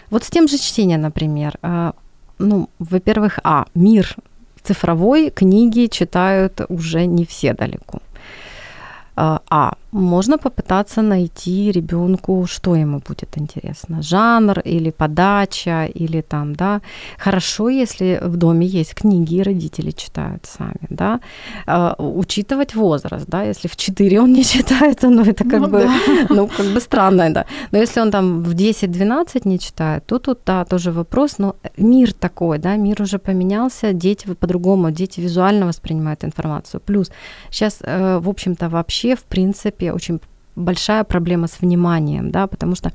Вот 0.09 0.23
с 0.23 0.29
тем 0.29 0.47
же 0.47 0.57
чтением, 0.57 1.01
например, 1.01 1.57
э, 1.61 1.91
ну, 2.39 2.69
во-первых, 2.79 3.39
а, 3.43 3.65
мир 3.75 4.15
цифровой, 4.63 5.29
книги 5.29 5.87
читают 5.87 6.61
уже 6.69 7.05
не 7.05 7.25
все 7.25 7.53
далеко. 7.53 7.99
А, 9.15 9.41
А, 9.49 9.73
можно 9.91 10.37
попытаться 10.37 11.01
найти 11.01 11.71
ребенку, 11.71 12.45
что 12.47 12.75
ему 12.75 12.99
будет 13.07 13.37
интересно. 13.37 14.01
Жанр 14.01 14.59
или 14.59 14.91
подача, 14.91 15.85
или 15.85 16.21
там, 16.21 16.55
да. 16.55 16.81
Хорошо, 17.17 17.69
если 17.69 18.19
в 18.21 18.37
доме 18.37 18.67
есть 18.67 18.93
книги, 18.93 19.35
и 19.35 19.43
родители 19.43 19.91
читают 19.91 20.45
сами, 20.45 20.87
да. 20.89 21.19
А, 21.65 21.95
Учитывать 21.99 22.75
возраст, 22.75 23.25
да, 23.27 23.43
если 23.43 23.67
в 23.67 23.75
4 23.75 24.21
он 24.21 24.33
не 24.33 24.43
читает, 24.55 25.01
ну, 25.01 25.21
это 25.23 25.43
как 25.43 25.61
Ну 25.61 25.67
бы, 25.67 25.79
да. 25.79 25.89
ну, 26.29 26.47
как 26.47 26.65
бы 26.73 26.79
странно, 26.81 27.33
да. 27.33 27.45
Но 27.71 27.79
если 27.79 28.01
он 28.01 28.11
там 28.11 28.43
в 28.43 28.53
10-12 28.53 29.41
не 29.45 29.57
читает, 29.57 30.05
то 30.05 30.19
тут, 30.19 30.39
да, 30.45 30.65
тоже 30.65 30.91
вопрос, 30.91 31.39
но 31.39 31.55
мир 31.77 32.13
такой, 32.13 32.59
да, 32.59 32.77
мир 32.77 33.01
уже 33.01 33.17
поменялся, 33.17 33.93
дети 33.93 34.27
по-другому, 34.39 34.91
дети 34.91 35.21
визуально 35.21 35.65
воспринимают 35.65 36.23
информацию. 36.23 36.81
Плюс 36.85 37.11
сейчас, 37.51 37.79
э, 37.81 38.19
в 38.19 38.29
общем-то, 38.29 38.69
вообще, 38.69 39.15
в 39.15 39.23
принципе, 39.23 39.78
очень 39.87 40.19
большая 40.55 41.03
проблема 41.03 41.47
с 41.47 41.61
вниманием, 41.61 42.31
да, 42.31 42.47
потому 42.47 42.75
что, 42.75 42.91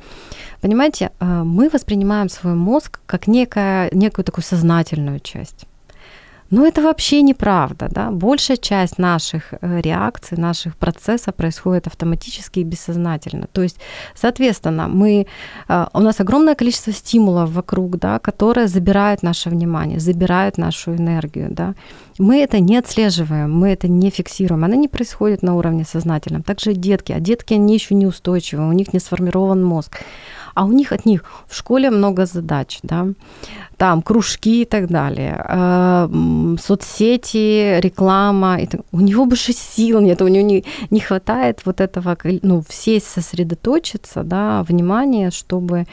понимаете, 0.61 1.11
э, 1.19 1.43
мы 1.45 1.69
воспринимаем 1.71 2.29
свой 2.29 2.55
мозг 2.55 3.01
как 3.07 3.27
некая, 3.27 3.89
некую 3.93 4.25
такую 4.25 4.45
сознательную 4.45 5.21
часть. 5.21 5.67
Но 6.55 6.65
это 6.65 6.83
вообще 6.83 7.23
неправда, 7.23 7.89
да. 7.91 8.11
Большая 8.11 8.57
часть 8.57 8.99
наших 8.99 9.55
э, 9.61 9.81
реакций, 9.81 10.39
наших 10.39 10.77
процессов 10.77 11.35
происходит 11.35 11.89
автоматически 11.89 12.61
и 12.61 12.65
бессознательно. 12.65 13.49
То 13.53 13.63
есть, 13.63 13.81
соответственно, 14.15 14.87
мы, 14.87 15.27
э, 15.69 15.87
у 15.93 16.01
нас 16.01 16.21
огромное 16.21 16.55
количество 16.55 16.93
стимулов 16.93 17.51
вокруг, 17.51 17.99
да, 17.99 18.19
которые 18.21 18.69
забирают 18.69 19.25
наше 19.25 19.51
внимание, 19.51 19.99
забирают 19.99 20.59
нашу 20.59 20.95
энергию, 20.95 21.49
да. 21.51 21.75
Мы 22.21 22.45
это 22.45 22.61
не 22.61 22.77
отслеживаем, 22.77 23.53
мы 23.53 23.71
это 23.71 23.89
не 23.89 24.11
фиксируем, 24.11 24.65
оно 24.65 24.77
не 24.77 24.87
происходит 24.87 25.43
на 25.43 25.57
уровне 25.57 25.85
сознательном. 25.85 26.45
Также 26.45 26.75
детки, 26.75 27.11
а 27.11 27.19
детки, 27.19 27.55
они 27.55 27.75
еще 27.75 27.97
неустойчивы, 27.97 28.69
у 28.69 28.73
них 28.73 28.93
не 28.93 29.01
сформирован 29.01 29.65
мозг 29.65 29.99
а 30.55 30.65
у 30.65 30.73
них 30.73 30.93
от 30.93 31.05
них 31.05 31.25
в 31.49 31.57
школе 31.57 31.91
много 31.91 32.27
задач, 32.27 32.79
да, 32.83 33.09
там 33.85 34.01
кружки 34.01 34.63
и 34.63 34.65
так 34.65 34.87
далее, 34.87 35.45
э, 35.49 36.57
соцсети, 36.59 37.81
реклама, 37.81 38.57
и 38.63 38.67
так- 38.67 38.81
у 38.93 39.01
него 39.01 39.27
больше 39.27 39.53
сил 39.53 40.01
нет, 40.01 40.23
у 40.23 40.29
него 40.29 40.47
не, 40.47 40.65
не 40.91 41.01
хватает 41.01 41.67
вот 41.67 41.81
этого, 41.81 42.17
ну, 42.43 42.65
сесть, 42.69 43.07
сосредоточиться, 43.07 44.23
да, 44.23 44.63
внимание, 44.63 45.31
чтобы... 45.31 45.85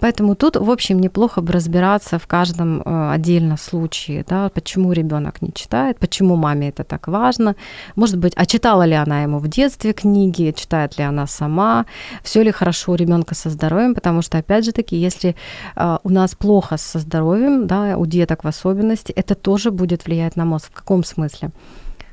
Поэтому 0.00 0.34
тут, 0.34 0.56
в 0.56 0.70
общем, 0.70 1.00
неплохо 1.00 1.42
бы 1.42 1.52
разбираться 1.52 2.18
в 2.18 2.26
каждом 2.26 2.80
э, 2.80 3.12
отдельно 3.14 3.58
случае, 3.58 4.24
да, 4.28 4.48
почему 4.48 4.92
ребенок 4.92 5.42
не 5.42 5.52
читает, 5.52 5.98
почему 5.98 6.36
маме 6.36 6.68
это 6.68 6.82
так 6.84 7.08
важно, 7.08 7.54
может 7.96 8.16
быть, 8.16 8.32
а 8.36 8.46
читала 8.46 8.86
ли 8.86 8.94
она 8.94 9.22
ему 9.22 9.38
в 9.38 9.48
детстве 9.48 9.92
книги, 9.92 10.54
читает 10.56 10.98
ли 10.98 11.04
она 11.04 11.26
сама, 11.26 11.84
все 12.22 12.42
ли 12.42 12.52
хорошо 12.52 12.92
у 12.92 12.96
ребенка 12.96 13.34
со 13.34 13.50
здоровьем, 13.50 13.94
потому 13.94 14.22
что, 14.22 14.38
опять 14.38 14.64
же 14.64 14.72
таки, 14.72 14.96
если 14.96 15.34
э, 15.76 15.98
у 16.02 16.08
нас 16.08 16.34
плохо 16.34 16.78
со 16.78 16.98
здоровьем, 16.98 17.33
да, 17.66 17.96
у 17.96 18.06
деток 18.06 18.44
в 18.44 18.48
особенности, 18.48 19.12
это 19.12 19.34
тоже 19.34 19.70
будет 19.70 20.06
влиять 20.06 20.36
на 20.36 20.44
мозг. 20.44 20.68
В 20.70 20.74
каком 20.74 21.04
смысле? 21.04 21.50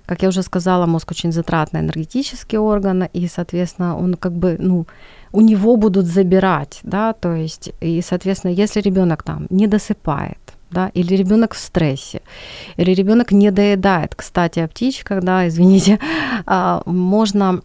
Как 0.05 0.23
я 0.23 0.29
уже 0.29 0.43
сказала, 0.43 0.85
мозг 0.85 1.11
очень 1.11 1.31
затратный 1.31 1.79
энергетический 1.79 2.57
орган, 2.57 3.03
и, 3.13 3.27
соответственно, 3.27 3.97
он 3.97 4.15
как 4.15 4.33
бы, 4.33 4.57
ну, 4.59 4.85
у 5.31 5.41
него 5.41 5.77
будут 5.77 6.05
забирать, 6.05 6.79
да, 6.83 7.13
то 7.13 7.33
есть, 7.33 7.71
и, 7.79 8.01
соответственно, 8.01 8.51
если 8.51 8.81
ребенок 8.81 9.23
там 9.23 9.47
не 9.49 9.67
досыпает, 9.67 10.37
да, 10.71 10.89
или 10.93 11.15
ребенок 11.15 11.53
в 11.53 11.59
стрессе, 11.59 12.21
или 12.77 12.91
ребенок 12.91 13.31
не 13.31 13.51
доедает. 13.51 14.15
Кстати, 14.15 14.59
о 14.59 14.67
птичках, 14.67 15.23
да, 15.23 15.47
извините, 15.47 15.99
а, 16.45 16.81
можно 16.85 17.61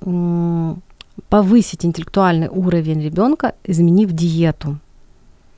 повысить 1.29 1.85
интеллектуальный 1.85 2.49
уровень 2.49 3.03
ребенка, 3.03 3.55
изменив 3.65 4.13
диету. 4.13 4.79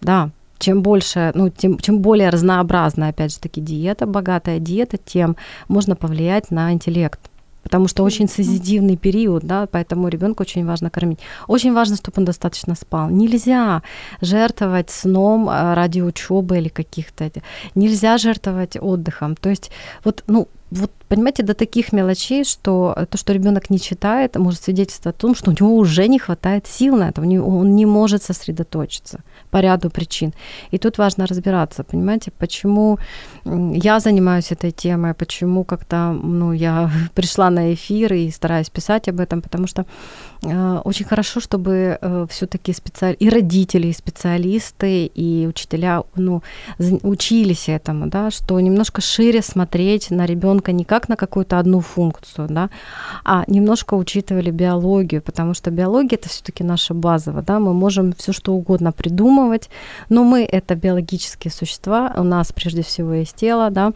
Да, 0.00 0.30
чем 0.58 0.82
больше, 0.82 1.32
ну, 1.34 1.50
тем, 1.50 1.78
чем 1.78 2.00
более 2.00 2.30
разнообразная, 2.30 3.10
опять 3.10 3.32
же 3.32 3.38
таки, 3.38 3.60
диета, 3.60 4.06
богатая 4.06 4.58
диета, 4.58 4.96
тем 4.96 5.36
можно 5.68 5.96
повлиять 5.96 6.50
на 6.50 6.72
интеллект. 6.72 7.20
Потому 7.62 7.86
что 7.86 8.02
очень 8.02 8.28
созидивный 8.28 8.96
период, 8.96 9.44
да, 9.44 9.66
поэтому 9.70 10.08
ребенку 10.08 10.42
очень 10.42 10.64
важно 10.64 10.88
кормить. 10.88 11.18
Очень 11.48 11.74
важно, 11.74 11.96
чтобы 11.96 12.14
он 12.18 12.24
достаточно 12.24 12.74
спал. 12.74 13.10
Нельзя 13.10 13.82
жертвовать 14.22 14.88
сном 14.88 15.48
а, 15.50 15.74
ради 15.74 16.00
учебы 16.00 16.56
или 16.56 16.68
каких-то. 16.68 17.30
Нельзя 17.74 18.16
жертвовать 18.16 18.78
отдыхом. 18.80 19.36
То 19.36 19.50
есть 19.50 19.70
вот, 20.02 20.24
ну, 20.28 20.48
вот 20.70 20.90
понимаете, 21.08 21.42
до 21.42 21.54
таких 21.54 21.92
мелочей, 21.92 22.44
что 22.44 22.94
то, 23.10 23.18
что 23.18 23.32
ребенок 23.32 23.70
не 23.70 23.80
читает, 23.80 24.36
может 24.36 24.62
свидетельствовать 24.62 25.16
о 25.16 25.20
том, 25.20 25.34
что 25.34 25.50
у 25.50 25.54
него 25.54 25.76
уже 25.76 26.06
не 26.08 26.18
хватает 26.18 26.66
сил 26.66 26.96
на 26.96 27.08
это, 27.08 27.22
он 27.22 27.76
не 27.76 27.86
может 27.86 28.22
сосредоточиться 28.22 29.20
по 29.50 29.60
ряду 29.60 29.90
причин. 29.90 30.32
И 30.70 30.78
тут 30.78 30.98
важно 30.98 31.26
разбираться, 31.26 31.84
понимаете, 31.84 32.30
почему 32.38 32.98
я 33.44 34.00
занимаюсь 34.00 34.52
этой 34.52 34.70
темой, 34.70 35.14
почему 35.14 35.64
как-то 35.64 36.12
ну, 36.12 36.52
я 36.52 36.90
пришла 37.14 37.50
на 37.50 37.72
эфир 37.72 38.12
и 38.12 38.30
стараюсь 38.30 38.68
писать 38.68 39.08
об 39.08 39.20
этом, 39.20 39.40
потому 39.40 39.66
что 39.66 39.86
очень 40.42 41.04
хорошо, 41.04 41.40
чтобы 41.40 41.98
э, 42.00 42.26
все-таки 42.30 42.72
специаль... 42.72 43.16
и 43.18 43.28
родители, 43.28 43.88
и 43.88 43.92
специалисты, 43.92 45.06
и 45.06 45.46
учителя 45.48 46.04
ну, 46.14 46.42
учились 47.02 47.68
этому, 47.68 48.06
да, 48.06 48.30
что 48.30 48.60
немножко 48.60 49.00
шире 49.00 49.42
смотреть 49.42 50.10
на 50.10 50.26
ребенка 50.26 50.70
не 50.72 50.84
как 50.84 51.08
на 51.08 51.16
какую-то 51.16 51.58
одну 51.58 51.80
функцию, 51.80 52.46
да, 52.48 52.70
а 53.24 53.44
немножко 53.48 53.94
учитывали 53.94 54.50
биологию, 54.52 55.22
потому 55.22 55.54
что 55.54 55.70
биология 55.70 56.16
это 56.16 56.28
все-таки 56.28 56.62
наша 56.62 56.94
базовая, 56.94 57.42
да, 57.42 57.58
мы 57.58 57.74
можем 57.74 58.12
все 58.12 58.32
что 58.32 58.54
угодно 58.54 58.92
придумывать, 58.92 59.68
но 60.08 60.22
мы 60.22 60.44
это 60.44 60.76
биологические 60.76 61.50
существа, 61.50 62.14
у 62.16 62.22
нас 62.22 62.52
прежде 62.52 62.82
всего 62.82 63.12
есть 63.14 63.34
тело, 63.34 63.70
да, 63.70 63.92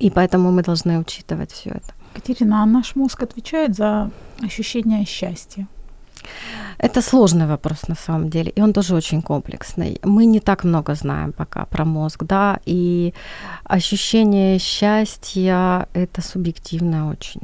и 0.00 0.10
поэтому 0.10 0.50
мы 0.50 0.62
должны 0.62 0.98
учитывать 0.98 1.52
все 1.52 1.70
это. 1.70 1.95
Катерина, 2.16 2.62
а 2.62 2.66
наш 2.66 2.96
мозг 2.96 3.22
отвечает 3.22 3.76
за 3.76 4.10
ощущение 4.42 5.04
счастья? 5.04 5.66
Это 6.78 7.02
сложный 7.02 7.46
вопрос 7.46 7.88
на 7.88 7.94
самом 7.94 8.30
деле, 8.30 8.50
и 8.56 8.62
он 8.62 8.72
тоже 8.72 8.94
очень 8.94 9.22
комплексный. 9.22 10.00
Мы 10.02 10.24
не 10.24 10.40
так 10.40 10.64
много 10.64 10.94
знаем 10.94 11.32
пока 11.32 11.66
про 11.66 11.84
мозг, 11.84 12.24
да, 12.24 12.58
и 12.66 13.12
ощущение 13.64 14.58
счастья 14.58 15.88
это 15.92 16.22
субъективно 16.22 17.10
очень. 17.10 17.42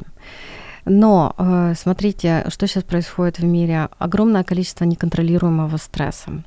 Но 0.85 1.35
э, 1.37 1.73
смотрите, 1.77 2.45
что 2.49 2.67
сейчас 2.67 2.83
происходит 2.83 3.39
в 3.39 3.45
мире. 3.45 3.89
Огромное 3.99 4.43
количество 4.43 4.85
неконтролируемого 4.85 5.77
стресса. 5.77 6.43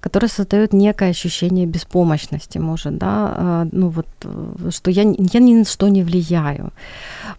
Который 0.00 0.28
создает 0.28 0.72
некое 0.72 1.10
ощущение 1.10 1.66
беспомощности, 1.66 2.58
может, 2.58 2.98
да, 2.98 3.34
э, 3.36 3.68
ну 3.72 3.88
вот, 3.88 4.06
э, 4.24 4.70
что 4.70 4.90
я, 4.90 5.02
я 5.02 5.40
ни 5.40 5.54
на 5.54 5.64
что 5.64 5.88
не 5.88 6.02
влияю. 6.02 6.72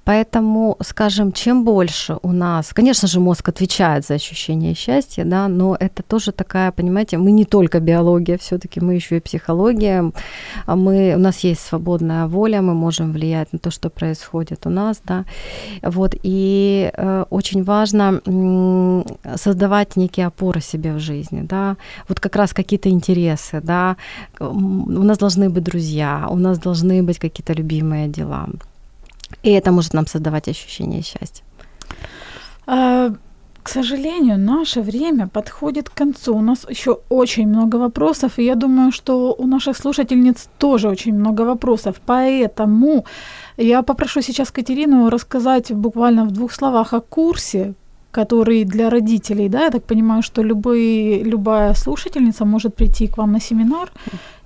Поэтому, 0.04 0.78
скажем, 0.82 1.32
чем 1.32 1.64
больше 1.64 2.18
у 2.22 2.32
нас, 2.32 2.74
конечно 2.74 3.08
же, 3.08 3.20
мозг 3.20 3.50
отвечает 3.50 4.06
за 4.06 4.16
ощущение 4.16 4.76
счастья, 4.76 5.26
да, 5.26 5.48
но 5.48 5.76
это 5.80 6.04
тоже 6.04 6.32
такая, 6.32 6.72
понимаете, 6.72 7.18
мы 7.18 7.32
не 7.32 7.46
только 7.46 7.80
биология, 7.80 8.38
все-таки 8.38 8.82
мы 8.82 8.96
еще 8.96 9.18
и 9.18 9.20
психология, 9.20 10.12
мы, 10.68 11.14
у 11.16 11.20
нас 11.20 11.40
есть 11.40 11.62
свободная 11.62 12.28
воля, 12.28 12.62
мы 12.62 12.74
можем 12.74 13.12
влиять 13.12 13.54
на 13.54 13.60
то, 13.60 13.72
что 13.72 13.90
происходит 13.90 14.66
у 14.66 14.70
нас, 14.70 15.02
да, 15.06 15.26
вот, 15.82 16.16
и 16.24 16.92
э, 16.94 17.26
очень 17.30 17.64
важно 17.64 18.22
м, 18.26 19.06
создавать 19.36 19.96
некие 19.96 20.28
опоры 20.28 20.62
себе 20.62 20.94
в 20.94 21.00
жизни, 21.00 21.42
да, 21.42 21.78
как 22.24 22.36
раз 22.36 22.54
какие-то 22.54 22.90
интересы, 22.90 23.62
да, 23.64 23.96
у 24.40 25.04
нас 25.04 25.18
должны 25.18 25.50
быть 25.50 25.64
друзья, 25.64 26.28
у 26.30 26.36
нас 26.36 26.60
должны 26.60 27.04
быть 27.04 27.20
какие-то 27.20 27.54
любимые 27.54 28.08
дела, 28.08 28.48
и 29.44 29.50
это 29.50 29.72
может 29.72 29.94
нам 29.94 30.08
создавать 30.08 30.48
ощущение 30.48 31.02
счастья. 31.02 31.44
А, 32.66 33.10
к 33.64 33.70
сожалению, 33.70 34.38
наше 34.38 34.82
время 34.82 35.28
подходит 35.28 35.90
к 35.90 35.94
концу. 35.94 36.36
У 36.36 36.42
нас 36.42 36.70
еще 36.70 37.00
очень 37.10 37.48
много 37.48 37.80
вопросов, 37.80 38.40
и 38.40 38.44
я 38.44 38.56
думаю, 38.56 38.92
что 38.92 39.36
у 39.38 39.48
наших 39.48 39.78
слушательниц 39.78 40.50
тоже 40.58 40.90
очень 40.90 41.14
много 41.14 41.46
вопросов. 41.46 41.96
Поэтому 42.06 43.06
я 43.58 43.82
попрошу 43.82 44.22
сейчас 44.22 44.52
Катерину 44.52 45.10
рассказать 45.10 45.72
буквально 45.72 46.26
в 46.26 46.32
двух 46.32 46.52
словах 46.52 46.94
о 46.94 47.00
курсе, 47.00 47.74
который 48.14 48.64
для 48.64 48.90
родителей, 48.90 49.50
да, 49.50 49.66
я 49.66 49.72
так 49.72 49.84
понимаю, 49.84 50.22
что 50.22 50.44
любой, 50.44 51.24
любая 51.24 51.74
слушательница 51.74 52.46
может 52.46 52.76
прийти 52.76 53.08
к 53.08 53.18
вам 53.18 53.32
на 53.32 53.40
семинар 53.40 53.92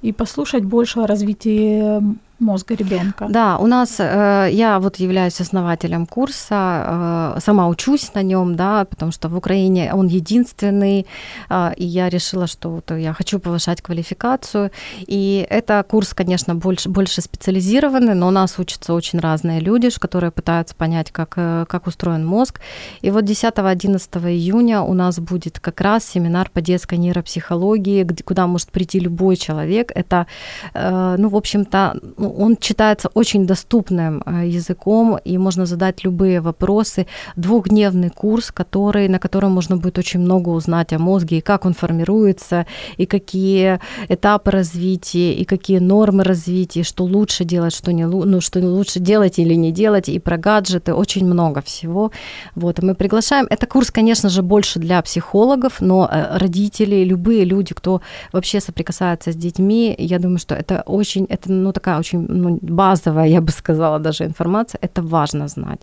и 0.02 0.14
послушать 0.14 0.64
больше 0.64 1.02
о 1.02 1.08
развитии 1.08 2.02
мозга 2.40 2.76
ребенка. 2.76 3.28
Да, 3.30 3.58
у 3.58 3.68
нас 3.68 3.96
э, 4.00 4.50
я 4.52 4.80
вот 4.80 4.98
являюсь 4.98 5.42
основателем 5.42 6.06
курса, 6.06 7.36
э, 7.36 7.40
сама 7.42 7.68
учусь 7.68 8.14
на 8.14 8.22
нем, 8.22 8.56
да, 8.56 8.86
потому 8.86 9.12
что 9.12 9.30
в 9.30 9.36
Украине 9.36 9.92
он 9.94 10.08
единственный, 10.08 11.08
э, 11.50 11.74
и 11.78 11.86
я 11.86 12.10
решила, 12.10 12.48
что 12.48 12.70
вот 12.70 12.92
я 12.92 13.14
хочу 13.14 13.40
повышать 13.40 13.82
квалификацию. 13.82 14.72
И 15.00 15.48
это 15.50 15.84
курс, 15.88 16.14
конечно, 16.14 16.56
больше, 16.56 16.90
больше 16.90 17.22
специализированный, 17.22 18.14
но 18.14 18.28
у 18.28 18.32
нас 18.32 18.60
учатся 18.60 18.94
очень 18.94 19.20
разные 19.20 19.60
люди, 19.60 19.90
которые 20.00 20.32
пытаются 20.32 20.76
понять, 20.76 21.12
как, 21.12 21.30
как 21.30 21.88
устроен 21.88 22.26
мозг. 22.26 22.60
И 23.02 23.10
вот 23.10 23.24
10-11 23.24 24.30
июня 24.30 24.82
у 24.82 24.94
нас 24.94 25.20
будет 25.20 25.60
как 25.60 25.82
раз 25.82 26.06
семинар 26.06 26.50
по 26.50 26.62
детской 26.62 26.98
нейропсихологии, 26.98 28.06
куда 28.26 28.48
может 28.48 28.70
прийти 28.72 29.00
любой 29.00 29.38
человек. 29.38 29.92
Это, 29.96 30.28
ну, 30.74 31.30
в 31.30 31.36
общем-то, 31.36 32.00
он 32.28 32.58
читается 32.58 33.10
очень 33.14 33.46
доступным 33.46 34.24
э, 34.26 34.48
языком, 34.48 35.18
и 35.24 35.38
можно 35.38 35.66
задать 35.66 36.04
любые 36.04 36.42
вопросы. 36.42 37.08
Двухдневный 37.36 38.10
курс, 38.10 38.52
который, 38.52 39.08
на 39.08 39.20
котором 39.20 39.52
можно 39.52 39.78
будет 39.78 39.98
очень 39.98 40.20
много 40.20 40.50
узнать 40.50 40.94
о 40.94 41.00
мозге, 41.00 41.38
и 41.38 41.42
как 41.42 41.66
он 41.66 41.74
формируется, 41.74 42.66
и 42.98 43.06
какие 43.06 43.80
этапы 44.10 44.52
развития, 44.52 45.34
и 45.34 45.46
какие 45.46 45.80
нормы 45.80 46.24
развития, 46.24 46.84
что 46.84 47.04
лучше 47.04 47.44
делать, 47.44 47.74
что, 47.74 47.94
не, 47.94 48.06
ну, 48.06 48.42
что 48.42 48.60
лучше 48.60 49.00
делать 49.00 49.40
или 49.40 49.56
не 49.56 49.72
делать, 49.72 50.10
и 50.10 50.20
про 50.20 50.38
гаджеты, 50.38 50.94
очень 50.94 51.26
много 51.26 51.62
всего. 51.62 52.12
Вот, 52.56 52.82
мы 52.82 52.96
приглашаем. 52.96 53.48
Это 53.50 53.68
курс, 53.68 53.92
конечно 53.92 54.30
же, 54.30 54.42
больше 54.42 54.80
для 54.80 55.02
психологов, 55.02 55.82
но 55.82 56.08
э, 56.12 56.38
родители, 56.38 57.04
любые 57.04 57.46
люди, 57.46 57.74
кто 57.74 58.02
вообще 58.32 58.60
соприкасается 58.60 59.32
с 59.32 59.36
детьми, 59.36 59.96
я 59.98 60.20
думаю, 60.20 60.40
что 60.40 60.56
это 60.56 60.84
очень, 60.86 61.26
это 61.30 61.52
ну, 61.52 61.72
такая 61.72 62.00
очень 62.00 62.17
ну, 62.18 62.60
базовая, 62.62 63.28
я 63.28 63.42
бы 63.42 63.52
сказала, 63.52 64.00
даже 64.00 64.26
информация, 64.26 64.80
это 64.82 65.02
важно 65.02 65.48
знать. 65.48 65.82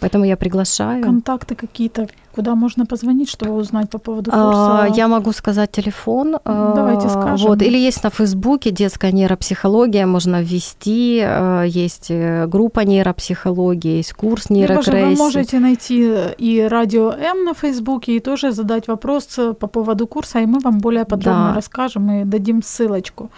Поэтому 0.00 0.24
я 0.24 0.36
приглашаю. 0.36 1.02
Контакты 1.02 1.54
какие-то, 1.54 2.06
куда 2.34 2.54
можно 2.54 2.86
позвонить, 2.86 3.28
чтобы 3.28 3.52
узнать 3.52 3.90
по 3.90 3.98
поводу 3.98 4.30
курса? 4.30 4.82
А, 4.82 4.88
я 4.88 5.08
могу 5.08 5.32
сказать 5.32 5.70
телефон. 5.72 6.36
А, 6.44 6.74
Давайте 6.74 7.08
скажем. 7.08 7.48
Вот, 7.48 7.62
или 7.62 7.78
есть 7.78 8.04
на 8.04 8.10
Фейсбуке 8.10 8.70
детская 8.70 9.12
нейропсихология, 9.12 10.06
можно 10.06 10.42
ввести, 10.42 11.22
а, 11.24 11.62
есть 11.64 12.10
э, 12.10 12.46
группа 12.46 12.80
нейропсихологии, 12.80 13.96
есть 13.96 14.12
курс 14.12 14.50
нейрокрейси. 14.50 14.90
Либо 14.90 14.98
же 14.98 15.10
вы 15.10 15.16
можете 15.16 15.58
найти 15.58 16.12
и 16.38 16.68
радио 16.68 17.12
М 17.12 17.44
на 17.44 17.54
Фейсбуке 17.54 18.16
и 18.16 18.20
тоже 18.20 18.52
задать 18.52 18.88
вопрос 18.88 19.38
по 19.58 19.66
поводу 19.66 20.06
курса, 20.06 20.40
и 20.40 20.46
мы 20.46 20.58
вам 20.60 20.78
более 20.78 21.04
подробно 21.04 21.48
да. 21.48 21.54
расскажем 21.54 22.10
и 22.10 22.24
дадим 22.24 22.62
ссылочку. 22.62 23.30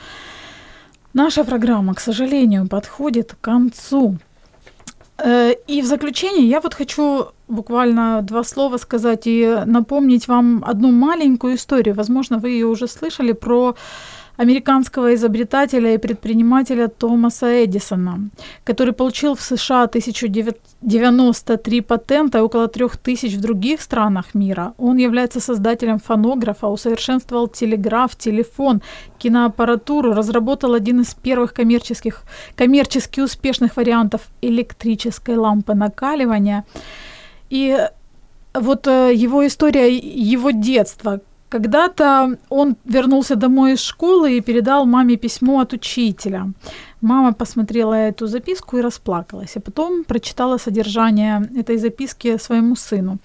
Наша 1.15 1.45
программа, 1.45 1.95
к 1.95 2.01
сожалению, 2.01 2.69
подходит 2.69 3.35
к 3.35 3.41
концу. 3.41 4.19
Э, 5.19 5.53
и 5.67 5.83
в 5.83 5.87
заключение 5.87 6.49
я 6.49 6.61
вот 6.61 6.75
хочу 6.75 7.29
буквально 7.49 8.23
два 8.23 8.45
слова 8.45 8.77
сказать 8.77 9.27
и 9.27 9.63
напомнить 9.67 10.29
вам 10.29 10.63
одну 10.67 10.91
маленькую 10.91 11.55
историю. 11.55 11.95
Возможно, 11.95 12.39
вы 12.39 12.51
ее 12.51 12.67
уже 12.67 12.87
слышали 12.87 13.33
про 13.33 13.75
американского 14.39 15.15
изобретателя 15.15 15.95
и 15.95 15.99
предпринимателя 15.99 16.89
Томаса 16.89 17.65
Эдисона, 17.65 18.31
который 18.65 18.93
получил 18.93 19.35
в 19.35 19.41
США 19.41 19.83
1093 19.83 21.81
патента 21.81 22.39
и 22.39 22.41
около 22.41 22.69
3000 22.69 23.37
в 23.37 23.41
других 23.41 23.83
странах 23.83 24.35
мира. 24.35 24.75
Он 24.79 24.97
является 24.97 25.41
создателем 25.41 25.99
фонографа, 25.99 26.69
усовершенствовал 26.69 27.49
телеграф, 27.49 28.15
телефон, 28.17 28.81
киноаппаратуру, 29.19 30.13
разработал 30.15 30.75
один 30.75 31.01
из 31.01 31.15
первых 31.15 31.53
коммерческих, 31.53 32.23
коммерчески 32.57 33.21
успешных 33.21 33.77
вариантов 33.77 34.21
электрической 34.41 35.37
лампы 35.37 35.75
накаливания. 35.75 36.65
И 37.51 37.77
вот 38.55 38.87
э, 38.87 39.13
его 39.15 39.47
история 39.47 39.89
его 39.97 40.51
детства, 40.51 41.21
когда-то 41.49 42.39
он 42.49 42.77
вернулся 42.85 43.37
домой 43.37 43.73
из 43.73 43.81
школы 43.81 44.37
и 44.37 44.41
передал 44.41 44.87
маме 44.87 45.17
письмо 45.17 45.61
от 45.61 45.73
учителя. 45.73 46.53
Мама 47.01 47.33
посмотрела 47.33 47.95
эту 47.95 48.27
записку 48.27 48.79
и 48.79 48.83
расплакалась, 48.83 49.57
а 49.57 49.61
потом 49.61 50.05
прочитала 50.05 50.59
содержание 50.59 51.49
этой 51.57 51.79
записки 51.79 52.39
своему 52.39 52.77
сыну. 52.77 53.19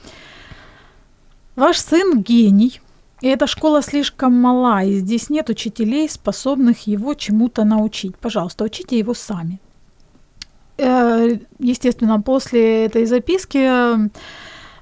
Ваш 1.56 1.78
сын 1.78 2.22
гений, 2.22 2.80
и 3.22 3.28
эта 3.28 3.48
школа 3.48 3.82
слишком 3.82 4.34
мала, 4.34 4.84
и 4.84 5.00
здесь 5.00 5.30
нет 5.30 5.50
учителей, 5.50 6.10
способных 6.10 6.88
его 6.88 7.14
чему-то 7.14 7.64
научить. 7.64 8.16
Пожалуйста, 8.18 8.64
учите 8.64 8.98
его 8.98 9.14
сами. 9.14 9.60
Э, 10.78 11.38
естественно, 11.60 12.22
после 12.22 12.86
этой 12.86 13.06
записки 13.06 14.10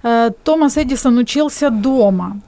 э, 0.03 0.31
Томас 0.43 0.77
Эдисон 0.77 1.17
учился 1.17 1.69
дома. 1.69 2.41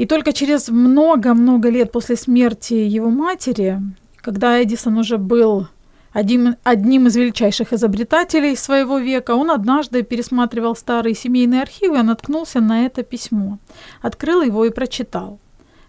И 0.00 0.06
только 0.06 0.32
через 0.32 0.70
много-много 0.70 1.68
лет 1.68 1.92
после 1.92 2.16
смерти 2.16 2.72
его 2.72 3.10
матери, 3.10 3.82
когда 4.16 4.62
Эдисон 4.62 4.96
уже 4.96 5.18
был 5.18 5.68
одним, 6.14 6.56
одним 6.64 7.08
из 7.08 7.16
величайших 7.16 7.74
изобретателей 7.74 8.56
своего 8.56 8.96
века, 8.96 9.32
он 9.34 9.50
однажды 9.50 10.02
пересматривал 10.02 10.74
старые 10.74 11.14
семейные 11.14 11.60
архивы 11.60 11.98
и 11.98 12.02
наткнулся 12.02 12.60
на 12.60 12.86
это 12.86 13.02
письмо. 13.02 13.58
Открыл 14.00 14.40
его 14.40 14.64
и 14.64 14.70
прочитал. 14.70 15.38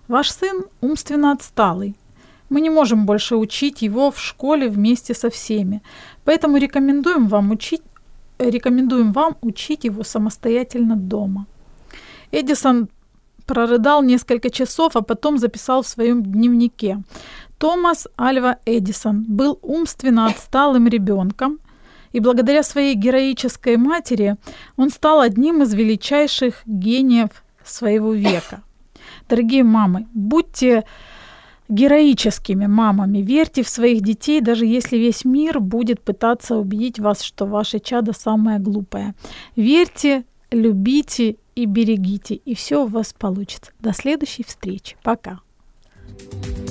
«Ваш 0.09 0.31
сын 0.31 0.65
умственно 0.81 1.31
отсталый. 1.31 1.95
Мы 2.49 2.59
не 2.59 2.69
можем 2.69 3.05
больше 3.05 3.37
учить 3.37 3.81
его 3.81 4.11
в 4.11 4.19
школе 4.19 4.67
вместе 4.67 5.13
со 5.13 5.29
всеми, 5.29 5.81
поэтому 6.25 6.57
рекомендуем 6.57 7.29
вам 7.29 7.51
учить, 7.51 7.83
рекомендуем 8.39 9.13
вам 9.13 9.37
учить 9.41 9.85
его 9.85 10.03
самостоятельно 10.03 10.97
дома». 10.97 11.45
Эдисон 12.33 12.89
прорыдал 13.45 14.03
несколько 14.03 14.49
часов, 14.49 14.95
а 14.95 15.01
потом 15.01 15.37
записал 15.37 15.81
в 15.81 15.87
своем 15.87 16.23
дневнике. 16.23 17.01
Томас 17.57 18.07
Альва 18.19 18.57
Эдисон 18.65 19.23
был 19.27 19.59
умственно 19.61 20.27
отсталым 20.27 20.87
ребенком, 20.87 21.59
и 22.11 22.19
благодаря 22.19 22.63
своей 22.63 22.95
героической 22.95 23.77
матери 23.77 24.35
он 24.77 24.89
стал 24.89 25.21
одним 25.21 25.61
из 25.63 25.73
величайших 25.73 26.61
гениев 26.65 27.29
своего 27.63 28.13
века. 28.13 28.63
Дорогие 29.29 29.63
мамы, 29.63 30.07
будьте 30.13 30.83
героическими 31.69 32.67
мамами. 32.67 33.19
Верьте 33.19 33.63
в 33.63 33.69
своих 33.69 34.01
детей, 34.01 34.41
даже 34.41 34.65
если 34.65 34.97
весь 34.97 35.23
мир 35.23 35.59
будет 35.59 36.01
пытаться 36.01 36.57
убедить 36.57 36.99
вас, 36.99 37.21
что 37.21 37.45
ваше 37.45 37.79
чадо 37.79 38.11
самое 38.11 38.59
глупое. 38.59 39.15
Верьте, 39.55 40.25
любите 40.51 41.37
и 41.55 41.65
берегите, 41.65 42.35
и 42.35 42.55
все 42.55 42.83
у 42.83 42.87
вас 42.87 43.13
получится. 43.13 43.71
До 43.79 43.93
следующей 43.93 44.43
встречи. 44.43 44.97
Пока. 45.03 45.39
thank 46.17 46.59
you 46.59 46.70